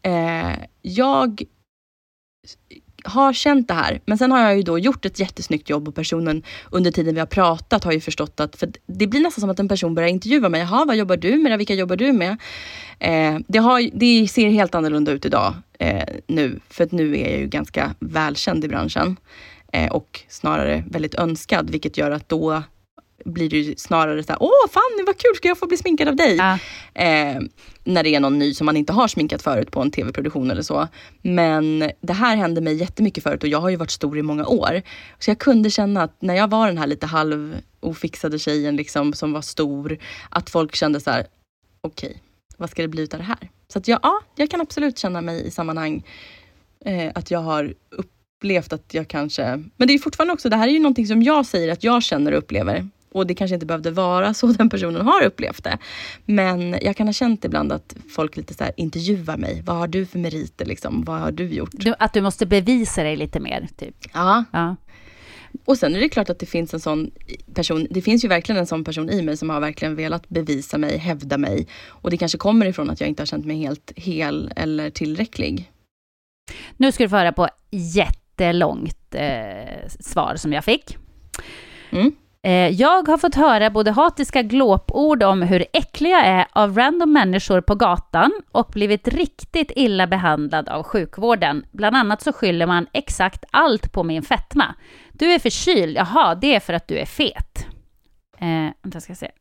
Eh, 0.01 0.55
jag 0.81 1.43
har 3.03 3.33
känt 3.33 3.67
det 3.67 3.73
här. 3.73 4.01
Men 4.05 4.17
sen 4.17 4.31
har 4.31 4.39
jag 4.39 4.55
ju 4.55 4.61
då 4.61 4.79
gjort 4.79 5.05
ett 5.05 5.19
jättesnyggt 5.19 5.69
jobb 5.69 5.87
och 5.87 5.95
personen 5.95 6.43
under 6.71 6.91
tiden 6.91 7.13
vi 7.13 7.19
har 7.19 7.27
pratat 7.27 7.83
har 7.83 7.91
ju 7.91 7.99
förstått 7.99 8.39
att, 8.39 8.55
för 8.55 8.71
det 8.85 9.07
blir 9.07 9.19
nästan 9.19 9.41
som 9.41 9.49
att 9.49 9.59
en 9.59 9.67
person 9.67 9.95
börjar 9.95 10.09
intervjua 10.09 10.49
mig. 10.49 10.61
Jaha, 10.61 10.85
vad 10.85 10.95
jobbar 10.95 11.17
du 11.17 11.37
med? 11.37 11.57
Vilka 11.57 11.73
jobbar 11.73 11.95
du 11.95 12.13
med? 12.13 12.37
Eh, 12.99 13.37
det, 13.47 13.59
har, 13.59 13.89
det 13.93 14.27
ser 14.27 14.49
helt 14.49 14.75
annorlunda 14.75 15.11
ut 15.11 15.25
idag 15.25 15.53
eh, 15.79 16.03
nu. 16.27 16.59
För 16.69 16.83
att 16.83 16.91
nu 16.91 17.17
är 17.17 17.29
jag 17.29 17.39
ju 17.39 17.47
ganska 17.47 17.95
välkänd 17.99 18.65
i 18.65 18.67
branschen. 18.67 19.17
Eh, 19.73 19.91
och 19.91 20.19
snarare 20.27 20.83
väldigt 20.87 21.15
önskad. 21.15 21.69
Vilket 21.69 21.97
gör 21.97 22.11
att 22.11 22.29
då 22.29 22.63
blir 23.25 23.49
det 23.49 23.57
ju 23.57 23.75
snarare 23.75 24.23
så 24.23 24.31
här, 24.31 24.37
åh 24.41 24.69
Fanny 24.71 25.05
vad 25.05 25.17
kul, 25.17 25.35
ska 25.35 25.47
jag 25.47 25.57
få 25.57 25.67
bli 25.67 25.77
sminkad 25.77 26.07
av 26.07 26.15
dig? 26.15 26.35
Ja. 26.35 26.59
Eh, 26.93 27.39
när 27.83 28.03
det 28.03 28.15
är 28.15 28.19
någon 28.19 28.39
ny 28.39 28.53
som 28.53 28.65
man 28.65 28.77
inte 28.77 28.93
har 28.93 29.07
sminkat 29.07 29.41
förut 29.41 29.71
på 29.71 29.81
en 29.81 29.91
tv-produktion 29.91 30.51
eller 30.51 30.61
så. 30.61 30.87
Men 31.21 31.91
det 32.01 32.13
här 32.13 32.35
hände 32.35 32.61
mig 32.61 32.75
jättemycket 32.75 33.23
förut 33.23 33.43
och 33.43 33.49
jag 33.49 33.61
har 33.61 33.69
ju 33.69 33.75
varit 33.75 33.91
stor 33.91 34.17
i 34.17 34.21
många 34.21 34.45
år. 34.45 34.81
Så 35.19 35.29
jag 35.29 35.39
kunde 35.39 35.69
känna 35.69 36.03
att 36.03 36.21
när 36.21 36.35
jag 36.35 36.49
var 36.49 36.67
den 36.67 36.77
här 36.77 36.87
lite 36.87 37.05
halv 37.05 37.57
ofixade 37.79 38.39
tjejen 38.39 38.75
liksom, 38.75 39.13
som 39.13 39.33
var 39.33 39.41
stor, 39.41 39.97
att 40.29 40.49
folk 40.49 40.75
kände 40.75 40.99
så 40.99 41.11
här, 41.11 41.25
okej, 41.81 42.21
vad 42.57 42.69
ska 42.69 42.81
det 42.81 42.87
bli 42.87 43.03
utav 43.03 43.19
det 43.19 43.25
här? 43.25 43.49
Så 43.67 43.79
att 43.79 43.87
jag, 43.87 43.99
ja, 44.03 44.21
jag 44.35 44.49
kan 44.49 44.61
absolut 44.61 44.97
känna 44.97 45.21
mig 45.21 45.47
i 45.47 45.51
sammanhang 45.51 46.03
eh, 46.85 47.11
att 47.15 47.31
jag 47.31 47.39
har 47.39 47.73
upplevt 47.89 48.73
att 48.73 48.93
jag 48.93 49.07
kanske... 49.07 49.63
Men 49.77 49.87
det 49.87 49.93
är 49.93 49.99
fortfarande 49.99 50.33
också, 50.33 50.49
det 50.49 50.55
här 50.55 50.67
är 50.67 50.71
ju 50.71 50.79
någonting 50.79 51.07
som 51.07 51.23
jag 51.23 51.45
säger 51.45 51.71
att 51.71 51.83
jag 51.83 52.03
känner 52.03 52.31
och 52.31 52.37
upplever. 52.37 52.89
Och 53.11 53.27
det 53.27 53.35
kanske 53.35 53.53
inte 53.53 53.65
behövde 53.65 53.91
vara 53.91 54.33
så 54.33 54.47
den 54.47 54.69
personen 54.69 55.01
har 55.01 55.23
upplevt 55.23 55.63
det. 55.63 55.77
Men 56.25 56.75
jag 56.81 56.95
kan 56.95 57.07
ha 57.07 57.13
känt 57.13 57.45
ibland 57.45 57.71
att 57.71 57.95
folk 58.09 58.37
lite 58.37 58.53
så 58.53 58.63
här 58.63 58.73
intervjuar 58.77 59.37
mig. 59.37 59.61
Vad 59.65 59.75
har 59.75 59.87
du 59.87 60.05
för 60.05 60.19
meriter 60.19 60.65
liksom? 60.65 61.03
Vad 61.03 61.19
har 61.19 61.31
du 61.31 61.47
gjort? 61.47 61.69
Du, 61.73 61.93
att 61.99 62.13
du 62.13 62.21
måste 62.21 62.45
bevisa 62.45 63.03
dig 63.03 63.15
lite 63.15 63.39
mer, 63.39 63.67
typ. 63.77 63.95
Ja, 64.13 64.43
Ja. 64.51 64.75
och 65.65 65.77
sen 65.77 65.95
är 65.95 65.99
det 65.99 66.09
klart 66.09 66.29
att 66.29 66.39
det 66.39 66.45
finns 66.45 66.73
en 66.73 66.79
sån 66.79 67.11
person, 67.53 67.87
det 67.89 68.01
finns 68.01 68.25
ju 68.25 68.27
verkligen 68.27 68.59
en 68.59 68.67
sån 68.67 68.83
person 68.83 69.09
i 69.09 69.21
mig 69.21 69.37
som 69.37 69.49
har 69.49 69.59
verkligen 69.59 69.95
velat 69.95 70.29
bevisa 70.29 70.77
mig, 70.77 70.97
hävda 70.97 71.37
mig. 71.37 71.67
Och 71.87 72.09
det 72.09 72.17
kanske 72.17 72.37
kommer 72.37 72.65
ifrån 72.65 72.89
att 72.89 72.99
jag 73.01 73.09
inte 73.09 73.21
har 73.21 73.25
känt 73.27 73.45
mig 73.45 73.57
helt 73.57 73.91
hel 73.95 74.51
eller 74.55 74.89
tillräcklig. 74.89 75.71
Nu 76.77 76.91
ska 76.91 77.03
du 77.03 77.09
få 77.09 77.15
höra 77.15 77.31
på 77.31 77.47
jättelångt 77.71 79.15
eh, 79.15 79.87
svar 79.99 80.35
som 80.35 80.53
jag 80.53 80.65
fick. 80.65 80.97
Mm. 81.91 82.11
Eh, 82.43 82.69
jag 82.69 83.07
har 83.07 83.17
fått 83.17 83.35
höra 83.35 83.69
både 83.69 83.91
hatiska 83.91 84.41
glåpord 84.41 85.23
om 85.23 85.41
hur 85.41 85.65
äcklig 85.73 86.09
jag 86.11 86.25
är 86.25 86.45
av 86.51 86.77
random 86.77 87.13
människor 87.13 87.61
på 87.61 87.75
gatan 87.75 88.31
och 88.51 88.69
blivit 88.73 89.07
riktigt 89.07 89.71
illa 89.75 90.07
behandlad 90.07 90.69
av 90.69 90.83
sjukvården. 90.83 91.65
Bland 91.71 91.95
annat 91.95 92.21
så 92.21 92.33
skyller 92.33 92.67
man 92.67 92.87
exakt 92.93 93.45
allt 93.51 93.91
på 93.91 94.03
min 94.03 94.21
fetma. 94.21 94.75
Du 95.11 95.33
är 95.33 95.39
förkyld, 95.39 95.97
jaha, 95.97 96.35
det 96.35 96.55
är 96.55 96.59
för 96.59 96.73
att 96.73 96.87
du 96.87 96.97
är 96.97 97.05
fet. 97.05 97.65
Eh, 98.37 98.47
vänta, 98.81 98.95
jag 98.95 99.03
ska 99.03 99.15
se. 99.15 99.31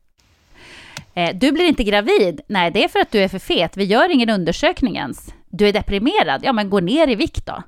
Eh, 1.15 1.37
du 1.37 1.53
blir 1.53 1.65
inte 1.65 1.85
gravid? 1.85 2.41
Nej, 2.47 2.71
det 2.71 2.85
är 2.85 2.89
för 2.89 3.01
att 3.01 3.13
du 3.13 3.19
är 3.19 3.29
för 3.29 3.39
fet. 3.39 3.77
Vi 3.77 3.85
gör 3.85 4.09
ingen 4.09 4.31
undersökning 4.31 4.97
ens. 4.97 5.35
Du 5.49 5.69
är 5.69 5.73
deprimerad? 5.73 6.41
Ja, 6.45 6.53
men 6.53 6.71
gå 6.71 6.81
ner 6.81 7.09
i 7.09 7.15
vikt 7.15 7.47
då. 7.47 7.63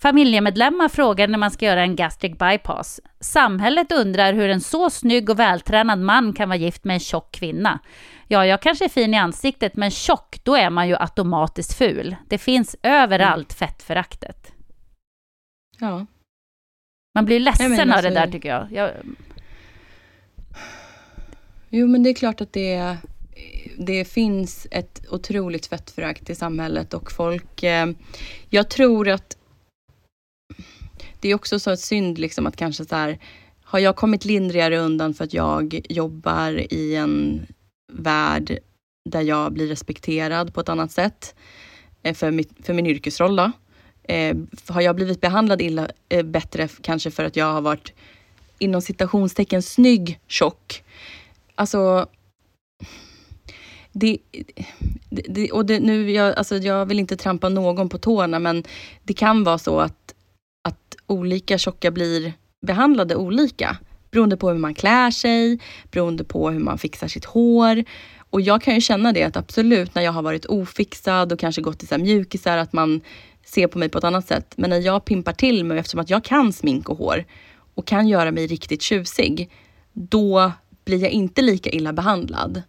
Familjemedlemmar 0.00 0.88
frågar 0.88 1.28
när 1.28 1.38
man 1.38 1.50
ska 1.50 1.66
göra 1.66 1.82
en 1.82 1.96
gastric 1.96 2.38
bypass. 2.38 3.00
Samhället 3.20 3.92
undrar 3.92 4.32
hur 4.32 4.48
en 4.48 4.60
så 4.60 4.90
snygg 4.90 5.30
och 5.30 5.38
vältränad 5.38 5.98
man 5.98 6.32
kan 6.32 6.48
vara 6.48 6.56
gift 6.58 6.84
med 6.84 6.94
en 6.94 7.00
tjock 7.00 7.32
kvinna. 7.32 7.78
Ja, 8.28 8.46
jag 8.46 8.62
kanske 8.62 8.84
är 8.84 8.88
fin 8.88 9.14
i 9.14 9.16
ansiktet, 9.18 9.76
men 9.76 9.90
tjock, 9.90 10.40
då 10.42 10.56
är 10.56 10.70
man 10.70 10.88
ju 10.88 10.96
automatiskt 10.96 11.74
ful. 11.78 12.16
Det 12.28 12.38
finns 12.38 12.76
överallt 12.82 13.52
fettföraktet. 13.52 14.52
Ja. 15.78 16.06
Man 17.14 17.24
blir 17.24 17.40
ledsen 17.40 17.70
Nej, 17.70 17.80
av 17.80 17.86
det 17.86 17.94
alltså- 17.94 18.10
där 18.10 18.26
tycker 18.30 18.48
jag. 18.48 18.66
jag. 18.72 18.90
Jo, 21.68 21.86
men 21.86 22.02
det 22.02 22.10
är 22.10 22.14
klart 22.14 22.40
att 22.40 22.52
det, 22.52 22.96
det 23.78 24.04
finns 24.04 24.66
ett 24.70 25.02
otroligt 25.10 25.66
fettförakt 25.66 26.30
i 26.30 26.34
samhället 26.34 26.94
och 26.94 27.12
folk... 27.12 27.62
Eh, 27.62 27.86
jag 28.50 28.70
tror 28.70 29.08
att 29.08 29.37
det 31.20 31.28
är 31.28 31.34
också 31.34 31.58
så 31.58 31.70
ett 31.70 31.80
synd 31.80 32.18
liksom 32.18 32.46
att 32.46 32.56
kanske 32.56 32.84
så 32.84 32.96
här, 32.96 33.18
har 33.64 33.78
jag 33.78 33.96
kommit 33.96 34.24
lindrigare 34.24 34.78
undan 34.78 35.14
för 35.14 35.24
att 35.24 35.34
jag 35.34 35.80
jobbar 35.88 36.72
i 36.72 36.94
en 36.94 37.46
värld 37.92 38.58
där 39.10 39.22
jag 39.22 39.52
blir 39.52 39.66
respekterad 39.66 40.54
på 40.54 40.60
ett 40.60 40.68
annat 40.68 40.92
sätt 40.92 41.34
eh, 42.02 42.14
för, 42.14 42.30
mitt, 42.30 42.52
för 42.62 42.72
min 42.72 42.86
yrkesroll 42.86 43.36
då? 43.36 43.52
Eh, 44.02 44.36
har 44.68 44.80
jag 44.80 44.96
blivit 44.96 45.20
behandlad 45.20 45.62
illa, 45.62 45.88
eh, 46.08 46.22
bättre 46.22 46.68
kanske 46.80 47.10
för 47.10 47.24
att 47.24 47.36
jag 47.36 47.52
har 47.52 47.60
varit 47.60 47.92
inom 48.58 48.82
citationstecken 48.82 49.62
snygg, 49.62 50.20
tjock? 50.26 50.82
Alltså, 51.54 52.06
det, 53.92 54.18
det, 55.10 55.22
det, 55.28 55.50
och 55.50 55.66
det, 55.66 55.80
nu, 55.80 56.10
jag, 56.10 56.34
alltså 56.34 56.56
jag 56.56 56.86
vill 56.86 56.98
inte 56.98 57.16
trampa 57.16 57.48
någon 57.48 57.88
på 57.88 57.98
tårna, 57.98 58.38
men 58.38 58.64
det 59.02 59.14
kan 59.14 59.44
vara 59.44 59.58
så 59.58 59.80
att, 59.80 60.14
att 60.62 60.96
olika 61.06 61.58
tjocka 61.58 61.90
blir 61.90 62.32
behandlade 62.66 63.16
olika. 63.16 63.76
Beroende 64.10 64.36
på 64.36 64.50
hur 64.50 64.58
man 64.58 64.74
klär 64.74 65.10
sig, 65.10 65.58
beroende 65.90 66.24
på 66.24 66.50
hur 66.50 66.58
man 66.58 66.78
fixar 66.78 67.08
sitt 67.08 67.24
hår. 67.24 67.84
Och 68.30 68.40
jag 68.40 68.62
kan 68.62 68.74
ju 68.74 68.80
känna 68.80 69.12
det 69.12 69.22
att 69.22 69.36
absolut, 69.36 69.94
när 69.94 70.02
jag 70.02 70.12
har 70.12 70.22
varit 70.22 70.46
ofixad 70.46 71.32
och 71.32 71.38
kanske 71.38 71.62
gått 71.62 71.82
i 71.82 71.86
så 71.86 71.98
mjukisar, 71.98 72.56
att 72.56 72.72
man 72.72 73.00
ser 73.44 73.66
på 73.66 73.78
mig 73.78 73.88
på 73.88 73.98
ett 73.98 74.04
annat 74.04 74.26
sätt. 74.26 74.54
Men 74.56 74.70
när 74.70 74.80
jag 74.80 75.04
pimpar 75.04 75.32
till 75.32 75.64
mig, 75.64 75.78
eftersom 75.78 76.00
att 76.00 76.10
jag 76.10 76.24
kan 76.24 76.52
smink 76.52 76.88
och 76.88 76.98
hår 76.98 77.24
och 77.74 77.86
kan 77.86 78.08
göra 78.08 78.30
mig 78.30 78.46
riktigt 78.46 78.82
tjusig, 78.82 79.50
då 79.92 80.52
blir 80.84 81.02
jag 81.02 81.10
inte 81.10 81.42
lika 81.42 81.70
illa 81.70 81.92
behandlad. 81.92 82.62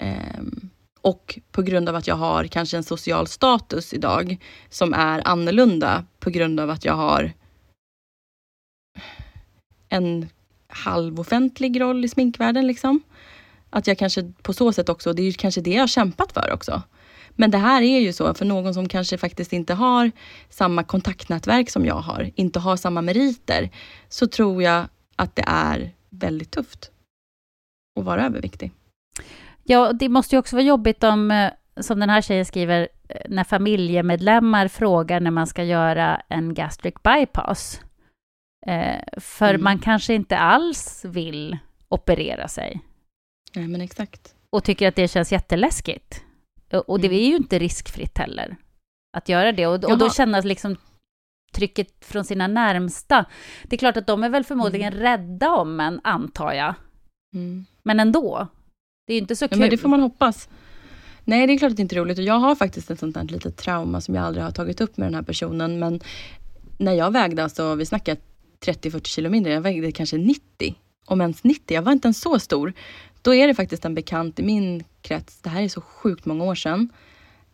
Ehm, 0.00 0.70
och 1.06 1.38
på 1.52 1.62
grund 1.62 1.88
av 1.88 1.96
att 1.96 2.06
jag 2.06 2.14
har 2.14 2.44
kanske 2.44 2.76
en 2.76 2.84
social 2.84 3.26
status 3.26 3.94
idag 3.94 4.36
som 4.68 4.94
är 4.94 5.28
annorlunda 5.28 6.04
på 6.20 6.30
grund 6.30 6.60
av 6.60 6.70
att 6.70 6.84
jag 6.84 6.94
har 6.94 7.32
en 9.88 10.28
halvoffentlig 10.68 11.80
roll 11.80 12.04
i 12.04 12.08
sminkvärlden. 12.08 12.66
Liksom. 12.66 13.02
Att 13.70 13.86
jag 13.86 13.98
kanske 13.98 14.32
på 14.42 14.52
så 14.52 14.72
sätt 14.72 14.88
också, 14.88 15.12
det 15.12 15.22
är 15.22 15.24
ju 15.24 15.32
kanske 15.32 15.60
det 15.60 15.70
jag 15.70 15.82
har 15.82 15.86
kämpat 15.86 16.32
för 16.32 16.52
också. 16.52 16.82
Men 17.30 17.50
det 17.50 17.58
här 17.58 17.82
är 17.82 17.98
ju 17.98 18.12
så, 18.12 18.34
för 18.34 18.44
någon 18.44 18.74
som 18.74 18.88
kanske 18.88 19.18
faktiskt 19.18 19.52
inte 19.52 19.74
har 19.74 20.10
samma 20.50 20.84
kontaktnätverk 20.84 21.70
som 21.70 21.86
jag 21.86 22.00
har, 22.00 22.30
inte 22.34 22.58
har 22.58 22.76
samma 22.76 23.02
meriter, 23.02 23.70
så 24.08 24.26
tror 24.26 24.62
jag 24.62 24.86
att 25.16 25.36
det 25.36 25.44
är 25.46 25.94
väldigt 26.10 26.50
tufft 26.50 26.90
att 27.98 28.04
vara 28.04 28.26
överviktig. 28.26 28.72
Ja, 29.68 29.92
det 29.92 30.08
måste 30.08 30.34
ju 30.34 30.38
också 30.38 30.56
vara 30.56 30.64
jobbigt 30.64 31.04
om, 31.04 31.30
eh, 31.30 31.52
som 31.80 32.00
den 32.00 32.10
här 32.10 32.20
tjejen 32.22 32.44
skriver, 32.46 32.88
eh, 33.08 33.16
när 33.28 33.44
familjemedlemmar 33.44 34.68
frågar 34.68 35.20
när 35.20 35.30
man 35.30 35.46
ska 35.46 35.64
göra 35.64 36.22
en 36.28 36.54
gastric 36.54 36.94
bypass. 37.02 37.80
Eh, 38.66 39.02
för 39.20 39.48
Mm. 39.50 39.64
man 39.64 39.78
kanske 39.78 40.14
inte 40.14 40.38
alls 40.38 41.04
vill 41.04 41.58
operera 41.88 42.48
sig 42.48 42.80
Nej, 43.54 43.68
men 43.68 43.80
exakt. 43.80 44.34
och 44.50 44.64
tycker 44.64 44.88
att 44.88 44.96
det 44.96 45.08
känns 45.08 45.32
jätteläskigt. 45.32 46.22
Och 46.72 46.88
och 46.88 47.00
det 47.00 47.06
Mm. 47.06 47.18
är 47.20 47.24
ju 47.28 47.36
inte 47.36 47.58
riskfritt 47.58 48.18
heller 48.18 48.56
att 49.16 49.28
göra 49.28 49.52
det. 49.52 49.66
Och, 49.66 49.84
och 49.84 49.98
då 49.98 50.10
kännas 50.10 50.44
liksom 50.44 50.76
trycket 51.52 52.04
från 52.04 52.24
sina 52.24 52.46
närmsta. 52.46 53.24
Det 53.64 53.76
är 53.76 53.78
klart 53.78 53.96
att 53.96 54.06
de 54.06 54.24
är 54.24 54.28
väl 54.28 54.44
förmodligen 54.44 54.92
rädda 54.92 55.50
om 55.50 55.80
en, 55.80 56.00
antar 56.04 56.52
jag. 56.52 56.74
Mm. 57.34 57.64
Men 57.82 58.00
ändå. 58.00 58.48
Det 59.06 59.14
är 59.14 59.18
inte 59.18 59.36
så 59.36 59.44
Ja, 59.44 59.48
kul. 59.48 59.58
men 59.58 59.70
det 59.70 59.76
får 59.78 59.88
man 59.88 60.00
hoppas. 60.00 60.48
Nej, 61.24 61.46
det 61.46 61.52
är 61.52 61.58
klart 61.58 61.70
att 61.70 61.76
det 61.76 61.82
inte 61.82 61.94
är 61.96 62.00
roligt. 62.00 62.18
Och 62.18 62.24
jag 62.24 62.38
har 62.38 62.54
faktiskt 62.54 62.90
ett 62.90 62.98
sånt 63.00 63.16
här 63.16 63.24
litet 63.24 63.56
trauma 63.56 64.00
som 64.00 64.14
jag 64.14 64.24
aldrig 64.24 64.44
har 64.44 64.50
tagit 64.50 64.80
upp 64.80 64.96
med 64.96 65.06
den 65.06 65.14
här 65.14 65.22
personen. 65.22 65.78
Men 65.78 66.00
när 66.78 66.92
jag 66.92 67.10
vägde, 67.10 67.42
alltså, 67.42 67.74
vi 67.74 67.86
snackar 67.86 68.16
30-40 68.66 69.06
kilo 69.06 69.30
mindre, 69.30 69.52
jag 69.52 69.60
vägde 69.60 69.92
kanske 69.92 70.16
90. 70.18 70.74
Om 71.06 71.20
ens 71.20 71.44
90, 71.44 71.74
jag 71.74 71.82
var 71.82 71.92
inte 71.92 72.06
ens 72.06 72.20
så 72.20 72.38
stor. 72.38 72.72
Då 73.22 73.34
är 73.34 73.46
det 73.46 73.54
faktiskt 73.54 73.84
en 73.84 73.94
bekant 73.94 74.38
i 74.38 74.42
min 74.42 74.84
krets, 75.02 75.38
det 75.42 75.48
här 75.48 75.62
är 75.62 75.68
så 75.68 75.80
sjukt 75.80 76.24
många 76.26 76.44
år 76.44 76.54
sedan, 76.54 76.88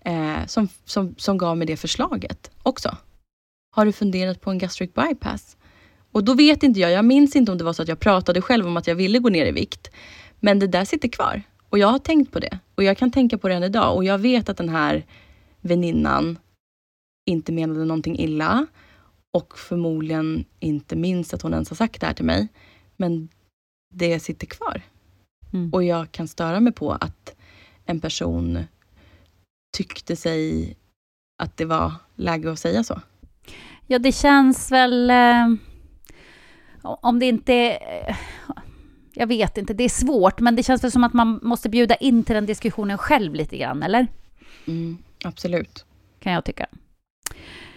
eh, 0.05 0.47
som, 0.47 0.69
som, 0.85 1.15
som 1.19 1.39
gav 1.39 1.57
mig 1.57 1.67
det 1.67 1.77
förslaget 1.77 2.51
också. 2.63 2.97
Har 3.75 3.85
du 3.87 3.93
funderat 3.93 4.41
på 4.41 4.51
en 4.51 4.59
gastric 4.59 4.91
bypass? 4.95 5.57
Och 6.13 6.25
då 6.25 6.35
vet 6.35 6.63
inte 6.63 6.81
jag, 6.81 6.91
jag 6.93 7.05
minns 7.05 7.37
inte 7.37 7.53
om 7.53 7.59
det 7.59 7.65
var 7.65 7.73
så 7.73 7.83
att 7.83 7.89
jag 7.89 8.01
pratade 8.01 8.41
själv 8.43 8.67
om 8.67 8.77
att 8.77 8.87
jag 8.87 8.95
ville 8.95 9.19
gå 9.19 9.29
ner 9.29 9.47
i 9.47 9.53
vikt. 9.53 9.91
Men 10.45 10.59
det 10.59 10.67
där 10.67 10.85
sitter 10.85 11.09
kvar. 11.09 11.43
Och 11.69 11.79
jag 11.79 11.89
har 11.89 11.99
tänkt 11.99 12.33
på 12.33 12.41
det. 12.41 12.59
Och 12.75 12.83
jag 12.83 12.99
kan 12.99 13.11
tänka 13.11 13.39
på 13.39 13.49
det 13.49 13.55
än 13.55 13.63
idag. 13.63 13.97
Och 13.97 14.05
jag 14.05 14.19
vet 14.19 14.49
att 14.49 14.57
den 14.57 14.69
här 14.69 15.07
väninnan 15.61 16.39
inte 17.27 17.53
menade 17.53 17.85
någonting 17.85 18.19
illa. 18.19 18.67
Och 19.31 19.59
förmodligen 19.59 20.45
inte 20.61 20.97
minns 20.97 21.35
att 21.35 21.43
hon 21.43 21.53
ens 21.53 21.71
har 21.71 21.77
sagt 21.77 22.01
det 22.01 22.07
här 22.07 22.15
till 22.15 22.25
mig. 22.25 22.49
Men 22.97 23.29
det 23.95 24.21
sitter 24.21 24.47
kvar. 24.47 24.83
Mm. 25.53 25.71
Och 25.73 25.85
jag 25.85 26.13
kan 26.13 26.29
störa 26.29 26.61
mig 26.61 26.73
på 26.73 26.93
att 26.93 27.37
en 27.85 28.01
person 28.01 28.59
tyckte 29.77 30.17
sig 30.17 30.77
att 31.43 31.57
det 31.57 31.65
var 31.65 31.93
läge 32.17 32.53
att 32.53 32.59
säga 32.59 32.85
så. 32.85 33.01
Ja, 33.87 33.99
det 33.99 34.13
känns 34.13 34.73
väl... 34.73 35.11
Eh, 35.11 35.55
om 36.83 37.19
det 37.19 37.27
inte 37.27 37.53
är... 37.53 38.09
Eh, 38.09 38.17
jag 39.15 39.27
vet 39.27 39.59
inte, 39.59 39.75
det 39.75 39.85
är 39.85 39.89
svårt, 39.89 40.41
men 40.41 40.57
det 40.57 40.63
känns 40.63 40.85
väl 40.85 40.93
som 40.93 41.05
att 41.05 41.13
man 41.13 41.41
måste 41.43 41.69
bjuda 41.69 41.95
in 41.95 42.25
till 42.25 42.35
den 42.35 42.47
diskussionen 42.47 42.99
själv 42.99 43.35
lite 43.35 43.57
grann, 43.57 43.83
eller? 43.83 44.07
Mm, 44.67 44.99
absolut. 45.25 45.85
Kan 46.21 46.33
jag 46.33 46.45
tycka. 46.45 46.67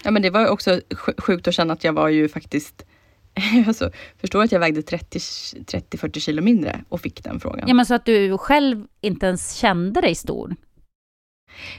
Ja, 0.04 0.12
men 0.12 0.22
det 0.22 0.30
var 0.30 0.48
också 0.48 0.72
sj- 0.90 1.22
sjukt 1.22 1.48
att 1.48 1.54
känna 1.54 1.74
att 1.74 1.84
jag 1.84 1.94
var 1.94 2.10
ju 2.10 2.30
faktiskt... 2.30 2.86
Alltså, 3.68 3.92
förstår 4.18 4.44
att 4.44 4.52
jag 4.52 4.60
vägde 4.60 4.82
30 4.82 5.20
30-40 5.20 6.20
kilo 6.20 6.42
mindre 6.42 6.84
och 6.90 7.02
fick 7.02 7.24
den 7.24 7.40
frågan. 7.40 7.68
Ja, 7.68 7.74
men 7.74 7.86
så 7.86 7.94
att 7.94 8.06
du 8.06 8.38
själv 8.38 8.86
inte 9.02 9.26
ens 9.26 9.54
kände 9.54 10.02
dig 10.02 10.16
stor. 10.16 10.56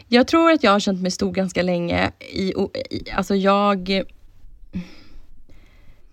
Jag 0.08 0.28
tror 0.28 0.50
att 0.50 0.62
jag 0.62 0.70
har 0.70 0.80
känt 0.80 1.02
mig 1.02 1.10
stor 1.10 1.32
ganska 1.32 1.62
länge. 1.62 2.12
I, 2.20 2.48
i, 2.90 3.10
alltså 3.14 3.34
jag... 3.34 3.84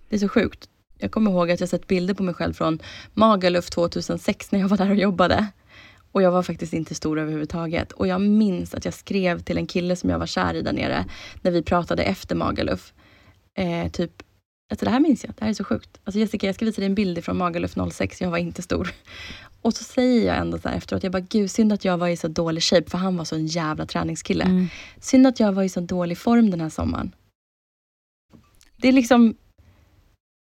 Det 0.10 0.16
är 0.16 0.20
så 0.20 0.30
sjukt. 0.30 0.70
Jag 1.04 1.12
kommer 1.12 1.32
ihåg 1.32 1.52
att 1.52 1.60
jag 1.60 1.70
sett 1.70 1.88
bilder 1.88 2.14
på 2.14 2.24
mig 2.24 2.34
själv 2.34 2.54
från 2.54 2.80
Magaluf 3.14 3.70
2006 3.70 4.52
när 4.52 4.60
jag 4.60 4.68
var 4.68 4.78
där 4.78 4.90
och 4.90 4.96
jobbade. 4.96 5.48
Och 6.12 6.22
jag 6.22 6.32
var 6.32 6.44
faktiskt 6.44 6.74
inte 6.74 6.96
stor 6.96 7.20
överhuvudtaget. 7.20 7.92
Och 7.92 8.08
jag 8.08 8.22
minns 8.22 8.74
att 8.74 8.86
jag 8.86 8.94
skrev 8.94 9.40
till 9.40 9.58
en 9.58 9.68
kille 9.68 9.96
som 9.96 10.10
jag 10.10 10.20
var 10.20 10.26
kär 10.26 10.54
i 10.54 10.62
där 10.62 10.74
nere 10.74 11.06
när 11.42 11.52
vi 11.52 11.64
pratade 11.64 12.04
efter 12.04 12.36
Magaluf. 12.36 12.94
Eh, 13.58 13.92
typ, 13.92 14.12
alltså 14.72 14.86
det 14.86 14.92
här 14.92 15.00
minns 15.00 15.24
jag, 15.24 15.34
det 15.38 15.44
här 15.44 15.50
är 15.50 15.54
så 15.54 15.64
sjukt. 15.64 16.00
Alltså 16.04 16.20
Jessica, 16.20 16.48
jag 16.48 16.56
ska 16.56 16.66
visa 16.66 16.82
dig 16.82 16.86
en 16.86 16.96
bild 16.96 17.24
från 17.24 17.38
Magaluf 17.38 17.76
06, 17.92 18.22
jag 18.22 18.32
var 18.32 18.38
inte 18.38 18.62
stor. 18.62 18.92
Och 19.62 19.74
så 19.74 19.84
säger 19.84 20.28
jag 20.28 20.38
ändå 20.38 20.58
så 20.58 20.70
här 20.70 20.78
efteråt, 20.78 21.04
jag 21.04 21.12
bara 21.12 21.26
gud 21.30 21.52
synd 21.52 21.74
att 21.74 21.86
jag 21.86 21.98
var 21.98 22.08
i 22.08 22.18
så 22.18 22.28
dålig 22.28 22.64
shape 22.64 22.90
för 22.90 22.98
han 22.98 23.18
var 23.18 23.26
så 23.26 23.36
en 23.36 23.48
jävla 23.48 23.86
träningskille. 23.86 24.44
Mm. 24.44 24.68
Synd 25.00 25.28
att 25.28 25.40
jag 25.40 25.54
var 25.54 25.64
i 25.64 25.70
så 25.70 25.80
dålig 25.80 26.18
form 26.18 26.50
den 26.50 26.62
här 26.62 26.70
sommaren. 26.70 27.12
Det 28.78 28.88
är 28.88 28.92
liksom, 28.92 29.36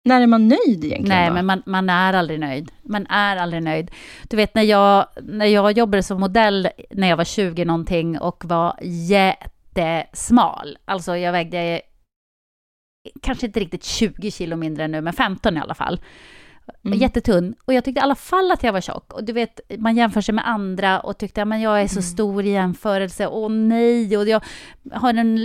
när 0.05 0.21
är 0.21 0.27
man 0.27 0.49
nöjd 0.49 0.85
egentligen? 0.85 1.09
Nej, 1.09 1.29
då? 1.29 1.35
men 1.35 1.47
man, 1.47 1.63
man 1.67 1.91
är 1.91 2.13
aldrig 2.13 2.41
nöjd. 2.41 2.73
Man 2.83 3.07
är 3.07 3.37
aldrig 3.37 3.63
nöjd. 3.63 3.91
Du 4.31 4.37
vet, 4.37 4.55
när 4.55 4.63
jag, 4.63 5.07
när 5.23 5.47
jag 5.47 5.73
jobbade 5.79 6.03
som 6.03 6.21
modell 6.21 6.69
när 6.91 7.09
jag 7.09 7.17
var 7.17 7.25
20 7.25 7.65
någonting 7.65 8.19
och 8.19 8.45
var 8.45 8.79
jättesmal. 8.83 10.79
Alltså, 10.85 11.17
jag 11.17 11.33
vägde 11.33 11.81
kanske 13.23 13.47
inte 13.47 13.61
riktigt 13.61 13.85
20 13.85 14.31
kilo 14.31 14.57
mindre 14.57 14.89
nu, 14.89 15.01
men 15.01 15.13
15 15.13 15.57
i 15.57 15.61
alla 15.61 15.75
fall. 15.75 16.01
Mm. 16.85 16.99
Jättetunn. 16.99 17.55
Och 17.65 17.75
jag 17.75 17.85
tyckte 17.85 18.01
i 18.01 18.03
alla 18.03 18.15
fall 18.15 18.51
att 18.53 18.63
jag 18.63 18.73
var 18.73 18.81
tjock. 18.81 19.13
Och 19.13 19.25
du 19.25 19.33
vet, 19.33 19.61
man 19.79 19.97
jämför 19.97 20.21
sig 20.21 20.35
med 20.35 20.49
andra 20.49 21.01
och 21.01 21.19
tyckte 21.19 21.43
att 21.43 21.61
jag 21.61 21.83
är 21.83 21.89
så 21.89 21.99
Mm. 21.99 22.03
stor 22.03 22.45
i 22.45 22.51
jämförelse. 22.51 23.27
Åh 23.27 23.51
nej, 23.51 24.17
och 24.17 24.29
jag 24.29 24.45
har 24.93 25.15
en 25.15 25.37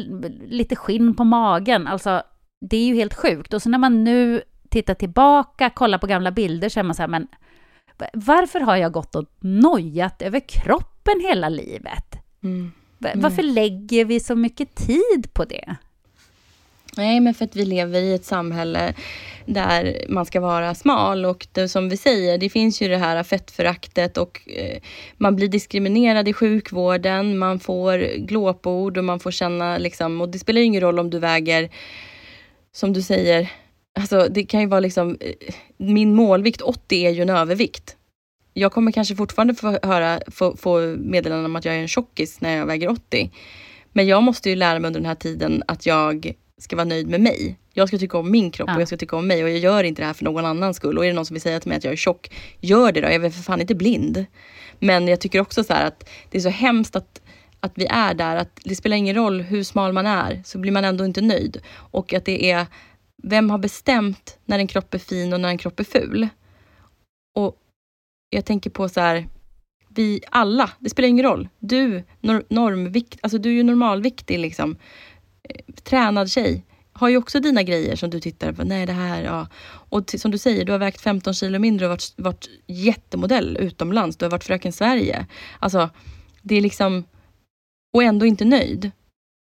lite 0.46 0.76
skinn 0.76 1.16
på 1.16 1.24
magen. 1.24 1.88
Alltså, 1.88 2.24
det 2.70 2.78
är 2.78 2.86
ju 2.86 2.96
helt 2.96 3.14
sjukt. 3.14 3.54
Och 3.54 3.62
så 3.62 3.70
när 3.70 3.78
man 3.78 4.04
nu 4.04 4.42
tittar 4.70 4.94
tillbaka, 4.94 5.70
kollar 5.70 5.98
på 5.98 6.08
gamla 6.08 6.32
bilder, 6.32 6.70
så 6.70 6.80
är 6.80 6.84
man 6.84 6.96
så 6.96 7.02
här, 7.02 7.08
men 7.08 7.28
va- 7.98 8.10
varför 8.14 8.60
har 8.60 8.76
jag 8.76 8.92
gått 8.92 9.16
och 9.16 9.26
nojat 9.40 10.22
över 10.22 10.40
kroppen 10.48 11.22
hela 11.22 11.50
livet? 11.50 12.16
Mm. 12.44 12.72
Va- 12.98 13.10
Varför 13.16 13.44
lägger 13.44 14.06
vi 14.06 14.20
så 14.20 14.36
mycket 14.36 14.76
tid 14.76 15.34
på 15.34 15.46
det? 15.46 15.76
Nej, 16.98 17.20
men 17.20 17.34
för 17.34 17.46
att 17.46 17.56
vi 17.56 17.66
lever 17.66 18.02
i 18.02 18.14
ett 18.14 18.26
samhälle 18.26 18.94
där 19.46 20.06
man 20.10 20.26
ska 20.26 20.40
vara 20.40 20.76
smal 20.76 21.26
och 21.26 21.48
det, 21.52 21.70
som 21.70 21.90
vi 21.90 21.98
säger, 21.98 22.38
det 22.38 22.50
finns 22.50 22.82
ju 22.82 22.88
det 22.88 22.98
här 22.98 23.24
fettföraktet 23.24 24.18
och 24.18 24.42
eh, 24.50 24.82
man 25.18 25.36
blir 25.36 25.48
diskriminerad 25.48 26.28
i 26.28 26.34
sjukvården, 26.34 27.38
man 27.38 27.60
får 27.60 28.18
glåpord 28.18 28.98
och 28.98 29.04
man 29.06 29.20
får 29.20 29.32
känna 29.32 29.78
liksom, 29.78 30.22
och 30.22 30.30
det 30.30 30.40
spelar 30.40 30.60
ju 30.60 30.66
ingen 30.66 30.82
roll 30.82 31.00
om 31.00 31.10
du 31.10 31.20
väger, 31.20 31.70
som 32.72 32.94
du 32.94 33.02
säger, 33.02 33.50
alltså 34.00 34.28
det 34.30 34.44
kan 34.44 34.62
ju 34.62 34.68
vara 34.68 34.80
liksom, 34.80 35.18
eh, 35.20 35.54
min 35.78 36.16
målvikt 36.16 36.62
80 36.62 37.06
är 37.06 37.10
ju 37.10 37.22
en 37.22 37.30
övervikt. 37.30 37.96
Jag 38.54 38.72
kommer 38.72 38.92
kanske 38.92 39.16
fortfarande 39.16 39.56
få 39.56 39.80
höra, 39.84 40.20
få, 40.28 40.58
få 40.58 40.96
meddelanden 41.00 41.46
om 41.46 41.56
att 41.56 41.66
jag 41.66 41.76
är 41.76 41.80
en 41.80 41.88
tjockis 41.88 42.42
när 42.42 42.58
jag 42.58 42.66
väger 42.66 42.90
80. 42.90 43.32
Men 43.94 44.08
jag 44.08 44.24
måste 44.24 44.50
ju 44.50 44.56
lära 44.56 44.80
mig 44.80 44.88
under 44.88 45.00
den 45.00 45.08
här 45.08 45.16
tiden 45.16 45.64
att 45.68 45.86
jag 45.86 46.34
ska 46.58 46.76
vara 46.76 46.86
nöjd 46.86 47.08
med 47.08 47.22
mig. 47.22 47.60
Jag 47.74 47.88
ska 47.88 47.98
tycka 47.98 48.18
om 48.18 48.32
min 48.32 48.52
kropp 48.52 48.70
ja. 48.70 48.76
och 48.76 48.82
jag 48.82 48.88
ska 48.88 48.98
tycka 48.98 49.16
om 49.16 49.28
mig 49.28 49.44
och 49.44 49.50
jag 49.50 49.58
gör 49.58 49.84
inte 49.84 50.02
det 50.02 50.06
här 50.06 50.14
för 50.14 50.26
någon 50.26 50.46
annans 50.46 50.78
skull. 50.78 50.98
Och 50.98 51.06
är 51.06 51.10
det 51.10 51.16
någon 51.16 51.26
som 51.26 51.34
vill 51.34 51.42
säga 51.42 51.60
till 51.60 51.70
mig 51.70 51.78
att 51.78 51.84
jag 51.84 51.94
är 51.94 51.98
tjock, 51.98 52.32
gör 52.60 52.92
det 52.92 53.02
då. 53.02 53.08
Jag 53.08 53.14
är 53.14 53.20
väl 53.20 53.32
för 53.32 53.44
fan 53.44 53.62
inte 53.62 53.76
blind. 53.76 54.26
Men 54.80 55.08
jag 55.08 55.20
tycker 55.22 55.40
också 55.40 55.64
så 55.64 55.74
att 55.74 56.10
det 56.30 56.38
är 56.38 56.42
så 56.42 56.50
hemskt 56.50 56.96
att, 56.96 57.22
att 57.60 57.72
vi 57.76 57.86
är 57.86 58.14
där, 58.14 58.36
att 58.36 58.60
det 58.64 58.76
spelar 58.76 58.98
ingen 58.98 59.16
roll 59.16 59.42
hur 59.42 59.64
smal 59.64 59.94
man 59.94 60.06
är, 60.06 60.42
så 60.46 60.58
blir 60.58 60.72
man 60.72 60.86
ändå 60.86 61.06
inte 61.06 61.22
nöjd. 61.22 61.62
Och 61.72 62.14
att 62.14 62.26
det 62.26 62.52
är, 62.52 62.66
vem 63.24 63.50
har 63.50 63.58
bestämt 63.58 64.40
när 64.46 64.60
en 64.60 64.68
kropp 64.68 64.94
är 64.94 65.00
fin 65.00 65.34
och 65.34 65.40
när 65.40 65.50
en 65.50 65.58
kropp 65.58 65.80
är 65.80 65.84
ful? 65.84 66.28
Och 67.36 67.56
jag 68.30 68.46
tänker 68.46 68.70
på 68.70 68.90
så 68.90 69.00
här, 69.00 69.28
vi 69.90 70.22
alla, 70.32 70.70
det 70.80 70.90
spelar 70.90 71.10
ingen 71.10 71.26
roll. 71.26 71.50
Du, 71.60 72.04
normvikt, 72.50 73.20
alltså 73.22 73.38
du 73.38 73.50
är 73.50 73.54
ju 73.54 73.64
normalviktig 73.64 74.40
liksom. 74.40 74.76
Eh, 75.44 75.74
tränad 75.84 76.32
tjej 76.32 76.66
har 76.94 77.10
ju 77.10 77.18
också 77.18 77.40
dina 77.40 77.64
grejer 77.64 77.96
som 77.96 78.10
du 78.10 78.20
tittar 78.20 78.54
på. 78.54 78.64
Nej, 78.64 78.86
det 78.86 78.94
här, 78.94 79.24
ja. 79.24 79.48
Och 79.90 80.10
som 80.18 80.32
du 80.32 80.38
säger, 80.38 80.66
du 80.66 80.72
har 80.72 80.80
vägt 80.80 81.02
15 81.02 81.34
kilo 81.34 81.60
mindre 81.60 81.86
och 81.86 81.90
varit, 81.90 82.14
varit 82.18 82.50
jättemodell 82.68 83.58
utomlands. 83.58 84.18
Du 84.18 84.26
har 84.26 84.32
varit 84.32 84.44
Fröken 84.44 84.74
Sverige. 84.74 85.28
Alltså, 85.60 85.90
det 86.42 86.56
är 86.56 86.62
liksom... 86.62 87.04
Och 87.94 88.04
ändå 88.04 88.26
inte 88.26 88.46
nöjd. 88.46 88.92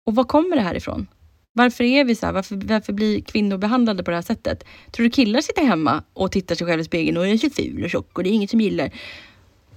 Och 0.06 0.14
var 0.14 0.24
kommer 0.24 0.56
det 0.56 0.62
här 0.62 0.74
ifrån? 0.74 1.06
Varför 1.52 1.84
är 1.84 2.04
vi 2.04 2.14
så 2.14 2.26
här? 2.26 2.32
Varför, 2.32 2.56
varför 2.56 2.92
blir 2.92 3.20
kvinnor 3.20 3.56
behandlade 3.58 4.02
på 4.02 4.10
det 4.10 4.16
här 4.16 4.22
sättet? 4.22 4.64
Tror 4.90 5.04
du 5.04 5.10
killar 5.10 5.40
sitter 5.40 5.64
hemma 5.64 6.02
och 6.12 6.32
tittar 6.32 6.54
sig 6.54 6.66
själva 6.66 6.80
i 6.80 6.84
spegeln 6.84 7.16
och 7.16 7.26
är 7.26 7.36
så 7.36 7.50
ful 7.50 7.84
och 7.84 7.90
tjock 7.90 8.18
och 8.18 8.24
det 8.24 8.30
är 8.30 8.32
inget 8.32 8.50
som 8.50 8.60
gillar? 8.60 8.90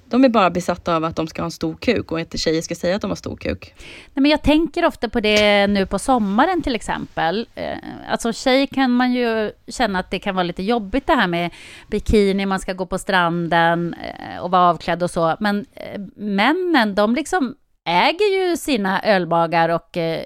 De 0.10 0.24
är 0.24 0.30
bara 0.30 0.50
besatta 0.50 0.96
av 0.96 1.04
att 1.04 1.16
de 1.16 1.28
ska 1.28 1.42
ha 1.42 1.46
en 1.46 1.52
stor 1.52 1.76
kuk 1.76 2.12
och 2.12 2.20
inte 2.20 2.38
tjejer 2.38 2.62
ska 2.62 2.76
säga 2.76 2.96
att 2.96 3.02
de 3.02 3.12
har 3.12 3.16
stor 3.16 3.36
kuk. 3.36 3.74
Nej, 4.14 4.22
men 4.22 4.32
jag 4.32 4.42
tänker 4.42 4.86
ofta 4.86 5.10
på 5.10 5.20
det 5.20 5.68
nu 5.68 5.86
på 5.86 6.00
sommaren 6.00 6.62
till 6.62 6.76
exempel. 6.76 7.48
Eh, 7.56 7.78
alltså 8.10 8.34
tjej 8.34 8.68
kan 8.68 8.92
man 8.92 9.14
ju 9.14 9.52
känna 9.68 10.00
att 10.00 10.12
det 10.12 10.20
kan 10.20 10.36
vara 10.36 10.44
lite 10.44 10.64
jobbigt 10.64 11.08
det 11.08 11.14
här 11.14 11.28
med 11.28 11.52
bikini, 11.88 12.46
man 12.46 12.60
ska 12.60 12.74
gå 12.74 12.86
på 12.86 12.98
stranden 12.98 13.94
eh, 13.94 14.44
och 14.44 14.52
vara 14.52 14.70
avklädd 14.70 15.04
och 15.04 15.12
så. 15.12 15.36
Men 15.40 15.66
eh, 15.74 16.02
männen, 16.16 16.96
de 16.96 17.16
liksom 17.16 17.56
äger 17.86 18.50
ju 18.50 18.58
sina 18.58 19.02
ölbagar 19.02 19.70
och... 19.70 19.98
Eh, 19.98 20.24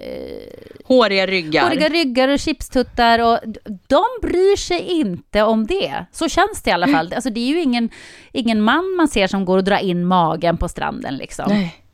håriga 0.84 1.26
ryggar. 1.26 1.62
Håriga 1.62 1.88
ryggar 1.88 2.28
och 2.28 2.38
chipstuttar 2.38 3.18
och 3.18 3.38
de 3.86 4.04
bryr 4.22 4.56
sig 4.56 4.80
inte 4.80 5.42
om 5.42 5.66
det. 5.66 6.04
Så 6.12 6.28
känns 6.28 6.62
det 6.62 6.70
i 6.70 6.72
alla 6.72 6.88
fall. 6.88 7.12
Alltså 7.14 7.30
det 7.30 7.40
är 7.40 7.48
ju 7.48 7.60
ingen, 7.60 7.90
ingen 8.32 8.62
man 8.62 8.94
man 8.96 9.08
ser 9.08 9.26
som 9.26 9.44
går 9.44 9.56
och 9.56 9.64
drar 9.64 9.78
in 9.78 10.04
magen 10.04 10.56
på 10.56 10.68
stranden 10.68 11.16
liksom. 11.16 11.44
Nej. 11.48 11.84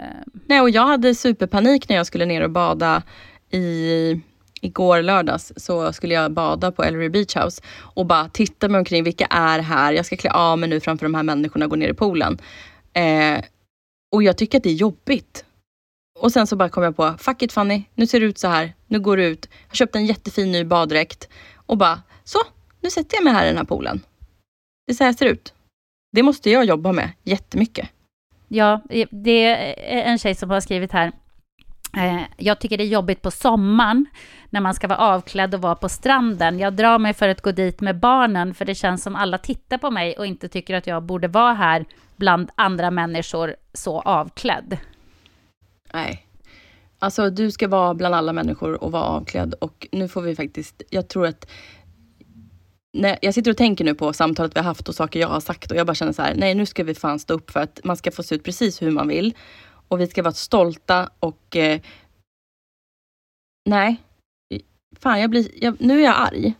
Uh. 0.00 0.06
Nej, 0.46 0.60
och 0.60 0.70
jag 0.70 0.86
hade 0.86 1.14
superpanik 1.14 1.88
när 1.88 1.96
jag 1.96 2.06
skulle 2.06 2.26
ner 2.26 2.42
och 2.42 2.50
bada 2.50 3.02
i 3.50 4.20
Igår 4.60 5.02
lördags 5.02 5.52
så 5.56 5.92
skulle 5.92 6.14
jag 6.14 6.32
bada 6.32 6.72
på 6.72 6.84
Ellery 6.84 7.08
Beach 7.08 7.36
House 7.36 7.62
och 7.78 8.06
bara 8.06 8.28
titta 8.28 8.68
mig 8.68 8.78
omkring. 8.78 9.04
Vilka 9.04 9.26
är 9.30 9.58
här? 9.58 9.92
Jag 9.92 10.06
ska 10.06 10.16
klä 10.16 10.30
av 10.30 10.58
mig 10.58 10.68
nu 10.68 10.80
framför 10.80 11.06
de 11.06 11.14
här 11.14 11.22
människorna 11.22 11.64
och 11.64 11.70
gå 11.70 11.76
ner 11.76 11.88
i 11.88 11.94
poolen. 11.94 12.38
Eh, 12.92 13.44
och 14.12 14.22
jag 14.22 14.36
tycker 14.36 14.58
att 14.58 14.64
det 14.64 14.70
är 14.70 14.74
jobbigt. 14.74 15.44
Och 16.18 16.32
sen 16.32 16.46
så 16.46 16.56
bara 16.56 16.68
kom 16.68 16.82
jag 16.82 16.96
på, 16.96 17.14
fuck 17.18 17.42
it 17.42 17.52
Fanny, 17.52 17.82
nu 17.94 18.06
ser 18.06 18.20
det 18.20 18.26
ut 18.26 18.38
så 18.38 18.48
här. 18.48 18.74
Nu 18.86 19.00
går 19.00 19.16
du 19.16 19.24
ut. 19.24 19.48
Jag 19.68 19.76
köpte 19.76 19.98
en 19.98 20.06
jättefin 20.06 20.52
ny 20.52 20.64
baddräkt 20.64 21.28
och 21.54 21.76
bara, 21.76 22.02
så, 22.24 22.38
nu 22.80 22.90
sätter 22.90 23.16
jag 23.16 23.24
mig 23.24 23.32
här 23.32 23.44
i 23.44 23.48
den 23.48 23.56
här 23.56 23.64
poolen. 23.64 24.00
Det 24.86 24.92
är 24.92 24.96
så 24.96 25.04
här 25.04 25.12
ser 25.12 25.26
ut. 25.26 25.54
Det 26.12 26.22
måste 26.22 26.50
jag 26.50 26.64
jobba 26.64 26.92
med 26.92 27.10
jättemycket. 27.22 27.88
Ja, 28.48 28.80
det 29.10 29.44
är 29.44 30.02
en 30.02 30.18
tjej 30.18 30.34
som 30.34 30.50
har 30.50 30.60
skrivit 30.60 30.92
här. 30.92 31.12
Eh, 31.96 32.22
jag 32.36 32.60
tycker 32.60 32.78
det 32.78 32.84
är 32.84 32.88
jobbigt 32.88 33.22
på 33.22 33.30
sommaren 33.30 34.06
när 34.50 34.60
man 34.60 34.74
ska 34.74 34.88
vara 34.88 34.98
avklädd 34.98 35.54
och 35.54 35.62
vara 35.62 35.74
på 35.74 35.88
stranden. 35.88 36.58
Jag 36.58 36.72
drar 36.74 36.98
mig 36.98 37.14
för 37.14 37.28
att 37.28 37.40
gå 37.40 37.52
dit 37.52 37.80
med 37.80 37.98
barnen 37.98 38.54
för 38.54 38.64
det 38.64 38.74
känns 38.74 39.02
som 39.02 39.16
alla 39.16 39.38
tittar 39.38 39.78
på 39.78 39.90
mig 39.90 40.16
och 40.18 40.26
inte 40.26 40.48
tycker 40.48 40.74
att 40.74 40.86
jag 40.86 41.02
borde 41.02 41.28
vara 41.28 41.52
här 41.52 41.84
bland 42.16 42.50
andra 42.54 42.90
människor 42.90 43.56
så 43.72 44.00
avklädd. 44.00 44.78
Nej. 45.92 46.26
Alltså 46.98 47.30
du 47.30 47.50
ska 47.50 47.68
vara 47.68 47.94
bland 47.94 48.14
alla 48.14 48.32
människor 48.32 48.84
och 48.84 48.92
vara 48.92 49.04
avklädd 49.04 49.54
och 49.54 49.88
nu 49.92 50.08
får 50.08 50.22
vi 50.22 50.36
faktiskt, 50.36 50.82
jag 50.90 51.08
tror 51.08 51.26
att 51.26 51.50
när 52.92 53.18
jag 53.22 53.34
sitter 53.34 53.50
och 53.50 53.56
tänker 53.56 53.84
nu 53.84 53.94
på 53.94 54.12
samtalet 54.12 54.56
vi 54.56 54.60
har 54.60 54.64
haft 54.64 54.88
och 54.88 54.94
saker 54.94 55.20
jag 55.20 55.28
har 55.28 55.40
sagt 55.40 55.70
och 55.70 55.76
jag 55.76 55.86
bara 55.86 55.94
känner 55.94 56.12
så 56.12 56.22
här, 56.22 56.34
nej 56.34 56.54
nu 56.54 56.66
ska 56.66 56.84
vi 56.84 56.94
fan 56.94 57.18
stå 57.18 57.34
upp 57.34 57.50
för 57.50 57.60
att 57.60 57.80
man 57.84 57.96
ska 57.96 58.10
få 58.10 58.22
se 58.22 58.34
ut 58.34 58.44
precis 58.44 58.82
hur 58.82 58.90
man 58.90 59.08
vill. 59.08 59.34
Och 59.90 60.00
vi 60.00 60.06
ska 60.06 60.22
vara 60.22 60.34
stolta 60.34 61.10
och 61.20 61.56
eh, 61.56 61.80
nej, 63.68 63.96
fan 65.00 65.20
jag 65.20 65.30
blir, 65.30 65.64
jag, 65.64 65.76
nu 65.80 65.98
är 66.00 66.04
jag 66.04 66.14
arg. 66.16 66.54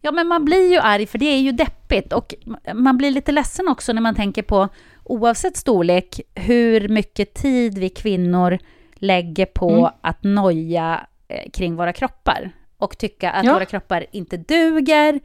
Ja, 0.00 0.12
men 0.12 0.26
man 0.26 0.44
blir 0.44 0.72
ju 0.72 0.78
arg 0.78 1.06
för 1.06 1.18
det 1.18 1.26
är 1.26 1.38
ju 1.38 1.52
deppigt 1.52 2.12
och 2.12 2.34
man 2.74 2.96
blir 2.96 3.10
lite 3.10 3.32
ledsen 3.32 3.68
också 3.68 3.92
när 3.92 4.00
man 4.00 4.14
tänker 4.14 4.42
på 4.42 4.68
oavsett 5.04 5.56
storlek 5.56 6.20
hur 6.34 6.88
mycket 6.88 7.34
tid 7.34 7.78
vi 7.78 7.88
kvinnor 7.88 8.58
lägger 8.94 9.46
på 9.46 9.70
mm. 9.70 9.90
att 10.00 10.22
noja 10.22 11.06
eh, 11.28 11.50
kring 11.50 11.76
våra 11.76 11.92
kroppar 11.92 12.50
och 12.76 12.98
tycka 12.98 13.30
att 13.30 13.44
ja. 13.44 13.54
våra 13.54 13.64
kroppar 13.64 14.06
inte 14.12 14.36
duger. 14.36 15.20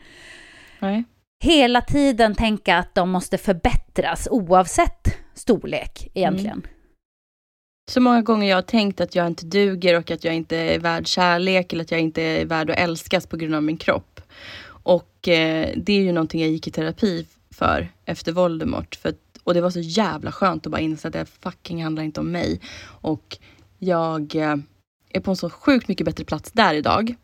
Nej. 0.80 1.04
Hela 1.44 1.82
tiden 1.82 2.36
tänka 2.36 2.78
att 2.78 2.96
de 2.96 3.10
måste 3.10 3.38
förbättras 3.38 4.28
oavsett 4.32 5.18
storlek 5.34 6.08
egentligen. 6.14 6.58
Mm. 6.58 6.75
Så 7.88 8.02
många 8.02 8.22
gånger 8.22 8.50
jag 8.50 8.58
har 8.58 8.62
tänkt 8.62 9.02
att 9.02 9.16
jag 9.16 9.28
inte 9.28 9.46
duger 9.46 9.98
och 9.98 10.12
att 10.12 10.24
jag 10.24 10.36
inte 10.36 10.58
är 10.58 10.80
värd 10.80 11.08
kärlek 11.08 11.74
eller 11.74 11.84
att 11.84 11.92
jag 11.92 12.00
inte 12.00 12.22
är 12.22 12.46
värd 12.46 12.70
att 12.70 12.78
älskas 12.78 13.28
på 13.28 13.38
grund 13.38 13.56
av 13.56 13.64
min 13.64 13.78
kropp. 13.78 14.22
Och 14.68 15.28
eh, 15.28 15.70
det 15.76 15.94
är 15.94 16.02
ju 16.02 16.12
någonting 16.12 16.42
jag 16.42 16.50
gick 16.50 16.68
i 16.68 16.72
terapi 16.72 17.28
för 17.52 17.88
efter 18.06 18.32
Voldemort. 18.32 18.96
För, 18.96 19.14
och 19.44 19.54
det 19.54 19.62
var 19.62 19.70
så 19.70 19.80
jävla 19.80 20.32
skönt 20.32 20.66
att 20.66 20.72
bara 20.72 20.82
inse 20.82 21.08
att 21.08 21.14
det 21.14 21.26
fucking 21.26 21.84
handlar 21.84 22.04
inte 22.04 22.20
om 22.20 22.32
mig. 22.32 22.62
Och 22.86 23.38
jag 23.80 24.36
eh, 24.36 24.56
är 25.10 25.20
på 25.20 25.32
en 25.32 25.38
så 25.38 25.50
sjukt 25.50 25.88
mycket 25.88 26.06
bättre 26.06 26.26
plats 26.26 26.52
där 26.52 26.74
idag. 26.74 27.16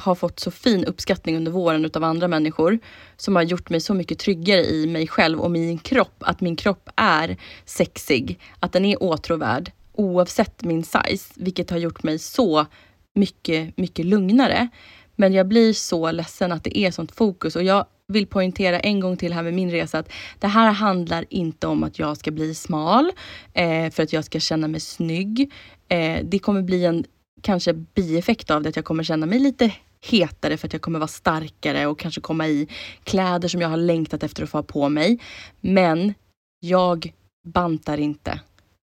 Har 0.00 0.14
fått 0.14 0.40
så 0.40 0.50
fin 0.50 0.84
uppskattning 0.84 1.36
under 1.36 1.52
våren 1.52 1.84
utav 1.84 2.04
andra 2.04 2.28
människor 2.28 2.78
som 3.16 3.36
har 3.36 3.42
gjort 3.42 3.70
mig 3.70 3.80
så 3.80 3.94
mycket 3.94 4.18
tryggare 4.18 4.64
i 4.64 4.86
mig 4.86 5.08
själv 5.08 5.40
och 5.40 5.50
min 5.50 5.78
kropp. 5.78 6.14
Att 6.18 6.40
min 6.40 6.56
kropp 6.56 6.88
är 6.96 7.36
sexig, 7.64 8.38
att 8.60 8.72
den 8.72 8.84
är 8.84 9.02
åtråvärd 9.02 9.72
oavsett 9.92 10.64
min 10.64 10.84
size, 10.84 11.34
vilket 11.36 11.70
har 11.70 11.78
gjort 11.78 12.02
mig 12.02 12.18
så 12.18 12.66
mycket, 13.14 13.76
mycket 13.76 14.06
lugnare. 14.06 14.68
Men 15.16 15.32
jag 15.32 15.48
blir 15.48 15.72
så 15.72 16.10
ledsen 16.12 16.52
att 16.52 16.64
det 16.64 16.78
är 16.78 16.90
sånt 16.90 17.12
fokus 17.12 17.56
och 17.56 17.62
jag 17.62 17.86
vill 18.08 18.26
poängtera 18.26 18.80
en 18.80 19.00
gång 19.00 19.16
till 19.16 19.32
här 19.32 19.42
med 19.42 19.54
min 19.54 19.70
resa 19.70 19.98
att 19.98 20.12
det 20.38 20.46
här 20.46 20.72
handlar 20.72 21.24
inte 21.30 21.66
om 21.66 21.84
att 21.84 21.98
jag 21.98 22.16
ska 22.16 22.30
bli 22.30 22.54
smal 22.54 23.12
eh, 23.54 23.90
för 23.90 24.02
att 24.02 24.12
jag 24.12 24.24
ska 24.24 24.40
känna 24.40 24.68
mig 24.68 24.80
snygg. 24.80 25.52
Eh, 25.88 26.24
det 26.24 26.38
kommer 26.38 26.62
bli 26.62 26.84
en 26.84 27.04
kanske 27.42 27.72
bieffekt 27.72 28.50
av 28.50 28.62
det 28.62 28.68
att 28.68 28.76
jag 28.76 28.84
kommer 28.84 29.02
känna 29.02 29.26
mig 29.26 29.38
lite 29.38 29.72
hetare 30.06 30.56
för 30.56 30.66
att 30.66 30.72
jag 30.72 30.82
kommer 30.82 30.98
vara 30.98 31.08
starkare 31.08 31.86
och 31.86 31.98
kanske 31.98 32.20
komma 32.20 32.48
i 32.48 32.68
kläder 33.04 33.48
som 33.48 33.60
jag 33.60 33.68
har 33.68 33.76
längtat 33.76 34.22
efter 34.22 34.42
att 34.42 34.50
få 34.50 34.58
ha 34.58 34.62
på 34.62 34.88
mig. 34.88 35.18
Men 35.60 36.14
jag 36.60 37.12
bantar 37.48 37.98
inte. 37.98 38.40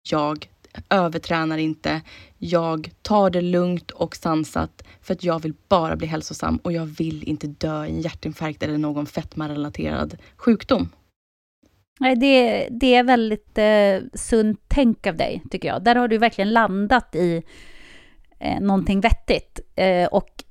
Jag 0.09 0.49
övertränar 0.89 1.57
inte. 1.57 2.01
Jag 2.37 2.91
tar 3.01 3.29
det 3.29 3.41
lugnt 3.41 3.91
och 3.91 4.15
sansat 4.15 4.83
för 5.01 5.13
att 5.13 5.23
jag 5.23 5.41
vill 5.41 5.53
bara 5.67 5.95
bli 5.95 6.07
hälsosam 6.07 6.57
och 6.57 6.71
jag 6.71 6.85
vill 6.85 7.23
inte 7.23 7.47
dö 7.47 7.85
i 7.85 7.89
en 7.89 8.01
hjärtinfarkt 8.01 8.63
eller 8.63 8.77
någon 8.77 9.05
fetmarelaterad 9.05 10.17
sjukdom. 10.35 10.89
Nej, 11.99 12.15
det, 12.15 12.67
det 12.71 12.95
är 12.95 13.03
väldigt 13.03 13.57
eh, 13.57 14.09
sunt 14.19 14.61
tänk 14.67 15.07
av 15.07 15.15
dig, 15.15 15.41
tycker 15.51 15.67
jag. 15.67 15.83
Där 15.83 15.95
har 15.95 16.07
du 16.07 16.17
verkligen 16.17 16.53
landat 16.53 17.15
i 17.15 17.43
eh, 18.39 18.59
någonting 18.59 19.01
vettigt 19.01 19.59
eh, 19.75 20.05
och 20.05 20.44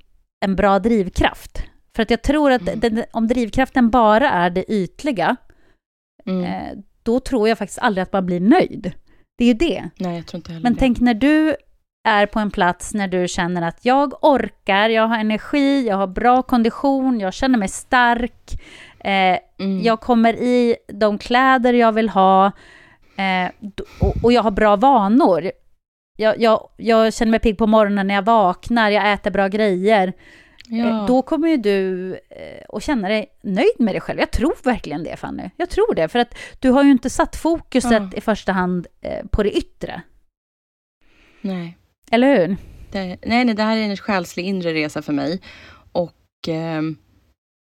en 0.45 0.57
bra 0.57 0.79
drivkraft. 0.79 1.63
För 1.97 2.03
att 2.03 2.11
jag 2.11 2.23
tror 2.23 2.51
att 2.51 2.69
mm. 2.69 2.81
den, 2.81 3.05
om 3.13 3.27
drivkraften 3.29 3.91
bara 3.91 4.31
är 4.31 4.51
det 4.51 4.73
ytliga, 4.73 5.37
mm. 6.27 6.45
eh, 6.45 6.79
då 7.03 7.21
tror 7.21 7.49
jag 7.49 7.59
faktiskt 7.59 7.79
aldrig 7.79 8.03
att 8.03 8.13
man 8.13 8.27
blir 8.27 8.41
nöjd. 8.41 8.93
Det 9.39 9.45
är 9.45 9.49
ju 9.49 9.55
det. 9.55 9.91
Nej, 9.97 10.17
jag 10.17 10.27
tror 10.27 10.39
inte 10.39 10.53
Men 10.53 10.75
det. 10.75 10.81
tänk 10.81 11.01
när 11.01 11.15
du 11.15 11.57
är 12.09 12.27
på 12.27 12.39
en 12.39 12.51
plats 12.51 12.95
när 12.95 13.09
du 13.09 13.29
känner 13.29 13.63
att 13.63 13.85
jag 13.85 14.25
orkar, 14.25 14.89
jag 14.89 15.09
har 15.09 15.19
energi, 15.19 15.87
jag 15.87 15.97
har 15.97 16.07
bra 16.07 16.43
kondition, 16.43 17.21
jag 17.21 17.35
känner 17.35 17.59
mig 17.59 17.69
stark, 17.69 18.63
eh, 18.99 19.39
mm. 19.59 19.83
jag 19.83 20.01
kommer 20.01 20.35
i 20.35 20.77
de 20.93 21.19
kläder 21.19 21.73
jag 21.73 21.93
vill 21.93 22.09
ha 22.09 22.47
eh, 23.17 23.51
och, 24.01 24.15
och, 24.23 24.33
jag 24.33 24.43
har 24.43 24.51
bra 24.51 24.77
vanor. 24.77 25.53
Jag, 26.17 26.41
jag, 26.41 26.69
jag 26.77 27.15
känner 27.15 27.31
mig 27.31 27.41
pigg 27.41 27.59
på 27.59 27.67
morgonen 27.67 28.07
när 28.07 28.15
jag 28.15 28.23
vaknar, 28.23 28.91
jag 28.91 29.13
äter 29.13 29.31
bra 29.31 29.49
grejer. 29.49 30.13
Ja. 30.69 30.87
Eh, 30.87 31.07
då 31.07 31.23
kommer 31.23 31.49
ju 31.49 31.57
du 31.57 32.13
eh, 32.13 32.65
att 32.69 32.83
känna 32.83 33.09
dig 33.09 33.27
nöjd 33.43 33.75
med 33.79 33.95
dig 33.95 34.01
själv. 34.01 34.19
Jag 34.19 34.31
tror 34.31 34.55
verkligen 34.65 35.05
det, 35.05 35.17
Fanny. 35.17 35.51
Jag 35.57 35.71
tror 35.71 35.95
det, 35.95 36.09
för 36.09 36.19
att 36.19 36.35
du 36.61 36.71
har 36.71 36.85
ju 36.85 36.91
inte 36.91 37.11
satt 37.11 37.37
fokuset 37.37 37.93
ja. 37.93 38.11
i 38.17 38.21
första 38.21 38.53
hand 38.53 38.87
eh, 39.01 39.27
på 39.27 39.43
det 39.43 39.57
yttre. 39.57 40.03
Nej. 41.41 41.79
Eller 42.11 42.39
hur? 42.39 42.57
Det, 42.93 43.17
nej, 43.23 43.45
nej, 43.45 43.55
det 43.55 43.63
här 43.63 43.77
är 43.77 43.83
en 43.83 43.97
själslig 43.97 44.45
inre 44.45 44.75
resa 44.75 45.03
för 45.03 45.13
mig. 45.13 45.41
Och 45.93 46.49
eh, 46.49 46.83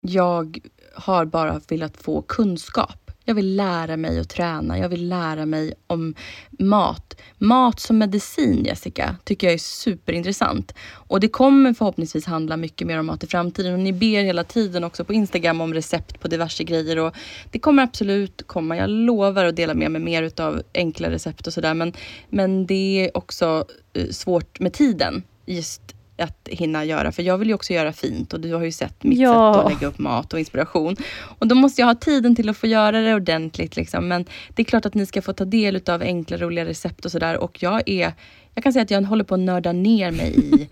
jag 0.01 0.59
har 0.94 1.24
bara 1.24 1.61
velat 1.68 1.96
få 1.96 2.22
kunskap. 2.22 3.07
Jag 3.28 3.34
vill 3.34 3.56
lära 3.56 3.96
mig 3.96 4.18
att 4.18 4.28
träna. 4.28 4.78
Jag 4.78 4.88
vill 4.88 5.08
lära 5.08 5.46
mig 5.46 5.74
om 5.86 6.14
mat. 6.58 7.20
Mat 7.38 7.80
som 7.80 7.98
medicin, 7.98 8.64
Jessica, 8.64 9.16
tycker 9.24 9.46
jag 9.46 9.54
är 9.54 9.58
superintressant. 9.58 10.74
Och 10.90 11.20
det 11.20 11.28
kommer 11.28 11.74
förhoppningsvis 11.74 12.26
handla 12.26 12.56
mycket 12.56 12.86
mer 12.86 12.98
om 12.98 13.06
mat 13.06 13.24
i 13.24 13.26
framtiden. 13.26 13.72
Och 13.72 13.78
ni 13.78 13.92
ber 13.92 14.22
hela 14.22 14.44
tiden 14.44 14.84
också 14.84 15.04
på 15.04 15.12
Instagram 15.12 15.60
om 15.60 15.74
recept 15.74 16.20
på 16.20 16.28
diverse 16.28 16.64
grejer. 16.64 16.98
Och 16.98 17.14
det 17.50 17.58
kommer 17.58 17.82
absolut 17.82 18.42
komma. 18.46 18.76
Jag 18.76 18.90
lovar 18.90 19.44
att 19.44 19.56
dela 19.56 19.74
med 19.74 19.90
mig 19.90 20.00
mer 20.00 20.40
av 20.40 20.62
enkla 20.74 21.10
recept 21.10 21.46
och 21.46 21.52
sådär. 21.52 21.74
Men, 21.74 21.92
men 22.28 22.66
det 22.66 23.04
är 23.04 23.16
också 23.16 23.64
eh, 23.92 24.08
svårt 24.08 24.60
med 24.60 24.72
tiden. 24.72 25.22
Just 25.46 25.97
att 26.20 26.48
hinna 26.50 26.84
göra, 26.84 27.12
för 27.12 27.22
jag 27.22 27.38
vill 27.38 27.48
ju 27.48 27.54
också 27.54 27.72
göra 27.72 27.92
fint 27.92 28.32
och 28.32 28.40
du 28.40 28.54
har 28.54 28.64
ju 28.64 28.72
sett 28.72 29.04
mitt 29.04 29.18
ja. 29.18 29.54
sätt 29.54 29.64
att 29.64 29.72
lägga 29.72 29.86
upp 29.86 29.98
mat 29.98 30.32
och 30.32 30.38
inspiration. 30.38 30.96
Och 31.38 31.46
då 31.46 31.54
måste 31.54 31.80
jag 31.80 31.86
ha 31.86 31.94
tiden 31.94 32.36
till 32.36 32.48
att 32.48 32.56
få 32.56 32.66
göra 32.66 33.00
det 33.00 33.14
ordentligt. 33.14 33.76
Liksom. 33.76 34.08
Men 34.08 34.24
det 34.54 34.62
är 34.62 34.64
klart 34.64 34.86
att 34.86 34.94
ni 34.94 35.06
ska 35.06 35.22
få 35.22 35.32
ta 35.32 35.44
del 35.44 35.82
av 35.86 36.02
enkla, 36.02 36.36
roliga 36.36 36.64
recept 36.64 37.04
och 37.04 37.12
sådär. 37.12 37.36
Och 37.36 37.62
jag 37.62 37.88
är, 37.88 38.12
jag 38.54 38.64
kan 38.64 38.72
säga 38.72 38.82
att 38.82 38.90
jag 38.90 39.02
håller 39.02 39.24
på 39.24 39.34
att 39.34 39.40
nörda 39.40 39.72
ner 39.72 40.10
mig 40.10 40.34
i, 40.36 40.68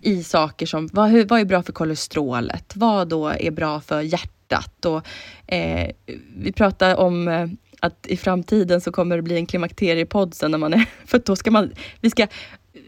i 0.10 0.24
saker 0.24 0.66
som, 0.66 0.88
vad, 0.92 1.10
hur, 1.10 1.26
vad 1.26 1.40
är 1.40 1.44
bra 1.44 1.62
för 1.62 1.72
kolesterolet? 1.72 2.72
Vad 2.76 3.08
då 3.08 3.28
är 3.28 3.50
bra 3.50 3.80
för 3.80 4.00
hjärtat? 4.00 4.84
Och, 4.84 5.06
eh, 5.46 5.90
vi 6.36 6.52
pratar 6.52 6.96
om 6.96 7.28
eh, 7.28 7.46
att 7.80 8.06
i 8.06 8.16
framtiden 8.16 8.80
så 8.80 8.92
kommer 8.92 9.16
det 9.16 9.22
bli 9.22 9.36
en 9.36 9.46
klimakteriepodd 9.46 10.34
sen 10.34 10.50
när 10.50 10.58
man 10.58 10.74
är, 10.74 10.84
för 11.06 11.22
då 11.24 11.36
ska 11.36 11.50
man, 11.50 11.72
vi 12.00 12.10
ska 12.10 12.26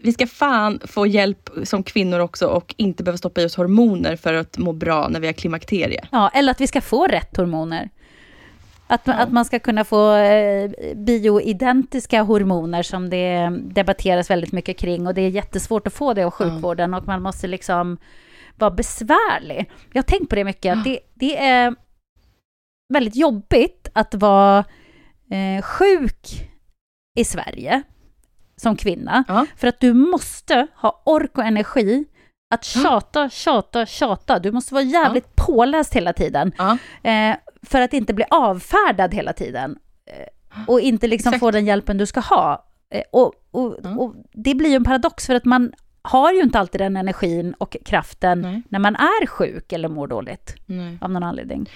vi 0.01 0.13
ska 0.13 0.27
fan 0.27 0.79
få 0.85 1.07
hjälp 1.07 1.49
som 1.63 1.83
kvinnor 1.83 2.19
också 2.19 2.47
och 2.47 2.75
inte 2.77 3.03
behöva 3.03 3.17
stoppa 3.17 3.41
i 3.41 3.45
oss 3.45 3.55
hormoner 3.55 4.15
för 4.15 4.33
att 4.33 4.57
må 4.57 4.73
bra 4.73 5.07
när 5.07 5.19
vi 5.19 5.27
har 5.27 5.33
klimakterie. 5.33 6.07
Ja, 6.11 6.29
eller 6.29 6.51
att 6.51 6.61
vi 6.61 6.67
ska 6.67 6.81
få 6.81 7.07
rätt 7.07 7.37
hormoner. 7.37 7.89
Att, 8.87 9.01
ja. 9.03 9.13
att 9.13 9.31
man 9.31 9.45
ska 9.45 9.59
kunna 9.59 9.83
få 9.83 10.15
eh, 10.15 10.71
bioidentiska 10.95 12.21
hormoner 12.21 12.83
som 12.83 13.09
det 13.09 13.49
debatteras 13.63 14.29
väldigt 14.29 14.51
mycket 14.51 14.77
kring 14.77 15.07
och 15.07 15.13
det 15.13 15.21
är 15.21 15.29
jättesvårt 15.29 15.87
att 15.87 15.93
få 15.93 16.13
det 16.13 16.23
av 16.23 16.31
sjukvården 16.31 16.91
ja. 16.91 16.97
och 16.97 17.07
man 17.07 17.21
måste 17.21 17.47
liksom 17.47 17.97
vara 18.55 18.71
besvärlig. 18.71 19.71
Jag 19.93 20.01
har 20.01 20.07
tänkt 20.07 20.29
på 20.29 20.35
det 20.35 20.43
mycket, 20.43 20.77
att 20.77 20.83
det, 20.83 20.99
det 21.13 21.37
är 21.37 21.75
väldigt 22.93 23.15
jobbigt 23.15 23.89
att 23.93 24.15
vara 24.15 24.65
eh, 25.31 25.61
sjuk 25.63 26.49
i 27.15 27.25
Sverige 27.25 27.83
som 28.61 28.75
kvinna. 28.75 29.23
Ja. 29.27 29.45
För 29.57 29.67
att 29.67 29.79
du 29.79 29.93
måste 29.93 30.67
ha 30.75 31.01
ork 31.05 31.37
och 31.37 31.43
energi 31.43 32.05
att 32.49 32.63
tjata, 32.63 33.29
tjata, 33.29 33.85
tjata. 33.85 34.39
Du 34.39 34.51
måste 34.51 34.73
vara 34.73 34.83
jävligt 34.83 35.27
ja. 35.35 35.43
påläst 35.45 35.93
hela 35.93 36.13
tiden. 36.13 36.51
Ja. 36.57 36.77
Eh, 37.09 37.35
för 37.63 37.81
att 37.81 37.93
inte 37.93 38.13
bli 38.13 38.25
avfärdad 38.29 39.13
hela 39.13 39.33
tiden. 39.33 39.77
Eh, 40.05 40.63
och 40.67 40.81
inte 40.81 41.07
liksom 41.07 41.33
få 41.33 41.51
den 41.51 41.65
hjälpen 41.65 41.97
du 41.97 42.05
ska 42.05 42.19
ha. 42.19 42.65
Eh, 42.89 43.03
och, 43.11 43.33
och, 43.51 43.85
mm. 43.85 43.99
och, 43.99 44.15
det 44.33 44.55
blir 44.55 44.69
ju 44.69 44.75
en 44.75 44.83
paradox 44.83 45.25
för 45.25 45.35
att 45.35 45.45
man 45.45 45.73
har 46.01 46.33
ju 46.33 46.41
inte 46.41 46.59
alltid 46.59 46.81
den 46.81 46.97
energin 46.97 47.53
och 47.53 47.77
kraften 47.85 48.41
Nej. 48.41 48.61
när 48.69 48.79
man 48.79 48.95
är 48.95 49.27
sjuk 49.27 49.73
eller 49.73 49.89
mår 49.89 50.07
dåligt. 50.07 50.55
Nej. 50.65 50.97
Av 51.01 51.11
någon 51.11 51.23
anledning. 51.23 51.69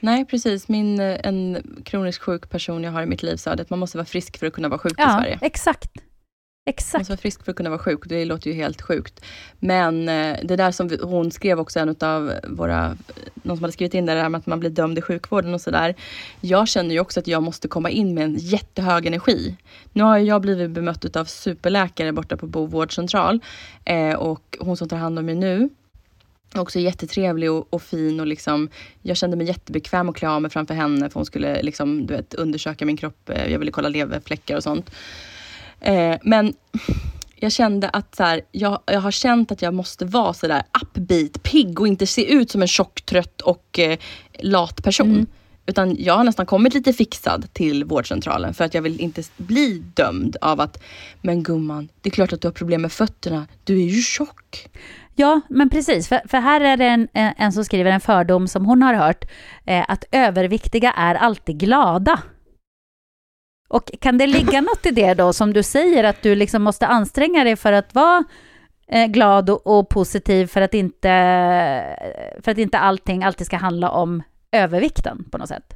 Nej, 0.00 0.24
precis. 0.24 0.68
Min, 0.68 1.00
eh, 1.00 1.20
en 1.24 1.62
kroniskt 1.84 2.22
sjuk 2.22 2.50
person 2.50 2.84
jag 2.84 2.92
har 2.92 3.02
i 3.02 3.06
mitt 3.06 3.22
liv 3.22 3.36
sa 3.36 3.50
att 3.50 3.70
man 3.70 3.78
måste 3.78 3.98
vara 3.98 4.04
frisk 4.04 4.38
för 4.38 4.46
att 4.46 4.52
kunna 4.52 4.68
vara 4.68 4.78
sjuk 4.78 4.94
ja, 4.96 5.18
i 5.18 5.22
Sverige. 5.22 5.38
exakt. 5.42 5.90
Exakt. 6.64 6.92
Man 6.92 7.00
måste 7.00 7.12
vara 7.12 7.20
frisk 7.20 7.44
för 7.44 7.52
att 7.52 7.56
kunna 7.56 7.70
vara 7.70 7.78
sjuk. 7.78 8.00
Det 8.04 8.24
låter 8.24 8.50
ju 8.50 8.56
helt 8.56 8.82
sjukt. 8.82 9.24
Men 9.58 10.08
eh, 10.08 10.36
det 10.42 10.56
där 10.56 10.70
som 10.70 10.90
hon 11.02 11.30
skrev 11.30 11.60
också, 11.60 11.78
en 11.80 11.96
av 12.00 12.32
våra, 12.48 12.96
någon 13.34 13.56
som 13.56 13.64
hade 13.64 13.72
skrivit 13.72 13.94
in 13.94 14.06
det 14.06 14.14
där, 14.14 14.28
med 14.28 14.38
att 14.38 14.46
man 14.46 14.60
blir 14.60 14.70
dömd 14.70 14.98
i 14.98 15.02
sjukvården 15.02 15.54
och 15.54 15.60
sådär. 15.60 15.94
Jag 16.40 16.68
känner 16.68 16.94
ju 16.94 17.00
också 17.00 17.20
att 17.20 17.26
jag 17.26 17.42
måste 17.42 17.68
komma 17.68 17.90
in 17.90 18.14
med 18.14 18.24
en 18.24 18.36
jättehög 18.36 19.06
energi. 19.06 19.56
Nu 19.92 20.02
har 20.02 20.18
jag 20.18 20.40
blivit 20.42 20.70
bemött 20.70 21.16
av 21.16 21.24
superläkare 21.24 22.12
borta 22.12 22.36
på 22.36 22.46
Bo 22.46 22.66
vårdcentral. 22.66 23.40
Eh, 23.84 24.14
och 24.14 24.56
hon 24.60 24.76
som 24.76 24.88
tar 24.88 24.96
hand 24.96 25.18
om 25.18 25.26
mig 25.26 25.34
nu, 25.34 25.68
Också 26.54 26.78
jättetrevlig 26.78 27.50
och, 27.50 27.66
och, 27.70 27.82
fin 27.82 28.20
och 28.20 28.26
liksom, 28.26 28.68
jag 29.02 29.16
kände 29.16 29.36
mig 29.36 29.46
jättebekväm 29.46 30.08
att 30.08 30.16
klä 30.16 30.28
av 30.28 30.42
mig 30.42 30.50
framför 30.50 30.74
henne 30.74 31.10
för 31.10 31.14
hon 31.14 31.26
skulle 31.26 31.62
liksom, 31.62 32.06
du 32.06 32.14
vet, 32.16 32.34
undersöka 32.34 32.86
min 32.86 32.96
kropp. 32.96 33.30
Eh, 33.30 33.52
jag 33.52 33.58
ville 33.58 33.70
kolla 33.70 33.88
leverfläckar 33.88 34.56
och 34.56 34.62
sånt. 34.62 34.90
Eh, 35.82 36.16
men 36.22 36.54
jag 37.36 37.52
kände 37.52 37.88
att 37.88 38.14
så 38.14 38.22
här, 38.22 38.40
jag, 38.50 38.80
jag 38.86 39.00
har 39.00 39.10
känt 39.10 39.52
att 39.52 39.62
jag 39.62 39.74
måste 39.74 40.04
vara 40.04 40.32
så 40.32 40.46
där 40.46 40.62
upbeat, 40.82 41.42
pigg 41.42 41.80
och 41.80 41.88
inte 41.88 42.06
se 42.06 42.32
ut 42.32 42.50
som 42.50 42.62
en 42.62 42.68
tjock, 42.68 43.02
trött 43.02 43.40
och 43.40 43.78
eh, 43.78 43.98
lat 44.40 44.82
person. 44.82 45.10
Mm. 45.10 45.26
Utan 45.66 45.96
jag 45.98 46.14
har 46.14 46.24
nästan 46.24 46.46
kommit 46.46 46.74
lite 46.74 46.92
fixad 46.92 47.52
till 47.52 47.84
vårdcentralen 47.84 48.54
för 48.54 48.64
att 48.64 48.74
jag 48.74 48.82
vill 48.82 49.00
inte 49.00 49.22
bli 49.36 49.82
dömd 49.94 50.36
av 50.40 50.60
att, 50.60 50.82
men 51.20 51.42
gumman, 51.42 51.88
det 52.00 52.08
är 52.08 52.10
klart 52.10 52.32
att 52.32 52.40
du 52.40 52.48
har 52.48 52.52
problem 52.52 52.82
med 52.82 52.92
fötterna, 52.92 53.46
du 53.64 53.82
är 53.82 53.86
ju 53.86 54.02
tjock. 54.02 54.68
Ja, 55.14 55.40
men 55.48 55.70
precis. 55.70 56.08
För, 56.08 56.20
för 56.28 56.38
här 56.38 56.60
är 56.60 56.76
det 56.76 56.86
en, 56.86 57.08
en 57.12 57.52
som 57.52 57.64
skriver 57.64 57.90
en 57.90 58.00
fördom 58.00 58.48
som 58.48 58.66
hon 58.66 58.82
har 58.82 58.94
hört, 58.94 59.24
eh, 59.66 59.84
att 59.88 60.04
överviktiga 60.12 60.92
är 60.92 61.14
alltid 61.14 61.58
glada. 61.58 62.22
Och 63.72 63.90
kan 64.00 64.18
det 64.18 64.26
ligga 64.26 64.60
något 64.60 64.86
i 64.86 64.90
det 64.90 65.14
då, 65.14 65.32
som 65.32 65.52
du 65.52 65.62
säger, 65.62 66.04
att 66.04 66.22
du 66.22 66.34
liksom 66.34 66.62
måste 66.62 66.86
anstränga 66.86 67.44
dig 67.44 67.56
för 67.56 67.72
att 67.72 67.94
vara 67.94 68.24
eh, 68.88 69.06
glad 69.06 69.50
och, 69.50 69.66
och, 69.66 69.88
positiv 69.88 70.46
för 70.46 70.60
att, 70.60 70.74
inte, 70.74 71.08
för 72.40 72.50
att 72.50 72.58
inte 72.58 72.78
allting 72.78 73.24
alltid 73.24 73.46
ska 73.46 73.56
handla 73.56 73.90
om 73.90 74.22
övervikten 74.52 75.24
på 75.30 75.38
något 75.38 75.48
sätt? 75.48 75.74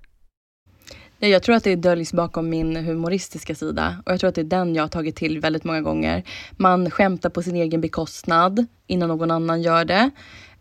Jag 1.18 1.42
tror 1.42 1.57
att 1.57 1.64
det 1.64 1.76
döljs 1.76 2.12
bakom 2.12 2.49
min 2.49 2.76
humoristiska 2.76 3.55
sida 3.55 4.03
och 4.07 4.12
jag 4.12 4.20
tror 4.20 4.28
att 4.28 4.34
det 4.34 4.40
är 4.40 4.44
den 4.44 4.74
jag 4.74 4.82
har 4.82 4.88
tagit 4.88 5.16
till 5.16 5.40
väldigt 5.40 5.64
många 5.64 5.80
gånger. 5.80 6.22
Man 6.51 6.90
skämtar 6.90 7.30
på 7.30 7.42
sin 7.42 7.57
egen 7.57 7.80
bekostnad 7.80 8.66
innan 8.86 9.09
någon 9.09 9.30
annan 9.30 9.62
gör 9.62 9.84
det. 9.84 10.11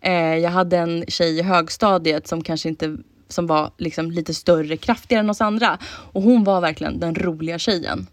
Eh, 0.01 0.37
jag 0.37 0.51
hade 0.51 0.77
en 0.77 1.05
tjej 1.07 1.39
i 1.39 1.41
högstadiet 1.41 2.27
som 2.27 2.43
kanske 2.43 2.69
inte 2.69 2.97
som 3.35 3.47
var 3.47 3.71
liksom 3.77 4.11
lite 4.11 4.33
större, 4.33 4.77
kraftigare 4.77 5.19
än 5.19 5.29
oss 5.29 5.41
andra. 5.41 5.79
Och 5.85 6.21
hon 6.21 6.43
var 6.43 6.61
verkligen 6.61 6.99
den 6.99 7.15
roliga 7.15 7.59
tjejen. 7.59 8.07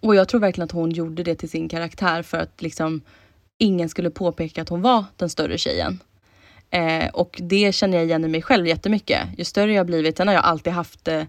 Och 0.00 0.14
jag 0.14 0.28
tror 0.28 0.40
verkligen 0.40 0.64
att 0.64 0.72
hon 0.72 0.90
gjorde 0.90 1.22
det 1.22 1.34
till 1.34 1.50
sin 1.50 1.68
karaktär 1.68 2.22
för 2.22 2.38
att 2.38 2.62
liksom 2.62 3.00
ingen 3.58 3.88
skulle 3.88 4.10
påpeka 4.10 4.62
att 4.62 4.68
hon 4.68 4.82
var 4.82 5.04
den 5.16 5.30
större 5.30 5.58
tjejen. 5.58 6.00
Eh, 6.70 7.08
och 7.12 7.40
det 7.42 7.74
känner 7.74 7.96
jag 7.96 8.06
igen 8.06 8.24
i 8.24 8.28
mig 8.28 8.42
själv 8.42 8.66
jättemycket. 8.66 9.20
Ju 9.38 9.44
större 9.44 9.72
jag 9.72 9.86
blivit, 9.86 10.16
sen 10.16 10.28
har 10.28 10.34
jag 10.34 10.44
alltid 10.44 10.72
haft 10.72 11.08
eh, 11.08 11.22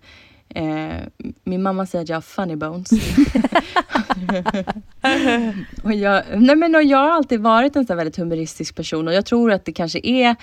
Eh, 0.49 0.97
min 1.43 1.63
mamma 1.63 1.85
säger 1.85 2.03
att 2.03 2.09
jag 2.09 2.15
har 2.15 2.21
funny 2.21 2.55
bones. 2.55 2.91
och 5.83 5.93
jag, 5.93 6.23
nej 6.35 6.55
men 6.55 6.75
och 6.75 6.83
jag 6.83 6.97
har 6.97 7.09
alltid 7.09 7.39
varit 7.39 7.75
en 7.75 7.85
så 7.85 7.95
väldigt 7.95 8.17
humoristisk 8.17 8.75
person 8.75 9.07
och 9.07 9.13
jag 9.13 9.25
tror 9.25 9.51
att 9.51 9.65
det 9.65 9.71
kanske 9.71 9.99
är 10.03 10.35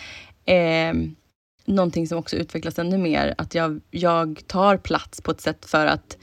eh, 0.44 0.94
någonting 1.64 2.06
som 2.06 2.18
också 2.18 2.36
utvecklas 2.36 2.78
ännu 2.78 2.98
mer. 2.98 3.34
Att 3.38 3.54
jag, 3.54 3.80
jag 3.90 4.42
tar 4.46 4.76
plats 4.76 5.20
på 5.20 5.30
ett 5.30 5.40
sätt 5.40 5.66
för 5.66 5.86
att 5.86 6.18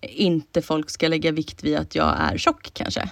inte 0.00 0.62
folk 0.62 0.90
ska 0.90 1.08
lägga 1.08 1.32
vikt 1.32 1.64
vid 1.64 1.76
att 1.76 1.94
jag 1.94 2.16
är 2.18 2.38
tjock 2.38 2.70
kanske. 2.72 3.10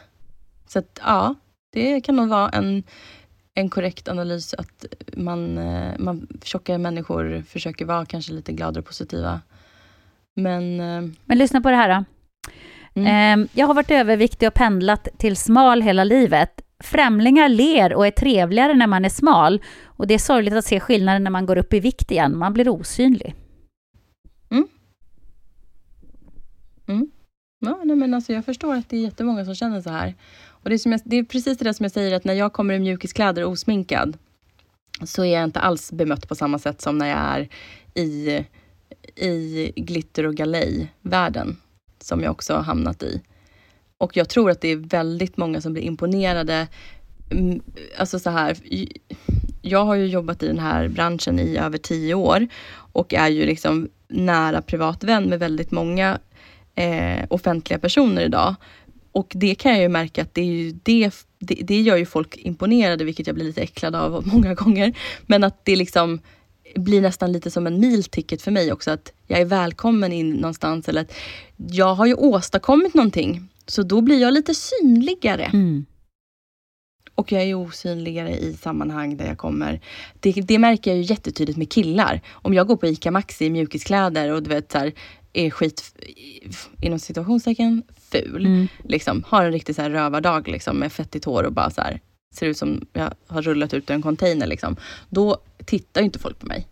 Så 0.67 0.79
att 0.79 1.01
ja, 1.03 1.35
det 1.73 2.01
kan 2.01 2.17
nog 2.17 2.29
vara 2.29 2.49
en, 2.49 2.83
en 3.55 3.71
korrekt 3.71 4.09
analys 4.09 4.55
att 4.55 4.85
man, 5.17 5.59
eh, 5.59 5.93
man 5.99 6.29
tjocka 6.43 6.79
människor 6.79 7.45
försöker 7.49 7.85
vara 7.85 8.07
kanske 8.07 8.33
lite 8.33 8.53
gladare 8.53 8.81
och 8.81 8.87
positiva. 8.87 9.41
Men... 10.37 10.81
Eh, 10.81 11.11
Men 11.25 11.39
lyssna 11.39 11.61
på 11.61 11.71
det 11.71 11.77
här 11.77 11.89
då. 11.89 12.05
Mm. 13.01 13.07
Ehm, 13.07 13.49
jag 13.53 13.67
har 13.67 13.75
varit 13.75 13.91
överviktig 13.91 14.49
och 14.49 14.55
pendlat 14.55 15.09
till 15.19 15.37
smal 15.37 15.83
hela 15.83 16.05
livet. 16.05 16.61
Främlingar 16.85 17.49
ler 17.49 17.95
och 17.95 18.07
är 18.07 18.11
trevligare 18.11 18.75
när 18.75 18.87
man 18.87 19.05
är 19.05 19.09
smal. 19.09 19.63
Och 19.85 20.07
det 20.07 20.15
är 20.15 20.19
sorgligt 20.19 20.55
att 20.55 20.65
se 20.65 20.81
skillnaden 20.81 21.25
när 21.25 21.31
man 21.31 21.47
går 21.47 21.59
upp 21.59 21.75
i 21.75 21.81
vikt 21.81 22.11
igen. 22.11 22.39
Man 22.39 22.53
blir 22.53 22.69
osynlig. 22.69 23.35
Mm. 24.51 24.69
Mm. 26.87 27.11
Ja, 27.59 27.81
nej, 27.85 27.97
men 27.97 28.15
alltså 28.15 28.33
jag 28.33 28.45
förstår 28.45 28.75
att 28.75 28.89
det 28.89 28.97
är 28.97 29.01
jättemånga 29.01 29.45
som 29.45 29.55
känner 29.55 29.81
så 29.81 29.91
här. 29.91 30.15
Och 30.49 30.71
det, 30.71 30.77
är 30.77 30.79
som 30.79 30.93
jag, 30.93 31.01
det 31.05 31.17
är 31.17 31.25
precis 31.25 31.59
det 31.59 31.65
där 31.65 31.73
som 31.73 31.85
jag 31.85 31.93
säger, 31.93 32.17
att 32.17 32.25
när 32.25 32.35
jag 32.35 32.53
kommer 32.53 32.75
i 32.75 32.79
mjukiskläder 32.79 33.45
osminkad, 33.45 34.19
så 35.05 35.25
är 35.25 35.35
jag 35.35 35.45
inte 35.45 35.61
alls 35.61 35.93
bemött 35.93 36.29
på 36.29 36.35
samma 36.35 36.59
sätt 36.59 36.81
som 36.81 36.99
när 36.99 37.07
jag 37.07 37.19
är 37.19 37.49
i, 37.95 38.45
i 39.27 39.73
glitter 39.77 40.27
och 40.27 40.35
galej-världen, 40.35 41.57
som 42.01 42.23
jag 42.23 42.31
också 42.31 42.55
har 42.55 42.63
hamnat 42.63 43.03
i. 43.03 43.23
Och 43.99 44.17
jag 44.17 44.29
tror 44.29 44.51
att 44.51 44.61
det 44.61 44.69
är 44.69 44.77
väldigt 44.77 45.37
många 45.37 45.61
som 45.61 45.73
blir 45.73 45.83
imponerade. 45.83 46.69
Mm, 47.31 47.63
alltså 47.99 48.19
så 48.19 48.31
här, 48.31 48.57
jag 49.63 49.85
har 49.85 49.95
ju 49.95 50.07
jobbat 50.07 50.43
i 50.43 50.47
den 50.47 50.59
här 50.59 50.89
branschen 50.89 51.39
i 51.39 51.57
över 51.57 51.79
tio 51.79 52.15
år 52.15 52.47
och 52.73 53.15
är 53.15 53.29
ju 53.29 53.47
liksom 53.47 53.89
nära 54.09 54.63
privat 54.63 55.05
vän 55.05 55.25
med 55.25 55.39
väldigt 55.39 55.71
många 55.71 56.19
eh, 56.75 57.25
offentliga 57.31 57.79
personer 57.79 58.23
idag. 58.23 58.55
Och 59.13 59.33
det 59.35 59.55
kan 59.55 59.73
jag 59.73 59.81
ju 59.81 59.89
märka 59.89 60.23
att 60.23 60.35
det, 60.35 60.41
är 60.41 60.45
ju 60.45 60.73
det, 60.83 61.11
det, 61.39 61.55
det 61.55 61.81
gör 61.81 61.97
ju 61.97 62.07
folk 62.07 62.37
imponerade, 62.37 63.05
vilket 63.05 63.27
jag 63.27 63.35
blir 63.35 63.45
lite 63.45 63.63
äcklad 63.63 63.95
av 63.95 64.27
många 64.33 64.55
gånger. 64.55 64.99
Men 65.27 65.45
att 65.45 65.65
det 65.65 65.77
liksom 65.77 66.21
blir 66.75 67.01
nästan 67.01 67.33
lite 67.33 67.51
som 67.51 67.67
en 67.67 67.81
meal 67.81 68.05
ticket 68.05 68.43
för 68.43 68.51
mig 68.51 68.73
också. 68.73 68.91
Att 68.91 69.13
jag 69.27 69.41
är 69.41 69.45
välkommen 69.45 70.13
in 70.13 70.31
någonstans. 70.31 70.89
Eller 70.89 71.01
att 71.01 71.13
jag 71.57 71.95
har 71.95 72.07
ju 72.07 72.15
åstadkommit 72.15 72.95
någonting. 72.95 73.49
Så 73.67 73.83
då 73.83 74.01
blir 74.01 74.21
jag 74.21 74.35
lite 74.35 74.55
synligare. 74.55 75.45
Mm. 75.45 75.87
Och 77.15 77.33
jag 77.33 77.43
är 77.43 77.55
osynligare 77.55 78.39
i 78.39 78.55
sammanhang 78.55 79.17
där 79.17 79.27
jag 79.27 79.39
kommer. 79.39 79.81
Det, 80.21 80.33
det 80.33 80.59
märker 80.59 80.91
jag 80.91 80.99
ju 80.99 81.05
jättetydligt 81.05 81.59
med 81.59 81.73
killar. 81.73 82.21
Om 82.33 82.55
jag 82.55 82.67
går 82.67 82.77
på 82.77 82.87
ICA 82.87 83.11
Maxi 83.11 83.45
i 83.45 83.51
mjukiskläder 83.51 84.33
och 84.33 84.43
du 84.43 84.51
vet 84.51 84.73
så 84.73 84.79
här, 84.79 84.93
är 85.33 85.51
skit, 85.51 85.95
inom 86.81 86.99
situationstecken, 86.99 87.83
ful. 88.11 88.47
Mm. 88.47 88.69
Liksom, 88.85 89.25
har 89.27 89.45
en 89.45 89.53
riktig 89.53 89.75
så 89.75 89.83
här 89.83 89.91
rövardag 89.91 90.49
liksom, 90.49 90.79
med 90.79 90.93
fettigt 90.93 91.25
hår 91.25 91.43
och 91.43 91.53
bara 91.53 91.71
så 91.71 91.81
här, 91.81 92.01
ser 92.35 92.47
ut 92.47 92.59
som 92.59 92.87
jag 92.93 93.13
har 93.27 93.43
rullat 93.43 93.75
ut 93.75 93.91
ur 93.91 93.95
en 93.95 94.03
container. 94.03 94.47
Liksom. 94.47 94.77
Då 95.09 95.37
tittar 95.65 96.01
ju 96.01 96.05
inte 96.05 96.19
folk 96.19 96.39
på 96.39 96.47
mig. 96.47 96.69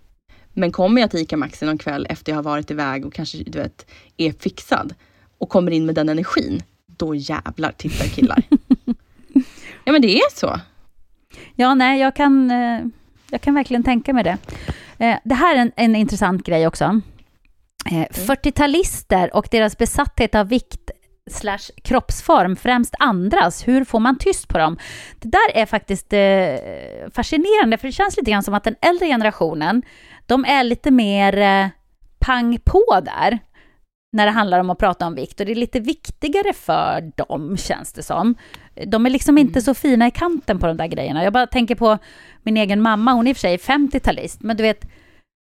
Men 0.52 0.72
kommer 0.72 1.00
jag 1.00 1.10
till 1.10 1.20
ICA 1.20 1.36
Maxi 1.36 1.66
någon 1.66 1.78
kväll 1.78 2.06
efter 2.10 2.32
jag 2.32 2.36
har 2.36 2.42
varit 2.42 2.70
iväg 2.70 3.06
och 3.06 3.12
kanske 3.12 3.38
du 3.38 3.58
vet, 3.58 3.86
är 4.16 4.32
fixad 4.32 4.94
och 5.38 5.48
kommer 5.48 5.70
in 5.70 5.86
med 5.86 5.94
den 5.94 6.08
energin, 6.08 6.62
då 6.96 7.14
jävlar 7.14 7.72
tittar 7.72 8.06
killar. 8.06 8.42
ja 9.84 9.92
men 9.92 10.02
det 10.02 10.16
är 10.18 10.36
så. 10.36 10.60
Ja, 11.54 11.74
nej, 11.74 12.00
jag 12.00 12.16
kan, 12.16 12.50
eh, 12.50 12.80
jag 13.30 13.40
kan 13.40 13.54
verkligen 13.54 13.82
tänka 13.82 14.12
mig 14.12 14.24
det. 14.24 14.38
Eh, 14.98 15.16
Det 15.24 15.34
här 15.34 15.56
är 15.56 15.60
en, 15.60 15.72
en 15.76 15.96
intressant 15.96 16.46
grej 16.46 16.66
också. 16.66 17.00
Eh, 17.90 18.06
40-talister 18.10 19.34
och 19.36 19.48
deras 19.50 19.78
besatthet 19.78 20.34
av 20.34 20.48
vikt 20.48 20.90
slash 21.30 21.70
kroppsform, 21.82 22.56
främst 22.56 22.94
andras. 22.98 23.68
Hur 23.68 23.84
får 23.84 24.00
man 24.00 24.18
tyst 24.18 24.48
på 24.48 24.58
dem? 24.58 24.78
Det 25.20 25.28
där 25.28 25.50
är 25.54 25.66
faktiskt 25.66 26.12
eh, 26.12 27.10
fascinerande, 27.14 27.78
för 27.78 27.88
det 27.88 27.92
känns 27.92 28.16
lite 28.16 28.30
grann 28.30 28.42
som 28.42 28.54
att 28.54 28.64
den 28.64 28.76
äldre 28.80 29.06
generationen, 29.06 29.82
de 30.26 30.44
är 30.44 30.64
lite 30.64 30.90
mer 30.90 31.38
eh, 31.38 31.68
pang 32.18 32.58
på 32.64 33.00
där 33.04 33.38
när 34.14 34.26
det 34.26 34.32
handlar 34.32 34.60
om 34.60 34.70
att 34.70 34.78
prata 34.78 35.06
om 35.06 35.14
vikt. 35.14 35.40
Och 35.40 35.46
det 35.46 35.52
är 35.52 35.56
lite 35.56 35.80
viktigare 35.80 36.52
för 36.52 37.12
dem, 37.16 37.56
känns 37.56 37.92
det 37.92 38.02
som. 38.02 38.34
De 38.86 39.06
är 39.06 39.10
liksom 39.10 39.38
inte 39.38 39.60
så 39.62 39.74
fina 39.74 40.06
i 40.06 40.10
kanten 40.10 40.58
på 40.58 40.66
de 40.66 40.76
där 40.76 40.86
grejerna. 40.86 41.24
Jag 41.24 41.32
bara 41.32 41.46
tänker 41.46 41.74
på 41.74 41.98
min 42.42 42.56
egen 42.56 42.82
mamma, 42.82 43.12
hon 43.12 43.26
är 43.26 43.30
i 43.30 43.32
och 43.32 43.36
för 43.36 43.40
sig 43.40 43.56
50-talist, 43.56 44.36
men 44.40 44.56
du 44.56 44.62
vet, 44.62 44.84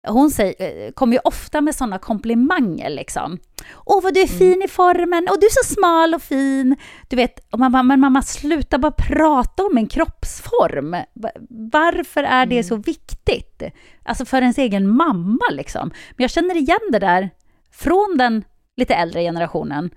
hon 0.07 0.32
säger, 0.32 0.86
eh, 0.88 0.91
kommer 0.91 1.14
ju 1.14 1.20
ofta 1.24 1.62
med 1.62 1.76
sådana 1.76 1.97
komplimanger 1.99 2.89
liksom. 2.89 3.38
Åh, 3.86 4.03
vad 4.03 4.14
du 4.14 4.22
är 4.22 4.28
fin 4.28 4.62
i 4.66 4.68
formen, 4.68 5.28
och 5.32 5.39
du 5.39 5.45
är 5.45 5.64
så 5.64 5.74
smal 5.74 6.14
och 6.14 6.22
fin. 6.22 6.76
Du 7.09 7.16
vet, 7.16 7.39
och 7.51 7.59
man 7.59 7.72
bara, 7.72 7.84
men 7.84 7.99
mamma, 7.99 8.22
sluta 8.22 8.78
bara 8.78 8.91
prata 8.91 9.64
om 9.64 9.78
en 9.78 9.88
kroppsform. 9.88 10.91
Va- 11.14 11.32
Varför 11.72 12.24
är 12.24 12.45
det 12.45 12.64
så 12.64 12.76
viktigt? 12.76 13.64
Alltså 14.03 14.26
för 14.26 14.41
ens 14.41 14.57
egen 14.57 14.88
mamma 14.89 15.45
liksom. 15.51 15.88
Men 16.09 16.24
jag 16.24 16.30
känner 16.32 16.57
igen 16.57 16.80
det 16.91 16.99
där 16.99 17.30
från 17.74 18.16
den 18.18 18.43
lite 18.78 18.95
äldre 18.95 19.22
generationen. 19.22 19.89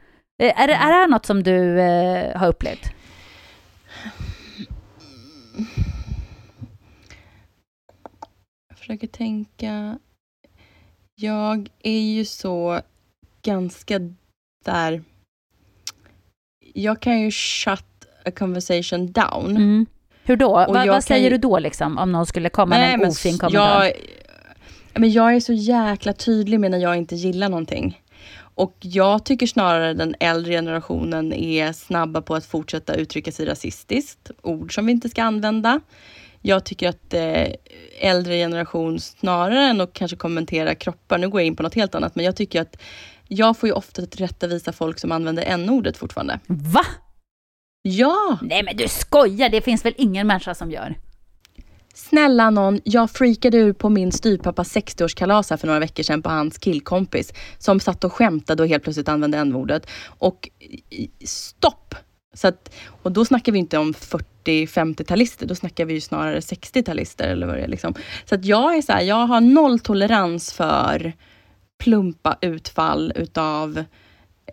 Eh, 0.43 0.61
Är 0.61 0.67
det, 0.67 0.75
är 0.75 0.87
det 0.89 0.95
här 0.95 1.09
något 1.09 1.27
som 1.27 1.43
du 1.43 1.81
eh, 1.81 2.37
har 2.37 2.49
upplevt? 2.49 2.91
Jag 8.69 8.79
försöker 8.79 9.07
tänka. 9.07 9.99
Jag 11.15 11.69
är 11.83 12.01
ju 12.01 12.25
så 12.25 12.81
ganska 13.43 14.01
där. 14.65 15.03
Jag 16.75 17.01
kan 17.01 17.21
ju 17.21 17.31
shut 17.31 17.85
a 18.25 18.31
conversation 18.31 19.13
down. 19.13 19.51
Mm. 19.51 19.87
Hur 20.25 20.37
då? 20.37 20.53
Va, 20.53 20.67
vad 20.69 20.85
kan 20.85 21.03
säger 21.03 21.31
du 21.31 21.39
då 21.39 21.59
liksom, 21.59 21.99
om 21.99 22.13
någon 22.13 22.27
skulle 22.27 22.49
komma 22.49 22.77
med 22.77 22.95
en 22.95 23.05
ofin 23.09 23.39
kommentar? 23.39 23.85
Jag, 23.85 23.93
men 24.95 25.13
jag 25.13 25.35
är 25.35 25.41
så 25.41 25.53
jäkla 25.53 26.13
tydlig 26.13 26.61
med 26.61 26.71
när 26.71 26.79
jag 26.79 26.97
inte 26.97 27.15
gillar 27.15 27.49
någonting. 27.49 28.01
Och 28.55 28.77
jag 28.81 29.25
tycker 29.25 29.47
snarare 29.47 29.95
den 29.95 30.15
äldre 30.21 30.53
generationen 30.53 31.33
är 31.33 31.73
snabba 31.73 32.23
på 32.23 32.35
att 32.35 32.47
fortsätta 32.47 32.95
uttrycka 32.95 33.33
sig 33.33 33.47
rasistiskt. 33.47 34.31
Ord 34.43 34.75
som 34.75 34.87
vi 34.87 34.93
inte 34.93 35.09
ska 35.09 35.23
använda. 35.23 35.81
Jag 36.43 36.65
tycker 36.65 36.89
att 36.89 37.15
eh, 37.15 37.47
äldre 38.01 38.37
generation 38.37 39.01
snarare 39.01 39.67
än 39.67 39.81
att 39.81 39.93
kanske 39.93 40.17
kommentera 40.17 40.75
kroppar, 40.75 41.19
nu 41.19 41.29
går 41.29 41.41
jag 41.41 41.47
in 41.47 41.57
på 41.57 41.63
något 41.63 41.75
helt 41.75 41.95
annat, 41.95 42.15
men 42.15 42.25
jag 42.25 42.37
tycker 42.37 42.61
att 42.61 42.77
jag 43.29 43.59
får 43.59 43.69
ju 43.69 43.73
ofta 43.73 44.07
tillrättavisa 44.07 44.73
folk 44.73 44.99
som 44.99 45.13
använder 45.13 45.43
n-ordet 45.43 45.97
fortfarande. 45.97 46.41
Va? 46.47 46.85
Ja! 47.83 48.39
Nej 48.43 48.63
men 48.63 48.77
du 48.77 48.89
skojar, 48.89 49.49
det 49.49 49.61
finns 49.61 49.85
väl 49.85 49.95
ingen 49.97 50.27
människa 50.27 50.55
som 50.55 50.71
gör? 50.71 50.95
Snälla 51.95 52.51
någon, 52.51 52.81
jag 52.85 53.11
freakade 53.11 53.59
ur 53.59 53.73
på 53.73 53.89
min 53.89 54.13
styvpappas 54.13 54.77
60-årskalas 54.77 55.51
här 55.51 55.57
för 55.57 55.67
några 55.67 55.81
veckor 55.81 56.03
sedan 56.03 56.23
på 56.23 56.29
hans 56.31 56.59
killkompis 56.59 57.33
som 57.59 57.81
satt 57.81 58.05
och 58.05 58.13
skämtade 58.13 58.63
och 58.63 58.69
helt 58.69 58.83
plötsligt 58.83 59.09
använde 59.09 59.39
n-ordet. 59.39 59.87
Och 60.07 60.49
stopp! 61.25 61.95
Så 62.35 62.49
att, 62.49 62.75
och 63.03 63.13
då 63.13 63.25
snackar 63.25 63.53
vi 63.53 63.59
inte 63.59 63.79
om 63.79 63.93
40-50-talister, 63.93 65.47
då 65.47 65.55
snackar 65.55 65.85
vi 65.85 65.95
ju 65.95 66.01
snarare 66.01 66.41
60-talister 66.41 67.25
eller 67.25 67.47
vad 67.47 67.57
det 67.57 67.63
är. 67.63 67.69
Liksom. 67.69 67.95
Så 68.25 68.35
att 68.35 68.45
jag 68.45 68.77
är 68.77 68.83
så 68.83 68.93
här, 68.93 69.03
jag 69.03 69.27
har 69.27 69.41
noll 69.41 69.79
tolerans 69.79 70.53
för 70.53 71.13
plumpa 71.79 72.39
utfall 72.41 73.13
utav 73.17 73.85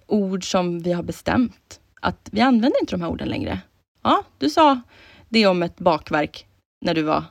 ord 0.08 0.52
som 0.52 0.80
vi 0.80 0.92
har 0.92 1.04
bestämt. 1.04 1.80
Att 2.02 2.30
vi 2.32 2.42
använder 2.42 2.80
inte 2.82 2.94
de 2.96 3.02
här 3.02 3.10
orden 3.10 3.28
längre. 3.28 3.60
Ja, 4.04 4.24
du 4.38 4.50
sa 4.50 4.82
det 5.30 5.48
om 5.48 5.64
ett 5.64 5.80
bakverk 5.80 6.48
när 6.82 6.94
du 6.94 7.02
var 7.02 7.24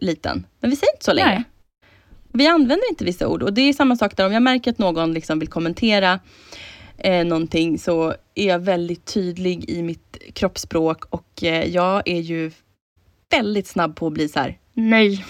liten. 0.00 0.46
Men 0.60 0.70
vi 0.70 0.76
säger 0.76 0.92
inte 0.94 1.04
så 1.04 1.12
längre. 1.12 1.28
Nej. 1.34 1.44
Vi 2.32 2.46
använder 2.46 2.90
inte 2.90 3.04
vissa 3.04 3.28
ord. 3.28 3.42
Och 3.42 3.52
det 3.52 3.60
är 3.62 3.72
samma 3.72 3.96
sak 3.96 4.16
där, 4.16 4.26
om 4.26 4.32
jag 4.32 4.42
märker 4.42 4.70
att 4.70 4.78
någon 4.78 5.12
liksom 5.14 5.38
vill 5.38 5.48
kommentera 5.48 6.20
eh, 6.98 7.24
någonting 7.26 7.78
så 7.78 8.14
är 8.34 8.48
jag 8.48 8.58
väldigt 8.58 9.04
tydlig 9.04 9.70
i 9.70 9.82
mitt 9.82 10.16
kroppsspråk 10.32 11.04
och 11.04 11.42
eh, 11.44 11.64
jag 11.68 12.02
är 12.08 12.20
ju 12.20 12.50
väldigt 13.30 13.66
snabb 13.66 13.96
på 13.96 14.06
att 14.06 14.12
bli 14.12 14.28
så 14.28 14.38
här, 14.38 14.58
nej. 14.72 15.24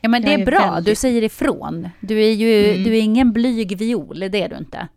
Ja 0.00 0.08
men 0.08 0.22
det 0.22 0.32
är 0.34 0.38
är 0.38 0.46
bra, 0.46 0.60
du 0.66 0.70
väldigt- 0.74 0.98
säger 0.98 1.22
ifrån. 1.22 1.88
Du 2.00 2.22
är 2.24 2.32
ju 2.32 2.64
Mm. 2.70 2.84
du 2.84 2.96
är 2.96 3.00
ingen 3.00 3.32
blyg 3.32 3.76
viol, 3.78 4.18
det 4.18 4.42
är 4.42 4.48
du 4.48 4.56
inte. 4.56 4.88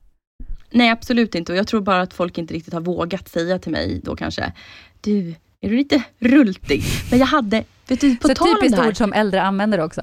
Nej, 0.71 0.89
absolut 0.89 1.36
inte. 1.36 1.51
Och 1.51 1.57
jag 1.57 1.67
tror 1.67 1.82
bara 1.82 2.01
att 2.01 2.13
folk 2.13 2.38
inte 2.38 2.53
riktigt 2.53 2.74
har 2.74 2.82
vågat 2.82 3.28
säga 3.30 3.59
till 3.59 3.71
mig 3.71 4.01
då 4.03 4.15
kanske, 4.15 4.53
du, 5.01 5.36
är 5.64 5.70
du 5.70 5.76
lite 5.76 6.03
rultig? 6.20 6.84
Men 7.09 7.20
jag 7.20 7.26
hade, 7.26 7.64
vet 7.88 8.01
du, 8.01 8.16
på 8.16 8.28
så 8.28 8.34
tal 8.36 8.55
typiskt 8.55 8.78
här. 8.80 8.88
ord 8.88 8.97
som 8.97 9.14
äldre 9.14 9.41
använder 9.41 9.80
också. 9.80 10.01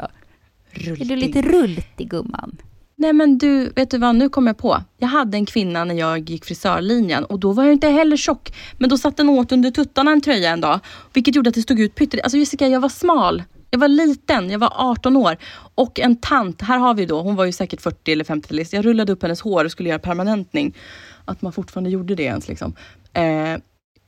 Är 0.72 0.80
Rultig. 0.80 1.08
du 1.08 1.16
lite 1.16 1.42
rultig 1.42 2.10
gumman? 2.10 2.56
Nej 2.96 3.12
men 3.12 3.38
du, 3.38 3.72
vet 3.76 3.90
du 3.90 3.98
vad, 3.98 4.14
nu 4.16 4.28
kom 4.28 4.46
jag 4.46 4.58
på. 4.58 4.82
Jag 4.98 5.08
hade 5.08 5.36
en 5.36 5.46
kvinna 5.46 5.84
när 5.84 5.94
jag 5.94 6.30
gick 6.30 6.44
frisörlinjen 6.44 7.24
och 7.24 7.40
då 7.40 7.52
var 7.52 7.64
jag 7.64 7.72
inte 7.72 7.88
heller 7.88 8.16
tjock. 8.16 8.52
Men 8.78 8.90
då 8.90 8.98
satt 8.98 9.16
den 9.16 9.28
åt 9.28 9.52
under 9.52 9.70
tuttarna 9.70 10.10
en 10.10 10.20
tröja 10.20 10.50
en 10.50 10.60
dag. 10.60 10.80
Vilket 11.12 11.34
gjorde 11.34 11.48
att 11.48 11.54
det 11.54 11.62
stod 11.62 11.80
ut 11.80 11.94
pyttelite. 11.94 12.24
Alltså 12.24 12.38
Jessica, 12.38 12.68
jag 12.68 12.80
var 12.80 12.88
smal. 12.88 13.42
Jag 13.70 13.78
var 13.78 13.88
liten, 13.88 14.50
jag 14.50 14.58
var 14.58 14.72
18 14.76 15.16
år. 15.16 15.36
Och 15.74 16.00
en 16.00 16.16
tant, 16.16 16.62
här 16.62 16.78
har 16.78 16.94
vi 16.94 17.06
då, 17.06 17.20
hon 17.22 17.36
var 17.36 17.44
ju 17.44 17.52
säkert 17.52 17.80
40 17.80 18.12
eller 18.12 18.24
50-talist. 18.24 18.72
Jag 18.72 18.84
rullade 18.84 19.12
upp 19.12 19.22
hennes 19.22 19.40
hår 19.40 19.64
och 19.64 19.70
skulle 19.70 19.88
göra 19.88 19.98
permanentning. 19.98 20.76
Att 21.24 21.42
man 21.42 21.52
fortfarande 21.52 21.90
gjorde 21.90 22.14
det 22.14 22.22
ens 22.22 22.48
liksom. 22.48 22.74
Eh, 23.12 23.56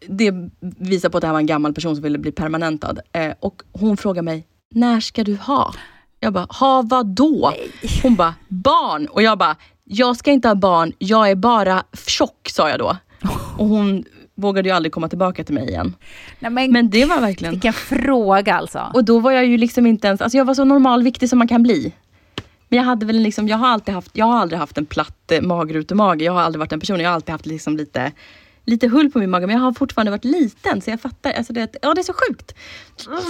det 0.09 0.35
visar 0.61 1.09
på 1.09 1.19
att 1.19 1.21
det 1.21 1.27
här 1.27 1.33
var 1.33 1.41
en 1.41 1.47
gammal 1.47 1.75
person 1.75 1.97
som 1.97 2.03
ville 2.03 2.19
bli 2.19 2.33
permanentad. 2.33 2.99
Eh, 3.13 3.33
och 3.41 3.63
hon 3.73 3.97
frågade 3.97 4.25
mig, 4.25 4.47
när 4.75 5.01
ska 5.01 5.25
du 5.25 5.37
ha? 5.37 5.75
Jag 6.21 6.33
bara, 6.33 6.47
ha 6.51 6.83
vad 6.83 7.07
då? 7.07 7.53
Hon 8.03 8.15
bara, 8.15 8.35
barn. 8.49 9.07
Och 9.07 9.23
jag 9.23 9.39
bara, 9.39 9.57
jag 9.85 10.17
ska 10.17 10.31
inte 10.31 10.49
ha 10.49 10.55
barn, 10.55 10.93
jag 10.99 11.31
är 11.31 11.35
bara 11.35 11.83
tjock, 12.07 12.49
sa 12.49 12.71
jag 12.71 12.79
då. 12.79 12.97
Och 13.59 13.67
hon 13.67 14.05
vågade 14.35 14.69
ju 14.69 14.75
aldrig 14.75 14.93
komma 14.93 15.09
tillbaka 15.09 15.45
till 15.45 15.55
mig 15.55 15.69
igen. 15.69 15.95
Nej, 16.39 16.51
men, 16.51 16.73
Men 16.73 16.91
det 16.91 17.05
var 17.05 17.21
verkligen... 17.21 17.53
vilken 17.53 17.73
fråga 17.73 18.55
alltså. 18.55 18.91
Och 18.95 19.05
då 19.05 19.19
var 19.19 19.33
jag 19.33 19.47
ju 19.47 19.57
liksom 19.57 19.87
inte 19.87 20.07
ens, 20.07 20.21
alltså 20.21 20.39
jag 20.39 20.45
var 20.45 20.55
så 20.55 20.65
normalviktig 20.65 21.29
som 21.29 21.39
man 21.39 21.49
kan 21.49 21.63
bli. 21.63 21.93
Men 22.69 22.77
jag 22.77 22.85
hade 22.85 23.07
väl 23.07 23.17
liksom, 23.17 23.49
jag 23.49 23.57
har 23.57 23.69
alltid 23.69 23.95
haft, 23.95 24.11
jag 24.13 24.27
har 24.27 24.39
aldrig 24.39 24.59
haft 24.59 24.79
en 24.79 24.87
platt 24.87 25.33
eh, 25.33 25.41
magrutemage. 25.41 26.23
Jag 26.23 26.33
har 26.33 26.41
aldrig 26.41 26.59
varit 26.59 26.71
den 26.71 26.81
personen, 26.81 27.01
jag 27.01 27.09
har 27.09 27.15
alltid 27.15 27.33
haft 27.33 27.47
liksom 27.47 27.77
lite 27.77 28.13
lite 28.65 28.89
hull 28.89 29.11
på 29.11 29.19
min 29.19 29.31
mage 29.31 29.47
men 29.47 29.57
jag 29.57 29.63
har 29.63 29.73
fortfarande 29.73 30.11
varit 30.11 30.25
liten 30.25 30.81
så 30.81 30.91
jag 30.91 31.01
fattar. 31.01 31.33
Alltså 31.33 31.53
det, 31.53 31.77
ja, 31.83 31.95
det 31.95 32.01
är 32.01 32.03
så 32.03 32.13
sjukt. 32.13 32.55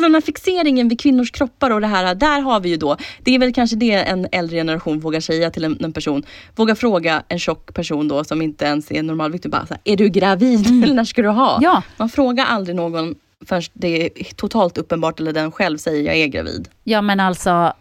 Den 0.00 0.14
här 0.14 0.20
fixeringen 0.20 0.88
vid 0.88 1.00
kvinnors 1.00 1.30
kroppar 1.30 1.70
och 1.70 1.80
det 1.80 1.86
här, 1.86 2.14
där 2.14 2.40
har 2.40 2.60
vi 2.60 2.68
ju 2.68 2.76
då, 2.76 2.96
det 3.22 3.34
är 3.34 3.38
väl 3.38 3.52
kanske 3.54 3.76
det 3.76 3.92
en 3.92 4.28
äldre 4.32 4.56
generation 4.56 5.00
vågar 5.00 5.20
säga 5.20 5.50
till 5.50 5.64
en, 5.64 5.84
en 5.84 5.92
person. 5.92 6.22
Våga 6.56 6.74
fråga 6.74 7.22
en 7.28 7.38
tjock 7.38 7.74
person 7.74 8.08
då 8.08 8.24
som 8.24 8.42
inte 8.42 8.64
ens 8.64 8.92
är 8.92 9.02
normalviktig, 9.02 9.50
bara 9.50 9.66
så 9.66 9.74
här, 9.74 9.80
är 9.84 9.96
du 9.96 10.08
gravid 10.08 10.66
Mm. 10.66 10.82
eller 10.82 10.94
när 11.02 11.04
ska 11.04 11.22
du 11.22 11.28
ha? 11.28 11.58
Ja. 11.62 11.82
Man 11.96 12.08
frågar 12.08 12.44
aldrig 12.46 12.76
någon 12.76 13.14
förrän 13.46 13.62
det 13.72 14.04
är 14.04 14.34
totalt 14.34 14.78
uppenbart 14.78 15.20
eller 15.20 15.32
den 15.32 15.52
själv 15.52 15.78
säger 15.78 16.02
jag 16.06 16.16
är 16.16 16.26
gravid. 16.26 16.68
Ja, 16.84 17.02
men 17.02 17.20
alltså, 17.20 17.72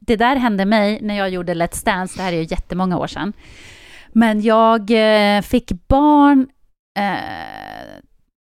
det 0.00 0.16
där 0.16 0.36
hände 0.36 0.64
mig 0.64 0.98
när 1.02 1.16
jag 1.16 1.30
gjorde 1.30 1.54
Let's 1.54 1.84
Dance, 1.84 2.16
det 2.16 2.22
här 2.22 2.32
är 2.32 2.36
ju 2.36 2.46
jättemånga 2.50 2.98
år 2.98 3.06
sedan. 3.06 3.32
Men 4.12 4.40
jag 4.42 4.90
eh, 5.36 5.42
fick 5.42 5.72
barn 5.88 6.46
eh, 6.96 8.00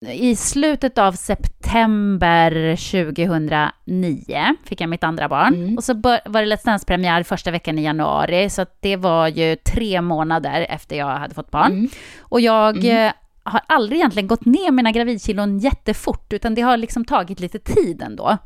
i 0.10 0.36
slutet 0.36 0.97
av 0.97 1.12
september 1.12 2.76
2009, 2.76 4.56
fick 4.66 4.82
jag 4.82 4.89
mitt 4.89 5.03
andra 5.03 5.30
barn. 5.30 5.53
Mm. 5.53 5.78
Och 5.78 5.84
så 5.84 5.93
var 6.26 6.41
det 6.41 6.56
Let's 6.56 6.66
Dance-premiär 6.66 7.24
första 7.24 7.51
veckan 7.51 7.80
i 7.80 7.84
januari, 7.84 8.49
så 8.49 8.66
det 8.80 8.95
var 8.95 9.28
ju 9.28 9.56
tre 9.56 10.01
månader 10.01 10.66
efter 10.70 10.95
jag 10.95 11.08
hade 11.08 11.36
fått 11.36 11.51
barn. 11.51 11.72
Mm. 11.72 11.89
Och 12.20 12.41
jag 12.41 12.86
eh, 12.86 13.12
har 13.43 13.62
aldrig 13.68 13.99
egentligen 13.99 14.28
gått 14.28 14.45
ner 14.45 14.72
mina 14.72 14.91
gravidkilon 14.91 15.60
jättefort, 15.60 16.34
utan 16.34 16.56
det 16.56 16.62
har 16.62 16.78
liksom 16.78 17.06
tagit 17.06 17.39
lite 17.39 17.60
tid 17.60 18.01
ändå. 18.01 18.38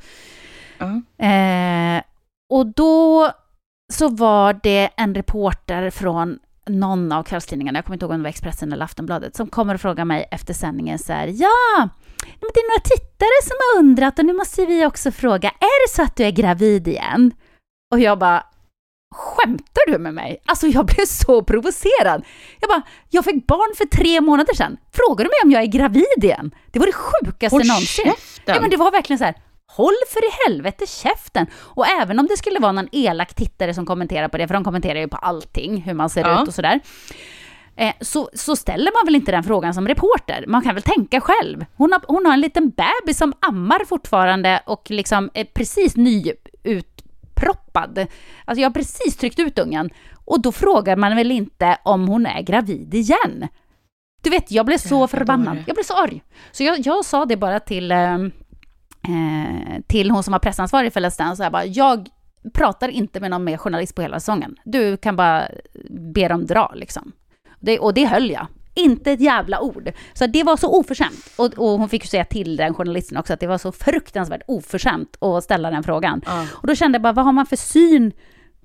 Eh, 1.26 2.04
och 2.50 2.66
då 2.66 3.32
så 3.94 4.10
var 4.10 4.60
det 4.64 4.90
en 4.98 5.16
reporter 5.16 5.90
från 5.90 6.40
någon 6.70 7.12
av 7.12 7.24
kvällstidningarna, 7.24 7.78
jag 7.78 7.86
kommer 7.86 7.96
inte 7.96 8.06
ihåg 8.06 8.12
om 8.12 8.18
det 8.18 8.24
var 8.24 8.30
Expressen 8.30 8.74
eller 8.74 8.86
Aftonbladet, 8.86 9.36
som 9.36 9.48
kommer 9.48 9.74
och 9.74 9.82
frågar 9.82 10.06
mig 10.06 10.28
efter 10.32 10.54
sändningen 10.54 11.00
så 11.00 11.14
här, 11.14 11.28
ja, 11.28 11.90
men 12.24 12.50
det 12.54 12.60
är 12.60 12.70
några 12.72 12.82
tittare 12.84 13.44
som 13.44 13.56
har 13.60 13.80
undrat 13.80 14.20
och 14.20 14.26
nu 14.26 14.34
måste 14.34 14.66
vi 14.66 14.86
också 14.86 15.12
fråga, 15.12 15.50
är 15.50 15.88
det 15.88 15.96
så 15.96 16.02
att 16.02 16.16
du 16.16 16.24
är 16.24 16.32
gravid 16.32 16.88
igen? 16.88 17.32
Och 17.94 18.00
jag 18.00 18.20
bara, 18.20 18.44
skämtar 19.16 19.92
du 19.92 19.98
med 19.98 20.14
mig? 20.14 20.42
Alltså 20.46 20.68
jag 20.68 20.86
blev 20.86 21.06
så 21.06 21.44
provocerad. 21.44 22.26
Jag 22.60 22.70
bara, 22.70 22.82
jag 23.10 23.26
fick 23.26 23.48
barn 23.48 23.76
för 23.78 23.86
tre 23.86 24.22
månader 24.22 24.54
sedan. 24.54 24.78
Frågar 24.92 25.26
du 25.26 25.30
mig 25.30 25.40
om 25.44 25.52
jag 25.52 25.62
är 25.62 25.68
gravid 25.68 26.24
igen? 26.24 26.52
Det 26.72 26.80
var 26.80 26.86
det 26.86 26.94
sjukaste 26.94 27.56
Håll 27.56 27.68
någonsin. 27.68 28.06
käften! 28.06 28.56
Ja, 28.56 28.62
men 28.62 28.70
det 28.70 28.78
var 28.78 28.92
verkligen 28.92 29.18
så 29.18 29.24
här, 29.26 29.36
håll 29.70 29.94
för 30.14 30.20
i 30.20 30.32
helvete 30.48 30.86
käften. 30.88 31.48
Och 31.56 31.88
även 31.88 32.20
om 32.20 32.28
det 32.28 32.38
skulle 32.38 32.60
vara 32.60 32.72
någon 32.72 32.88
elak 32.92 33.34
tittare 33.34 33.74
som 33.74 33.86
kommenterar 33.86 34.28
på 34.28 34.38
det, 34.38 34.48
för 34.48 34.54
de 34.54 34.64
kommenterar 34.64 35.00
ju 35.00 35.08
på 35.08 35.18
allting, 35.18 35.82
hur 35.82 35.94
man 35.94 36.10
ser 36.10 36.22
Ja. 36.22 36.42
ut 36.42 36.48
och 36.48 36.54
sådär. 36.54 36.80
Eh, 37.76 37.94
så, 38.02 38.30
så 38.34 38.56
ställer 38.56 38.92
man 39.00 39.06
väl 39.06 39.16
inte 39.16 39.32
den 39.32 39.44
frågan 39.44 39.74
som 39.74 39.88
reporter. 39.88 40.46
Man 40.48 40.62
kan 40.62 40.74
väl 40.76 40.84
tänka 40.84 41.22
själv. 41.22 41.66
Hon 41.76 41.92
har, 41.92 42.02
hon 42.08 42.26
har 42.26 42.34
en 42.34 42.42
liten 42.42 42.70
bebis 42.70 43.18
som 43.18 43.34
ammar 43.40 43.86
fortfarande 43.86 44.62
och 44.66 44.92
liksom 44.92 45.30
är 45.34 45.44
precis 45.46 45.96
nyutproppad. 45.96 47.98
Alltså 48.46 48.62
jag 48.62 48.70
har 48.70 48.74
precis 48.74 49.18
tryckt 49.18 49.40
ut 49.40 49.60
ungen. 49.60 49.90
Och 50.26 50.42
då 50.42 50.52
frågar 50.52 50.96
man 50.96 51.16
väl 51.16 51.32
inte 51.32 51.78
om 51.84 52.08
hon 52.08 52.26
är 52.26 52.42
gravid 52.42 52.94
igen. 52.94 53.48
Du 54.22 54.30
vet, 54.30 54.52
jag 54.52 54.66
blev 54.66 54.78
så 54.78 55.08
förbannad. 55.08 55.58
Jag 55.68 55.76
blev 55.76 55.84
så 55.84 56.04
arg. 56.04 56.24
Så 56.52 56.64
jag, 56.64 56.80
jag 56.80 57.06
sa 57.06 57.26
det 57.26 57.38
bara 57.38 57.60
till, 57.60 57.92
eh, 57.92 58.18
eh, 59.10 59.82
till 59.88 60.12
hon 60.12 60.24
som 60.24 60.32
var 60.32 60.40
pressansvarig 60.40 60.94
för 60.94 61.00
Let's 61.00 61.18
Dance. 61.18 61.36
Så 61.36 61.44
jag, 61.44 61.52
bara, 61.52 61.66
jag 61.66 62.10
pratar 62.54 62.90
inte 62.90 63.20
med 63.20 63.32
någon 63.32 63.44
mer 63.44 63.58
journalist 63.58 63.96
på 63.96 64.02
hela 64.02 64.20
säsongen. 64.20 64.56
Du 64.64 64.98
kan 64.98 65.16
bara 65.16 65.48
be 66.14 66.28
dem 66.28 66.46
dra 66.46 66.72
liksom. 66.76 67.12
Det, 67.60 67.80
och 67.80 67.94
det 67.94 68.06
höll 68.06 68.30
jag. 68.32 68.48
Inte 68.74 69.12
ett 69.12 69.22
jävla 69.22 69.62
ord. 69.62 69.92
Så 70.14 70.28
det 70.28 70.44
var 70.44 70.58
så 70.58 70.80
oförskämt. 70.80 71.30
Och, 71.38 71.46
och 71.46 71.80
hon 71.80 71.90
fick 71.90 72.04
ju 72.04 72.08
säga 72.08 72.26
till 72.26 72.56
den 72.56 72.74
journalisten 72.74 73.18
också 73.18 73.34
att 73.34 73.40
det 73.40 73.48
var 73.48 73.58
så 73.58 73.72
fruktansvärt 73.72 74.42
oförskämt 74.48 75.18
att 75.24 75.44
ställa 75.44 75.72
den 75.72 75.84
frågan. 75.84 76.22
Ja. 76.26 76.46
Och 76.52 76.68
då 76.68 76.76
kände 76.76 76.96
jag 76.96 77.02
bara, 77.02 77.14
vad 77.14 77.26
har 77.26 77.32
man 77.32 77.46
för 77.46 77.56
syn 77.56 78.12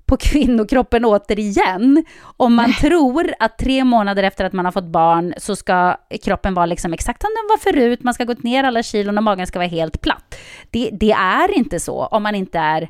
på 0.05 0.17
kvinnokroppen 0.17 1.05
återigen? 1.05 2.05
Om 2.37 2.55
man 2.55 2.73
tror 2.73 3.33
att 3.39 3.57
tre 3.57 3.83
månader 3.83 4.23
efter 4.23 4.45
att 4.45 4.53
man 4.53 4.65
har 4.65 4.71
fått 4.71 4.85
barn 4.85 5.33
så 5.37 5.55
ska 5.55 5.95
kroppen 6.23 6.53
vara 6.53 6.65
liksom 6.65 6.93
exakt 6.93 7.21
som 7.21 7.29
den 7.35 7.49
var 7.49 7.71
förut, 7.71 8.03
man 8.03 8.13
ska 8.13 8.23
gå 8.23 8.35
ner 8.37 8.63
alla 8.63 8.83
kilon 8.83 9.17
och 9.17 9.23
magen 9.23 9.47
ska 9.47 9.59
vara 9.59 9.69
helt 9.69 10.01
platt. 10.01 10.35
Det, 10.69 10.89
det 10.93 11.11
är 11.11 11.57
inte 11.57 11.79
så 11.79 12.05
om 12.05 12.23
man 12.23 12.35
inte 12.35 12.59
är 12.59 12.89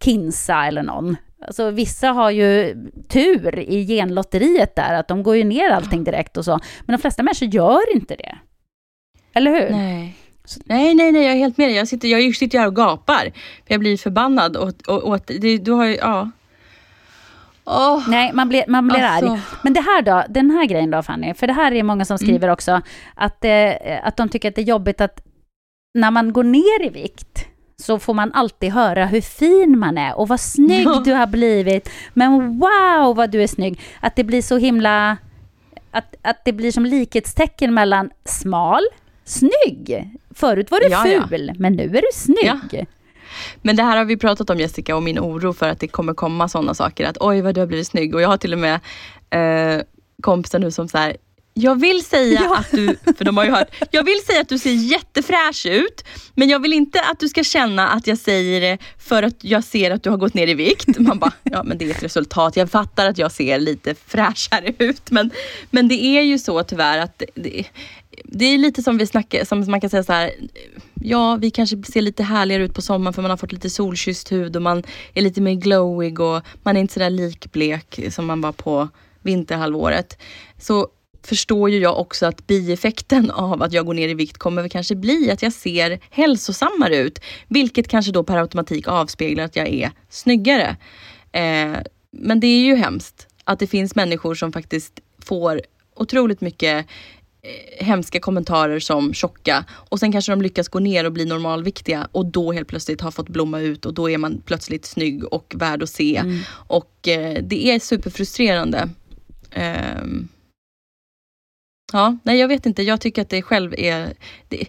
Kinsa 0.00 0.66
eller 0.66 0.82
någon. 0.82 1.16
Alltså 1.46 1.70
vissa 1.70 2.08
har 2.08 2.30
ju 2.30 2.76
tur 3.08 3.58
i 3.58 3.86
genlotteriet 3.86 4.76
där, 4.76 4.94
att 4.94 5.08
de 5.08 5.22
går 5.22 5.36
ju 5.36 5.44
ner 5.44 5.70
allting 5.70 6.04
direkt 6.04 6.36
och 6.36 6.44
så. 6.44 6.60
Men 6.80 6.96
de 6.96 7.00
flesta 7.00 7.22
människor 7.22 7.48
gör 7.48 7.94
inte 7.94 8.16
det. 8.16 8.38
Eller 9.34 9.50
hur? 9.50 9.70
Nej. 9.70 10.16
Nej, 10.64 10.94
nej, 10.94 11.12
nej, 11.12 11.22
jag 11.22 11.32
är 11.32 11.38
helt 11.38 11.58
med 11.58 11.68
dig. 11.68 11.76
Jag 11.76 11.88
sitter, 11.88 12.08
jag 12.08 12.36
sitter 12.36 12.58
här 12.58 12.66
och 12.66 12.76
gapar. 12.76 13.32
Jag 13.66 13.80
blir 13.80 13.96
förbannad 13.96 14.56
åt, 14.56 14.88
åt, 14.88 15.02
åt 15.02 15.26
det, 15.26 15.58
du 15.58 15.72
har 15.72 15.84
ju, 15.84 15.96
ja. 15.96 16.30
Åh. 17.70 18.08
Nej, 18.08 18.32
man 18.32 18.48
blir, 18.48 18.64
man 18.68 18.88
blir 18.88 19.02
Alltså. 19.02 19.32
arg. 19.32 19.40
Men 19.62 19.72
det 19.72 19.80
här 19.80 20.02
då, 20.02 20.24
den 20.28 20.50
här 20.50 20.64
grejen 20.66 20.90
då 20.90 21.02
Fanny, 21.02 21.34
för 21.34 21.46
det 21.46 21.52
här 21.52 21.72
är 21.72 21.82
många 21.82 22.04
som 22.04 22.18
skriver 22.18 22.48
också, 22.48 22.80
att, 23.14 23.44
eh, 23.44 23.72
att 24.02 24.16
de 24.16 24.28
tycker 24.28 24.48
att 24.48 24.54
det 24.54 24.60
är 24.60 24.64
jobbigt 24.64 25.00
att 25.00 25.20
när 25.94 26.10
man 26.10 26.32
går 26.32 26.44
ner 26.44 26.86
i 26.86 26.88
vikt 26.88 27.44
så 27.82 27.98
får 27.98 28.14
man 28.14 28.32
alltid 28.32 28.72
höra 28.72 29.06
hur 29.06 29.20
fin 29.20 29.78
man 29.78 29.98
är 29.98 30.18
och 30.18 30.28
vad 30.28 30.40
snygg 30.40 30.86
Ja. 30.86 31.00
du 31.04 31.12
har 31.12 31.26
blivit. 31.26 31.90
Men 32.14 32.58
wow 32.58 33.16
vad 33.16 33.30
du 33.30 33.42
är 33.42 33.46
snygg. 33.46 33.80
Att 34.00 34.16
det 34.16 34.24
blir 34.24 34.42
så 34.42 34.56
himla... 34.58 35.16
Att, 35.90 36.14
att 36.22 36.44
det 36.44 36.52
blir 36.52 36.72
som 36.72 36.86
likhetstecken 36.86 37.74
mellan 37.74 38.10
smal, 38.24 38.82
snygg. 39.24 40.10
Förut 40.34 40.70
var 40.70 40.80
du 40.80 40.86
Ja, 40.88 41.08
ja. 41.08 41.28
ful, 41.28 41.52
men 41.58 41.72
nu 41.72 41.82
är 41.84 42.02
du 42.02 42.08
snygg. 42.12 42.86
Men 43.62 43.76
det 43.76 43.82
här 43.82 43.96
har 43.96 44.04
vi 44.04 44.16
pratat 44.16 44.50
om 44.50 44.58
Jessica 44.60 44.96
och 44.96 45.02
min 45.02 45.18
oro 45.18 45.52
för 45.52 45.68
att 45.68 45.80
det 45.80 45.88
kommer 45.88 46.14
komma 46.14 46.48
sådana 46.48 46.74
saker. 46.74 47.06
Att 47.06 47.16
oj 47.20 47.40
vad 47.40 47.54
du 47.54 47.60
har 47.60 47.66
blivit 47.66 47.86
snygg. 47.86 48.14
Och 48.14 48.20
jag 48.22 48.28
har 48.28 48.36
till 48.36 48.52
och 48.52 48.58
med 48.58 48.74
eh, 49.30 49.82
kompisar 50.22 50.58
nu 50.58 50.70
som 50.70 50.88
så 50.88 50.98
här. 50.98 51.16
Jag 51.54 51.80
vill 51.80 52.04
säga 52.04 52.40
Ja. 52.44 52.56
att 52.58 52.70
du, 52.70 52.96
för 53.18 53.24
de 53.24 53.36
har 53.36 53.44
ju 53.44 53.50
hört, 53.50 53.68
jag 53.90 54.04
vill 54.04 54.18
säga 54.26 54.40
att 54.40 54.48
du 54.48 54.58
ser 54.58 54.72
jättefräsch 54.72 55.66
ut. 55.66 56.04
Men 56.34 56.48
jag 56.48 56.62
vill 56.62 56.72
inte 56.72 57.00
att 57.00 57.20
du 57.20 57.28
ska 57.28 57.44
känna 57.44 57.88
att 57.88 58.06
jag 58.06 58.18
säger 58.18 58.60
det 58.60 58.78
för 58.98 59.22
att 59.22 59.44
jag 59.44 59.64
ser 59.64 59.90
att 59.90 60.02
du 60.02 60.10
har 60.10 60.16
gått 60.16 60.34
ner 60.34 60.46
i 60.46 60.54
vikt. 60.54 60.98
Man 60.98 61.18
bara, 61.18 61.32
ja 61.42 61.62
men 61.62 61.78
det 61.78 61.84
är 61.84 61.90
ett 61.90 62.02
resultat. 62.02 62.56
Jag 62.56 62.70
fattar 62.70 63.06
att 63.06 63.18
jag 63.18 63.32
ser 63.32 63.60
lite 63.60 63.94
fräschare 64.06 64.74
ut. 64.78 65.10
Men, 65.10 65.30
men 65.70 65.88
det 65.88 66.04
är 66.04 66.22
ju 66.22 66.38
så 66.38 66.62
tyvärr 66.62 66.98
att 66.98 67.22
det, 67.34 67.64
det 68.24 68.44
är 68.44 68.58
lite 68.58 68.82
som 68.82 68.98
vi 68.98 69.06
snackar, 69.06 69.44
som 69.44 69.64
man 69.70 69.80
kan 69.80 69.90
säga 69.90 70.02
så 70.02 70.12
här. 70.12 70.32
Ja, 71.00 71.36
vi 71.40 71.50
kanske 71.50 71.82
ser 71.82 72.00
lite 72.00 72.22
härligare 72.22 72.62
ut 72.62 72.74
på 72.74 72.82
sommaren 72.82 73.14
för 73.14 73.22
man 73.22 73.30
har 73.30 73.36
fått 73.36 73.52
lite 73.52 73.70
solkysst 73.70 74.32
hud 74.32 74.56
och 74.56 74.62
man 74.62 74.82
är 75.14 75.22
lite 75.22 75.40
mer 75.40 75.54
glowig 75.54 76.20
och 76.20 76.42
man 76.62 76.76
är 76.76 76.80
inte 76.80 76.94
sådär 76.94 77.10
likblek 77.10 78.00
som 78.10 78.26
man 78.26 78.40
var 78.40 78.52
på 78.52 78.88
vinterhalvåret. 79.22 80.18
Så 80.58 80.88
förstår 81.22 81.70
ju 81.70 81.78
jag 81.78 81.98
också 81.98 82.26
att 82.26 82.46
bieffekten 82.46 83.30
av 83.50 83.62
att 83.62 83.72
jag 83.72 83.86
går 83.86 83.94
ner 83.94 84.08
i 84.08 84.14
vikt 84.14 84.38
kommer 84.38 84.68
kanske 84.68 84.94
bli 84.94 85.30
att 85.30 85.42
jag 85.42 85.52
ser 85.52 86.00
hälsosammare 86.10 86.96
ut. 86.96 87.20
Vilket 87.48 87.88
kanske 87.88 88.12
då 88.12 88.24
per 88.24 88.36
automatik 88.36 88.88
avspeglar 88.88 89.44
att 89.44 89.56
jag 89.56 89.68
är 89.68 89.90
snyggare. 90.08 90.76
Eh, 91.32 91.76
men 92.10 92.40
det 92.40 92.46
är 92.46 92.60
ju 92.60 92.76
hemskt 92.76 93.26
att 93.44 93.58
det 93.58 93.66
finns 93.66 93.94
människor 93.94 94.34
som 94.34 94.52
faktiskt 94.52 95.00
får 95.24 95.60
otroligt 95.96 96.40
mycket 96.40 96.86
hemska 97.78 98.20
kommentarer 98.20 98.78
som 98.78 99.14
tjocka 99.14 99.64
och 99.70 100.00
sen 100.00 100.12
kanske 100.12 100.32
de 100.32 100.42
lyckas 100.42 100.68
gå 100.68 100.78
ner 100.78 101.04
och 101.04 101.12
bli 101.12 101.24
normalviktiga 101.24 102.08
och 102.12 102.26
då 102.26 102.52
helt 102.52 102.68
plötsligt 102.68 103.00
har 103.00 103.10
fått 103.10 103.28
blomma 103.28 103.60
ut 103.60 103.86
och 103.86 103.94
då 103.94 104.10
är 104.10 104.18
man 104.18 104.42
plötsligt 104.46 104.84
snygg 104.84 105.24
och 105.24 105.54
värd 105.56 105.82
att 105.82 105.90
se. 105.90 106.22
Och 106.50 107.08
eh, 107.08 107.42
det 107.42 107.70
är 107.70 107.78
superfrustrerande. 107.78 108.88
Ehm, 109.50 110.28
ja, 111.92 112.16
nej 112.22 112.38
jag 112.38 112.48
vet 112.48 112.66
inte, 112.66 112.82
jag 112.82 113.00
tycker 113.00 113.22
att 113.22 113.28
det 113.28 113.42
själv 113.42 113.74
är 113.78 114.14
det, 114.48 114.66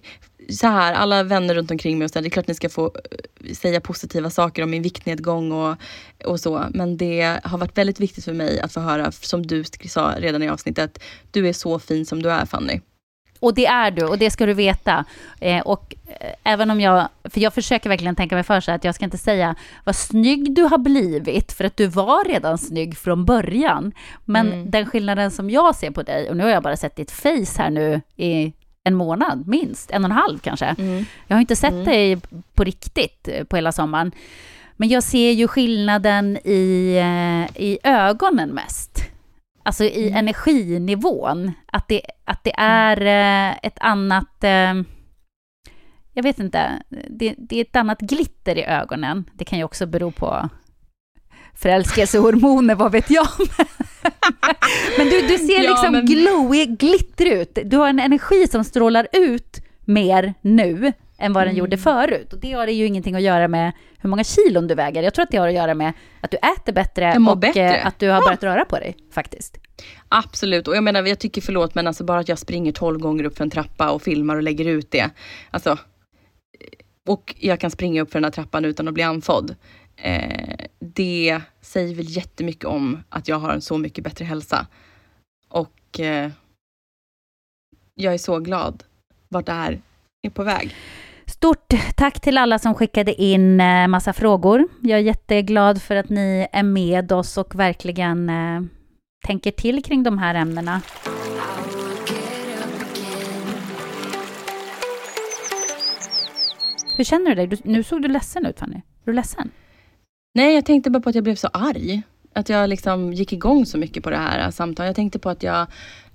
så 0.52 0.68
här, 0.68 0.93
alla 0.93 1.24
vänner 1.24 1.56
runt 1.56 1.72
omkring 1.72 1.97
mig 1.97 2.06
och 2.06 2.12
så 2.12 2.14
där, 2.14 2.22
det 2.22 2.28
är 2.28 2.30
klart 2.30 2.47
ni 2.47 2.56
ska 2.56 2.70
få 2.70 2.86
eh, 2.86 3.54
säga 3.54 3.82
positiva 3.82 4.30
saker 4.30 4.64
om 4.64 4.70
min 4.70 4.82
viktnedgång 4.82 5.52
och, 5.52 5.76
och 6.26 6.39
så. 6.39 6.66
Men 6.70 6.97
det 6.97 7.39
har 7.43 7.58
varit 7.58 7.78
väldigt 7.78 8.00
viktigt 8.00 8.26
för 8.26 8.34
mig 8.34 8.60
att 8.60 8.74
få 8.74 8.80
höra, 8.80 9.12
som 9.12 9.45
du 9.47 9.64
sa 9.88 10.16
redan 10.18 10.43
i 10.43 10.50
avsnittet, 10.50 11.00
du 11.32 11.47
är 11.50 11.54
så 11.54 11.80
fin 11.80 12.06
som 12.06 12.22
du 12.22 12.32
är 12.32 12.45
Fanny. 12.45 12.80
Och 13.41 13.54
det 13.54 13.66
är 13.66 13.91
du, 13.91 14.04
och 14.06 14.18
det 14.18 14.32
ska 14.32 14.45
du 14.45 14.54
veta. 14.54 15.06
Eh, 15.41 15.62
och 15.62 15.95
eh, 16.20 16.34
även 16.43 16.72
om 16.72 16.82
jag, 16.82 17.08
för 17.24 17.41
jag 17.41 17.54
försöker 17.54 17.89
verkligen 17.89 18.16
tänka 18.16 18.36
mig 18.36 18.43
för 18.43 18.60
så 18.62 18.72
att 18.72 18.84
jag 18.84 18.95
ska 18.95 19.06
inte 19.06 19.18
säga 19.18 19.56
vad 19.84 19.95
snygg 19.95 20.56
du 20.56 20.64
har 20.64 20.78
blivit, 20.78 21.52
för 21.52 21.64
att 21.64 21.78
du 21.78 21.88
var 21.88 22.26
redan 22.26 22.58
snygg 22.58 22.97
från 22.97 23.26
början. 23.26 23.91
Men 24.26 24.47
Mm. 24.47 24.72
den 24.72 24.86
skillnaden 24.86 25.32
som 25.32 25.50
jag 25.50 25.76
ser 25.76 25.91
på 25.91 26.04
dig, 26.04 26.30
och 26.30 26.38
nu 26.38 26.43
har 26.43 26.50
jag 26.50 26.64
bara 26.64 26.78
sett 26.78 26.95
ditt 26.95 27.12
face 27.12 27.58
här 27.58 27.70
nu 27.70 28.02
i 28.16 28.54
en 28.84 28.95
månad, 28.95 29.47
minst, 29.47 29.91
en 29.91 30.03
och 30.05 30.11
en 30.11 30.17
halv 30.17 30.39
kanske. 30.39 30.75
Jag 31.27 31.36
har 31.36 31.41
inte 31.41 31.55
sett 31.55 31.86
dig 31.86 32.17
på 32.53 32.63
riktigt 32.63 33.27
eh, 33.27 33.43
på 33.43 33.55
hela 33.55 33.71
sommaren. 33.71 34.11
Men 34.77 34.89
jag 34.89 35.03
ser 35.03 35.32
ju 35.32 35.47
skillnaden 35.47 36.38
i, 36.38 36.95
eh, 36.97 37.61
i 37.63 37.80
ögonen 37.84 38.49
mest. 38.49 39.03
Alltså 39.63 39.84
i 39.84 40.09
energinivån. 40.09 41.51
Att 41.65 41.88
det, 41.88 42.01
att 42.25 42.43
det 42.43 42.53
är 42.57 43.01
eh, 43.01 43.57
ett 43.63 43.77
annat... 43.80 44.43
Jag 46.13 46.23
vet 46.23 46.39
inte. 46.39 46.84
Det, 47.09 47.36
det 47.38 47.55
är 47.55 47.61
ett 47.61 47.75
annat 47.75 47.99
glitter 47.99 48.57
i 48.57 48.63
ögonen. 48.63 49.30
Det 49.34 49.45
kan 49.45 49.59
ju 49.59 49.63
också 49.63 49.86
bero 49.86 50.11
på 50.11 50.49
förälskelsehormoner, 51.62 52.76
vad 52.76 52.91
vet 52.91 53.10
jag. 53.10 53.28
men 54.97 55.07
du, 55.10 55.22
du 55.22 55.38
ser 55.38 55.64
Ja, 55.64 55.70
liksom 55.70 55.91
men- 55.91 56.05
glowy, 56.05 56.66
glitter 56.66 57.26
ut. 57.26 57.57
Du 57.66 57.78
har 57.78 57.89
en 57.89 57.99
energi 57.99 58.47
som 58.47 58.64
strålar 58.64 59.07
ut 59.14 59.57
mer 59.86 60.34
nu 60.41 60.93
än 61.18 61.34
vad 61.34 61.43
den 61.43 61.49
Mm. 61.49 61.60
gjorde 61.60 61.78
förut. 61.78 62.34
Och 62.34 62.39
det 62.39 62.51
har 62.51 62.68
ju 62.68 62.86
ingenting 62.86 63.16
att 63.16 63.22
göra 63.22 63.47
med 63.47 63.72
hur 63.97 64.10
många 64.10 64.24
kilon 64.24 64.68
du 64.68 64.76
väger. 64.76 65.03
Jag 65.03 65.14
tror 65.14 65.24
att 65.24 65.32
det 65.32 65.38
har 65.38 65.47
att 65.47 65.53
göra 65.53 65.74
med 65.74 65.93
att 66.22 66.32
du 66.32 66.38
äter 66.38 66.74
bättre 66.74 67.18
och 67.30 67.38
bättre. 67.38 67.76
eh, 67.78 67.88
att 67.88 67.99
du 67.99 68.10
har 68.10 68.22
börjat 68.22 68.43
röra 68.43 68.66
på 68.66 68.76
dig 68.80 68.95
faktiskt. 69.14 69.57
Absolut, 70.10 70.68
och 70.68 70.76
jag 70.76 70.84
menar 70.84 71.03
jag 71.03 71.20
tycker 71.20 71.41
förlåt 71.41 71.76
men 71.76 71.88
alltså 71.88 72.03
bara 72.03 72.20
att 72.20 72.30
jag 72.30 72.39
springer 72.39 72.72
12 72.72 72.99
gånger 72.99 73.24
upp 73.24 73.38
för 73.38 73.43
en 73.43 73.49
trappa 73.49 73.89
och 73.91 74.01
filmar 74.01 74.36
och 74.36 74.43
lägger 74.43 74.66
ut 74.66 74.91
det. 74.91 75.10
Alltså, 75.51 75.78
och 77.07 77.36
jag 77.39 77.60
kan 77.60 77.72
springa 77.72 78.01
upp 78.01 78.12
för 78.12 78.20
den 78.20 78.24
här 78.24 78.32
trappan 78.32 78.66
utan 78.66 78.88
att 78.88 78.93
bli 78.93 79.03
andfådd. 79.03 79.55
Eh, 80.02 80.66
det 80.80 81.41
säger 81.62 81.95
väl 81.95 82.10
jättemycket 82.10 82.66
om 82.66 83.04
att 83.10 83.28
jag 83.28 83.39
har 83.39 83.54
en 83.54 83.62
så 83.62 83.78
mycket 83.78 84.04
bättre 84.04 84.26
hälsa. 84.26 84.68
Och 85.50 86.00
eh, 86.00 86.32
jag 87.95 88.14
är 88.14 88.18
så 88.18 88.39
glad 88.39 88.84
vart 89.28 89.45
det 89.45 89.52
här 89.52 89.82
är 90.22 90.30
på 90.30 90.43
väg. 90.43 90.76
Stort 91.26 91.74
tack 91.95 92.20
till 92.20 92.38
alla 92.38 92.60
som 92.60 92.76
skickade 92.76 93.22
in 93.22 93.62
eh, 93.62 93.88
massa 93.88 94.14
frågor. 94.14 94.68
Jag 94.82 95.00
är 95.00 95.04
jätteglad 95.04 95.82
för 95.82 95.95
att 95.95 96.10
ni 96.10 96.47
är 96.52 96.64
med 96.64 97.12
oss 97.12 97.38
och 97.38 97.56
verkligen 97.56 98.30
eh, 98.30 98.62
tänker 99.28 99.52
till 99.52 99.84
kring 99.84 100.04
de 100.04 100.18
här 100.18 100.36
ämnena. 100.36 100.82
Hur 106.95 107.04
känner 107.04 107.30
du 107.30 107.36
dig? 107.36 107.47
Du, 107.47 107.58
nu 107.64 107.84
såg 107.84 108.02
du 108.02 108.08
ledsen 108.08 108.45
ut 108.45 108.60
Fanny. 108.60 108.76
Är 108.76 108.82
du 109.06 109.14
ledsen? 109.14 109.52
Nej, 110.34 110.55
jag 110.55 110.65
tänkte 110.65 110.89
bara 110.89 110.99
på 110.99 111.09
att 111.09 111.15
jag 111.15 111.23
blev 111.23 111.36
så 111.36 111.47
arg. 111.47 112.01
Att 112.34 112.49
jag 112.49 112.69
liksom 112.69 113.13
gick 113.13 113.34
igång 113.34 113.65
så 113.65 113.77
mycket 113.77 114.03
på 114.03 114.09
det 114.09 114.17
här 114.17 114.45
äh, 114.45 114.51
samtalet. 114.51 114.88
Jag 114.88 114.95
tänkte 114.95 115.19
på 115.19 115.30
att 115.30 115.43
jag 115.43 115.67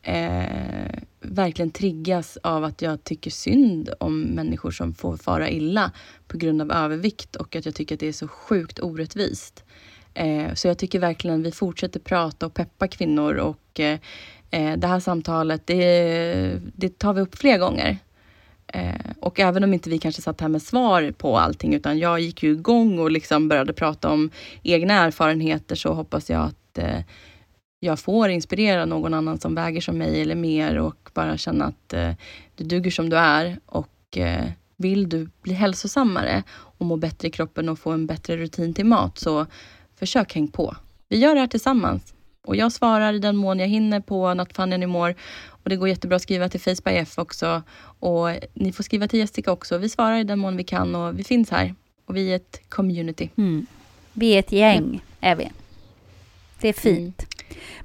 eh, 0.02 0.90
verkligen 1.20 1.70
triggas 1.70 2.38
av 2.42 2.64
att 2.64 2.82
jag 2.82 3.04
tycker 3.04 3.30
synd 3.30 3.90
om 4.00 4.20
människor 4.20 4.70
som 4.70 4.94
får 4.94 5.16
fara 5.16 5.50
illa 5.50 5.92
på 6.28 6.36
grund 6.36 6.62
av 6.62 6.72
övervikt 6.72 7.36
och 7.36 7.56
att 7.56 7.66
jag 7.66 7.74
tycker 7.74 7.94
att 7.94 8.00
det 8.00 8.08
är 8.08 8.12
så 8.12 8.28
sjukt 8.28 8.80
orättvist. 8.80 9.64
Eh, 10.14 10.54
så 10.54 10.68
jag 10.68 10.78
tycker 10.78 10.98
verkligen 10.98 11.42
vi 11.42 11.52
fortsätter 11.52 12.00
prata 12.00 12.46
och 12.46 12.54
peppa 12.54 12.88
kvinnor 12.88 13.34
och 13.34 13.80
eh, 13.80 13.98
eh, 14.50 14.76
det 14.78 14.86
här 14.86 15.00
samtalet, 15.00 15.66
det, 15.66 16.60
det 16.76 16.98
tar 16.98 17.12
vi 17.12 17.20
upp 17.20 17.38
fler 17.38 17.58
gånger. 17.58 17.98
Eh, 18.74 18.94
och 19.20 19.40
även 19.40 19.64
om 19.64 19.74
inte 19.74 19.90
vi 19.90 19.98
kanske 19.98 20.22
satt 20.22 20.40
här 20.40 20.48
med 20.48 20.62
svar 20.62 21.10
på 21.10 21.38
allting 21.38 21.74
utan 21.74 21.98
jag 21.98 22.20
gick 22.20 22.42
ju 22.42 22.52
igång 22.52 22.98
och 22.98 23.10
liksom 23.10 23.48
började 23.48 23.72
prata 23.72 24.10
om 24.10 24.30
egna 24.62 24.94
erfarenheter 24.94 25.76
så 25.76 25.92
hoppas 25.92 26.30
jag 26.30 26.42
att 26.42 26.78
eh, 26.78 27.00
jag 27.80 27.98
får 27.98 28.28
inspirera 28.28 28.84
någon 28.84 29.14
annan 29.14 29.38
som 29.38 29.54
väger 29.54 29.80
som 29.80 29.98
mig 29.98 30.22
eller 30.22 30.34
mer 30.34 30.78
och 30.78 31.10
bara 31.14 31.36
känna 31.36 31.64
att 31.64 31.92
eh, 31.92 32.10
du 32.54 32.64
duger 32.64 32.90
som 32.90 33.10
du 33.10 33.16
är 33.16 33.58
och 33.66 34.16
eh, 34.16 34.44
vill 34.76 35.08
du 35.08 35.28
bli 35.42 35.54
hälsosammare 35.54 36.42
och 36.52 36.86
må 36.86 36.96
bättre 36.96 37.28
i 37.28 37.30
kroppen 37.30 37.68
och 37.68 37.78
få 37.78 37.90
en 37.90 38.06
bättre 38.06 38.36
rutin 38.36 38.74
till 38.74 38.86
mat 38.86 39.18
så 39.18 39.46
försök 39.96 40.34
häng 40.34 40.48
på. 40.48 40.76
Vi 41.08 41.18
gör 41.18 41.34
det 41.34 41.40
här 41.40 41.46
tillsammans. 41.46 42.13
Och 42.44 42.56
jag 42.56 42.72
svarar 42.72 43.12
i 43.12 43.18
den 43.18 43.36
mån 43.36 43.58
jag 43.58 43.68
hinner 43.68 44.00
på 44.00 44.34
Not 44.34 44.56
Fun 44.56 44.72
Anymore. 44.72 45.14
Och 45.48 45.70
det 45.70 45.76
går 45.76 45.88
jättebra 45.88 46.16
att 46.16 46.22
skriva 46.22 46.48
till 46.48 46.60
Face 46.60 46.82
by 46.84 46.90
F 46.90 47.18
också. 47.18 47.62
Och 48.00 48.28
ni 48.54 48.72
får 48.72 48.82
skriva 48.84 49.08
till 49.08 49.18
Jessica 49.18 49.52
också. 49.52 49.78
Vi 49.78 49.88
svarar 49.88 50.16
i 50.18 50.24
den 50.24 50.38
mån 50.38 50.56
vi 50.56 50.64
kan 50.64 50.94
och 50.94 51.18
vi 51.18 51.24
finns 51.24 51.50
här. 51.50 51.74
Och 52.06 52.16
vi 52.16 52.32
är 52.32 52.36
ett 52.36 52.60
community. 52.68 53.30
Mm. 53.36 53.66
Vi 54.12 54.30
är 54.34 54.38
ett 54.38 54.52
gäng, 54.52 55.00
är 55.20 55.36
vi. 55.36 55.50
Det 56.60 56.68
är 56.68 56.72
fint. 56.72 57.26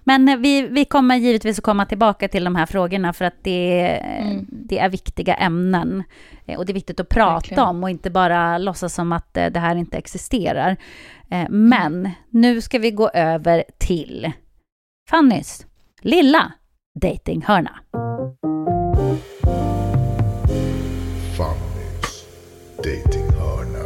Men 0.03 0.29
eh, 0.29 0.37
vi, 0.37 0.61
vi 0.61 0.85
kommer 0.85 1.15
givetvis 1.15 1.57
att 1.57 1.63
komma 1.63 1.85
tillbaka 1.85 2.27
till 2.27 2.43
de 2.43 2.55
här 2.55 2.65
frågorna 2.65 3.13
för 3.13 3.25
att 3.25 3.43
det, 3.43 3.81
Mm. 3.97 4.45
det 4.49 4.79
är 4.79 4.89
viktiga 4.89 5.33
ämnen. 5.35 6.03
Eh, 6.45 6.57
Och 6.59 6.65
det 6.65 6.71
är 6.71 6.73
viktigt 6.73 6.99
att 6.99 7.09
prata 7.09 7.33
Verkligen. 7.33 7.63
om 7.63 7.83
och 7.83 7.89
inte 7.89 8.09
bara 8.09 8.57
låtsas 8.57 8.93
som 8.93 9.11
att 9.11 9.37
eh, 9.37 9.45
det 9.47 9.59
här 9.59 9.75
inte 9.75 9.97
existerar. 9.97 10.77
Men 11.49 12.09
nu 12.29 12.61
ska 12.61 12.79
vi 12.79 12.91
gå 12.91 13.09
över 13.09 13.63
till 13.77 14.31
Fannys 15.09 15.65
lilla 16.01 16.51
datinghörna. 17.01 17.79
Fannys 21.37 22.25
datinghörna. 22.77 23.85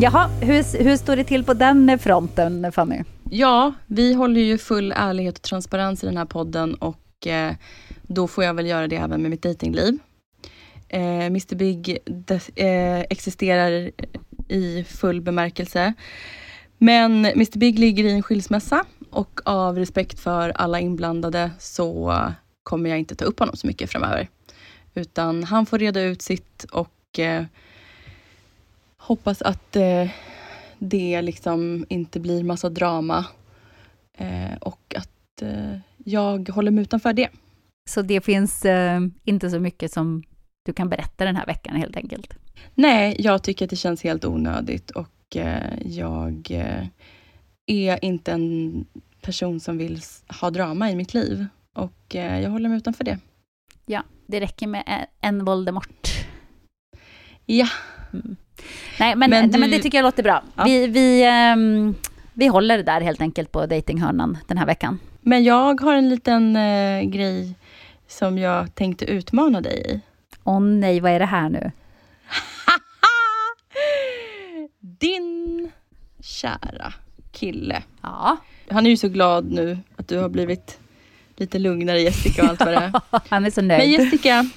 Jaha, 0.00 0.30
hur, 0.40 0.84
hur 0.84 0.96
står 0.96 1.16
det 1.16 1.24
till 1.24 1.44
på 1.44 1.54
den 1.54 1.98
fronten 1.98 2.72
Fanny? 2.72 3.02
Ja, 3.30 3.72
vi 3.86 4.14
håller 4.14 4.40
ju 4.40 4.58
full 4.58 4.92
ärlighet 4.96 5.36
och 5.36 5.42
transparens 5.42 6.04
i 6.04 6.06
den 6.06 6.16
här 6.16 6.24
podden 6.24 6.74
och 6.74 7.26
eh, 7.26 7.54
då 8.02 8.28
får 8.28 8.44
jag 8.44 8.54
väl 8.54 8.66
göra 8.66 8.88
det 8.88 8.96
även 8.96 9.22
med 9.22 9.30
mitt 9.30 9.42
datingliv. 9.42 9.98
Eh, 10.88 11.26
Mr 11.26 11.54
Big 11.54 11.98
des, 12.04 12.48
eh, 12.48 13.00
existerar 13.00 13.90
i 14.48 14.84
full 14.84 15.20
bemärkelse. 15.20 15.94
Men 16.82 17.24
Mr 17.24 17.58
Big 17.58 17.78
ligger 17.78 18.04
i 18.04 18.12
en 18.12 18.22
skilsmässa 18.22 18.84
och 19.10 19.40
av 19.44 19.78
respekt 19.78 20.20
för 20.20 20.50
alla 20.50 20.80
inblandade 20.80 21.50
så 21.58 22.14
kommer 22.62 22.90
jag 22.90 22.98
inte 22.98 23.14
ta 23.14 23.24
upp 23.24 23.38
honom 23.38 23.56
så 23.56 23.66
mycket 23.66 23.90
framöver. 23.90 24.28
Utan 24.94 25.44
han 25.44 25.66
får 25.66 25.78
reda 25.78 26.02
ut 26.02 26.22
sitt 26.22 26.64
och 26.72 27.18
eh, 27.18 27.44
hoppas 28.96 29.42
att 29.42 29.76
eh, 29.76 30.08
det 30.78 31.22
liksom 31.22 31.86
inte 31.88 32.20
blir 32.20 32.44
massa 32.44 32.68
drama. 32.68 33.26
Eh, 34.18 34.56
och 34.60 34.94
att 34.96 35.42
eh, 35.42 35.78
jag 35.96 36.48
håller 36.48 36.70
mig 36.70 36.82
utanför 36.82 37.12
det. 37.12 37.28
Så 37.90 38.02
det 38.02 38.20
finns 38.20 38.64
eh, 38.64 39.00
inte 39.24 39.50
så 39.50 39.58
mycket 39.58 39.92
som 39.92 40.22
du 40.62 40.72
kan 40.72 40.88
berätta 40.88 41.24
den 41.24 41.36
här 41.36 41.46
veckan 41.46 41.76
helt 41.76 41.96
enkelt. 41.96 42.34
Nej, 42.74 43.16
jag 43.18 43.42
tycker 43.42 43.66
att 43.66 43.70
det 43.70 43.76
känns 43.76 44.02
helt 44.02 44.24
onödigt 44.24 44.90
och 44.90 45.08
jag 45.84 46.46
eh, 46.50 46.86
är 47.66 48.04
inte 48.04 48.32
en 48.32 48.84
person 49.22 49.60
som 49.60 49.78
vill 49.78 50.00
ha 50.40 50.50
drama 50.50 50.90
i 50.90 50.96
mitt 50.96 51.14
liv. 51.14 51.46
Och 51.74 52.16
eh, 52.16 52.40
jag 52.40 52.50
håller 52.50 52.68
mig 52.68 52.78
utanför 52.78 53.04
det. 53.04 53.18
Ja, 53.86 54.02
det 54.26 54.40
räcker 54.40 54.66
med 54.66 55.06
en- 55.20 55.44
Voldemort. 55.44 56.08
Ja, 57.46 57.66
Nej, 59.00 59.16
men, 59.16 59.30
Men 59.30 59.30
nej, 59.50 59.60
men 59.60 59.70
du- 59.70 59.76
det 59.76 59.82
tycker 59.82 59.98
jag 59.98 60.02
låter 60.02 60.22
bra. 60.22 60.42
Ja. 60.56 60.64
Vi, 60.64 60.86
vi, 60.86 61.22
ehm, 61.24 61.94
vi 62.32 62.46
håller 62.46 62.76
det 62.76 62.82
där 62.82 63.00
helt 63.00 63.20
enkelt 63.20 63.52
på 63.52 63.66
datinghörnan 63.66 64.38
den 64.46 64.58
här 64.58 64.66
veckan. 64.66 64.98
men 65.20 65.44
jag 65.44 65.80
har 65.80 65.94
en 65.94 66.08
liten 66.08 66.56
eh, 66.56 67.02
grej 67.02 67.54
som 68.08 68.38
jag 68.38 68.74
tänkte 68.74 69.04
utmana 69.04 69.60
dig 69.60 69.82
i. 69.94 70.00
Åh 70.44 70.60
nej, 70.60 71.00
vad 71.00 71.12
är 71.12 71.18
det 71.18 71.24
här 71.26 71.48
nu? 71.48 71.70
Din 74.84 75.70
kära 76.20 76.92
kille. 77.32 77.82
Ja, 78.00 78.36
Han 78.70 78.86
är 78.86 78.90
ju 78.90 78.96
så 78.96 79.08
glad 79.08 79.52
nu 79.52 79.78
att 79.96 80.08
du 80.08 80.18
har 80.18 80.28
blivit 80.28 80.78
lite 81.36 81.58
lugnare 81.58 82.00
Jessica 82.00 82.42
och 82.42 82.48
allt 82.48 82.60
vad 82.60 82.68
det 82.68 82.74
är. 82.76 82.92
han 83.28 83.44
är 83.44 83.50
så 83.50 83.60
Men 83.60 83.68
nöjd. 83.68 83.90
Jessica, 83.90 84.50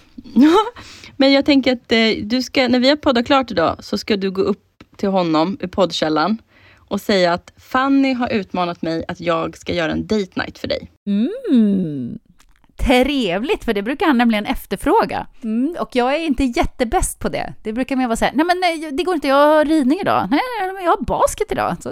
men 1.17 1.32
jag 1.32 1.45
tänker 1.45 1.73
att 1.73 1.91
eh, 1.91 2.23
du 2.23 2.43
ska, 2.43 2.67
när 2.67 2.80
vi 2.80 2.89
har 2.89 2.95
poddat 2.95 3.26
klart 3.26 3.51
idag 3.51 3.84
så 3.84 3.97
ska 3.97 4.17
du 4.17 4.32
gå 4.32 4.41
upp 4.41 4.84
till 4.95 5.09
honom 5.09 5.57
i 5.61 5.67
poddkällan 5.67 6.38
och 6.76 7.01
säga 7.01 7.34
att 7.34 7.53
Fanny 7.57 8.13
har 8.13 8.30
utmanat 8.30 8.82
mig 8.82 9.05
att 9.07 9.19
jag 9.19 9.57
ska 9.57 9.73
göra 9.73 9.91
en 9.91 10.07
date 10.07 10.41
night 10.41 10.57
för 10.57 10.67
dig. 10.67 10.91
Mm. 11.07 12.19
Trevligt, 12.78 13.63
för 13.63 13.73
det 13.73 13.82
brukar 13.82 14.05
han 14.05 14.17
nämligen 14.17 14.45
efterfråga. 14.45 15.28
Mm, 15.43 15.76
och 15.80 15.95
jag 15.95 16.15
är 16.15 16.19
inte 16.19 16.43
jättebäst 16.43 17.19
på 17.19 17.30
det. 17.30 17.53
Det 17.63 17.73
brukar 17.73 17.95
mer 17.95 18.07
vara 18.07 18.15
så 18.15 18.26
här, 18.26 18.34
nej 18.36 18.45
men 18.45 18.59
nej, 18.59 18.91
det 18.91 19.03
går 19.03 19.15
inte, 19.15 19.28
jag 19.28 19.47
har 19.47 19.65
ridning 19.65 19.99
idag. 19.99 20.28
Nej, 20.32 20.39
nej, 20.61 20.73
men 20.73 20.84
jag 20.84 20.91
har 20.91 21.01
basket 21.01 21.51
idag. 21.51 21.76
Så. 21.80 21.91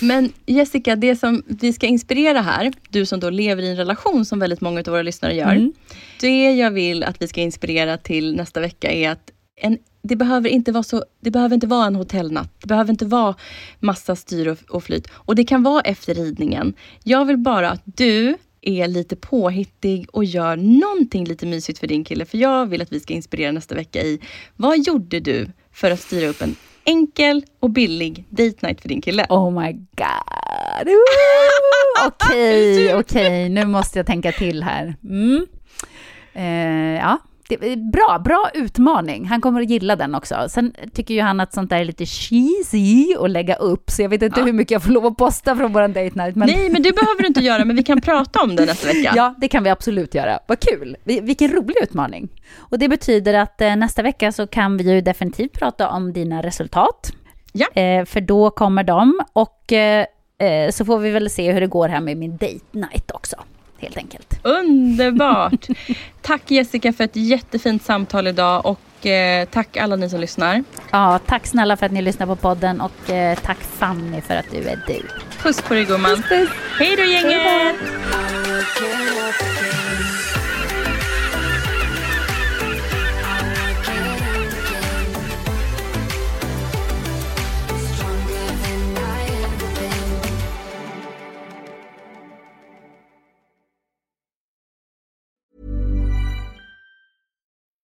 Men 0.00 0.32
Jessica, 0.46 0.96
det 0.96 1.16
som 1.16 1.42
vi 1.46 1.72
ska 1.72 1.86
inspirera 1.86 2.40
här, 2.40 2.72
du 2.88 3.06
som 3.06 3.20
då 3.20 3.30
lever 3.30 3.62
i 3.62 3.70
en 3.70 3.76
relation 3.76 4.24
som 4.24 4.38
väldigt 4.38 4.60
många 4.60 4.80
av 4.80 4.86
våra 4.86 5.02
lyssnare 5.02 5.34
gör. 5.34 5.52
Mm. 5.52 5.72
Det 6.20 6.54
jag 6.54 6.70
vill 6.70 7.04
att 7.04 7.22
vi 7.22 7.28
ska 7.28 7.40
inspirera 7.40 7.98
till 7.98 8.36
nästa 8.36 8.60
vecka 8.60 8.90
är 8.90 9.10
att 9.10 9.30
en, 9.56 9.78
det, 10.02 10.16
behöver 10.16 10.48
inte 10.48 10.72
vara 10.72 10.82
så, 10.82 11.04
det 11.20 11.30
behöver 11.30 11.54
inte 11.54 11.66
vara 11.66 11.86
en 11.86 11.96
hotellnatt. 11.96 12.50
Det 12.60 12.66
behöver 12.66 12.90
inte 12.90 13.06
vara 13.06 13.34
massa 13.80 14.16
styr 14.16 14.46
och, 14.46 14.58
och 14.68 14.84
flyt. 14.84 15.08
Och 15.12 15.34
det 15.34 15.44
kan 15.44 15.62
vara 15.62 15.80
efter 15.80 16.14
ridningen. 16.14 16.74
Jag 17.04 17.24
vill 17.24 17.36
bara 17.38 17.70
att 17.70 17.82
du 17.84 18.36
är 18.68 18.88
lite 18.88 19.16
påhittig 19.16 20.06
och 20.12 20.24
gör 20.24 20.56
någonting 20.56 21.24
lite 21.24 21.46
mysigt 21.46 21.78
för 21.78 21.86
din 21.86 22.04
kille. 22.04 22.24
För 22.24 22.38
jag 22.38 22.66
vill 22.66 22.82
att 22.82 22.92
vi 22.92 23.00
ska 23.00 23.14
inspirera 23.14 23.52
nästa 23.52 23.74
vecka 23.74 24.02
i 24.02 24.20
vad 24.56 24.78
gjorde 24.78 25.20
du 25.20 25.48
för 25.72 25.90
att 25.90 26.00
styra 26.00 26.28
upp 26.28 26.42
en 26.42 26.56
enkel 26.84 27.44
och 27.60 27.70
billig 27.70 28.24
date 28.28 28.66
night 28.66 28.80
för 28.80 28.88
din 28.88 29.00
kille? 29.00 29.26
Oh 29.28 29.50
my 29.50 29.72
god. 29.72 30.36
här. 30.76 30.88
Ooh, 30.88 32.06
Okej, 32.06 32.94
okej, 32.94 33.48
nu 33.48 33.66
måste 33.66 33.98
jag 33.98 34.06
tänka 34.06 34.32
till 34.32 34.62
här. 34.62 34.96
Mm. 35.04 35.46
Eh, 36.32 37.00
ja, 37.00 37.18
det 37.48 37.54
är 37.54 37.90
bra, 37.92 38.18
bra 38.24 38.50
utmaning. 38.54 39.24
Han 39.26 39.40
kommer 39.40 39.60
att 39.62 39.70
gilla 39.70 39.96
den 39.96 40.14
också. 40.14 40.46
Sen 40.48 40.72
tycker 40.94 41.14
ju 41.14 41.20
han 41.20 41.40
att 41.40 41.54
sånt 41.54 41.70
där 41.70 41.76
är 41.80 41.84
lite 41.84 42.06
cheesy 42.06 43.14
att 43.20 43.30
lägga 43.30 43.54
upp, 43.56 43.90
så 43.90 44.02
jag 44.02 44.08
vet 44.08 44.22
inte 44.22 44.42
hur 44.42 44.52
mycket 44.52 44.70
jag 44.70 44.82
får 44.82 44.90
lov 44.92 45.06
att 45.06 45.16
posta 45.16 45.56
från 45.56 45.72
våran 45.72 45.92
date 45.92 46.10
night. 46.14 46.36
Men... 46.36 46.48
Nej, 46.48 46.70
men 46.70 46.82
det 46.82 46.92
behöver 46.92 47.20
du 47.22 47.26
inte 47.28 47.40
göra, 47.40 47.64
men 47.64 47.76
vi 47.76 47.82
kan 47.82 48.00
prata 48.00 48.42
om 48.42 48.56
det 48.56 48.66
nästa 48.66 48.86
vecka. 48.88 49.12
Ja, 49.16 49.34
det 49.38 49.48
kan 49.48 49.64
vi 49.64 49.70
absolut 49.70 50.14
göra. 50.14 50.38
Vad 50.46 50.60
kul! 50.60 50.96
Vi- 51.04 51.20
Vilken 51.20 51.50
rolig 51.52 51.76
utmaning. 51.82 52.28
Och 52.56 52.78
det 52.78 52.88
betyder 52.88 53.34
att 53.34 53.60
eh, 53.60 53.76
nästa 53.76 54.02
vecka 54.02 54.32
så 54.32 54.46
kan 54.46 54.76
vi 54.76 54.94
ju 54.94 55.00
definitivt 55.00 55.52
prata 55.52 55.88
om 55.88 56.12
dina 56.12 56.42
resultat. 56.42 57.12
Ja. 57.52 57.66
Eh, 57.82 58.04
för 58.04 58.20
då 58.20 58.50
kommer 58.50 58.84
de 58.84 59.20
och 59.32 59.72
eh, 59.72 60.06
så 60.70 60.84
får 60.84 60.98
vi 60.98 61.10
väl 61.10 61.30
se 61.30 61.52
hur 61.52 61.60
det 61.60 61.66
går 61.66 61.88
här 61.88 62.00
med 62.00 62.16
min 62.16 62.36
date 62.36 62.58
night 62.72 63.10
också. 63.10 63.36
Helt 63.78 63.96
enkelt. 63.96 64.40
Underbart! 64.42 65.66
Tack 66.22 66.50
Jessica 66.50 66.92
för 66.92 67.04
ett 67.04 67.16
jättefint 67.16 67.82
samtal 67.82 68.26
idag 68.26 68.66
och 68.66 69.06
eh, 69.06 69.48
tack 69.48 69.76
alla 69.76 69.96
ni 69.96 70.10
som 70.10 70.20
lyssnar. 70.20 70.64
Ja, 70.90 71.20
tack 71.26 71.46
snälla 71.46 71.76
för 71.76 71.86
att 71.86 71.92
ni 71.92 72.02
lyssnar 72.02 72.26
på 72.26 72.36
podden 72.36 72.80
och 72.80 73.10
eh, 73.10 73.38
tack 73.42 73.58
Fanny 73.58 74.20
för 74.20 74.34
att 74.34 74.50
du 74.50 74.68
är 74.68 74.80
du. 74.86 75.02
Puss 75.42 75.62
på 75.62 75.74
dig 75.74 75.84
gumman. 75.84 76.22
Hej 76.78 76.96
då 76.96 77.04
gänget! 77.04 77.76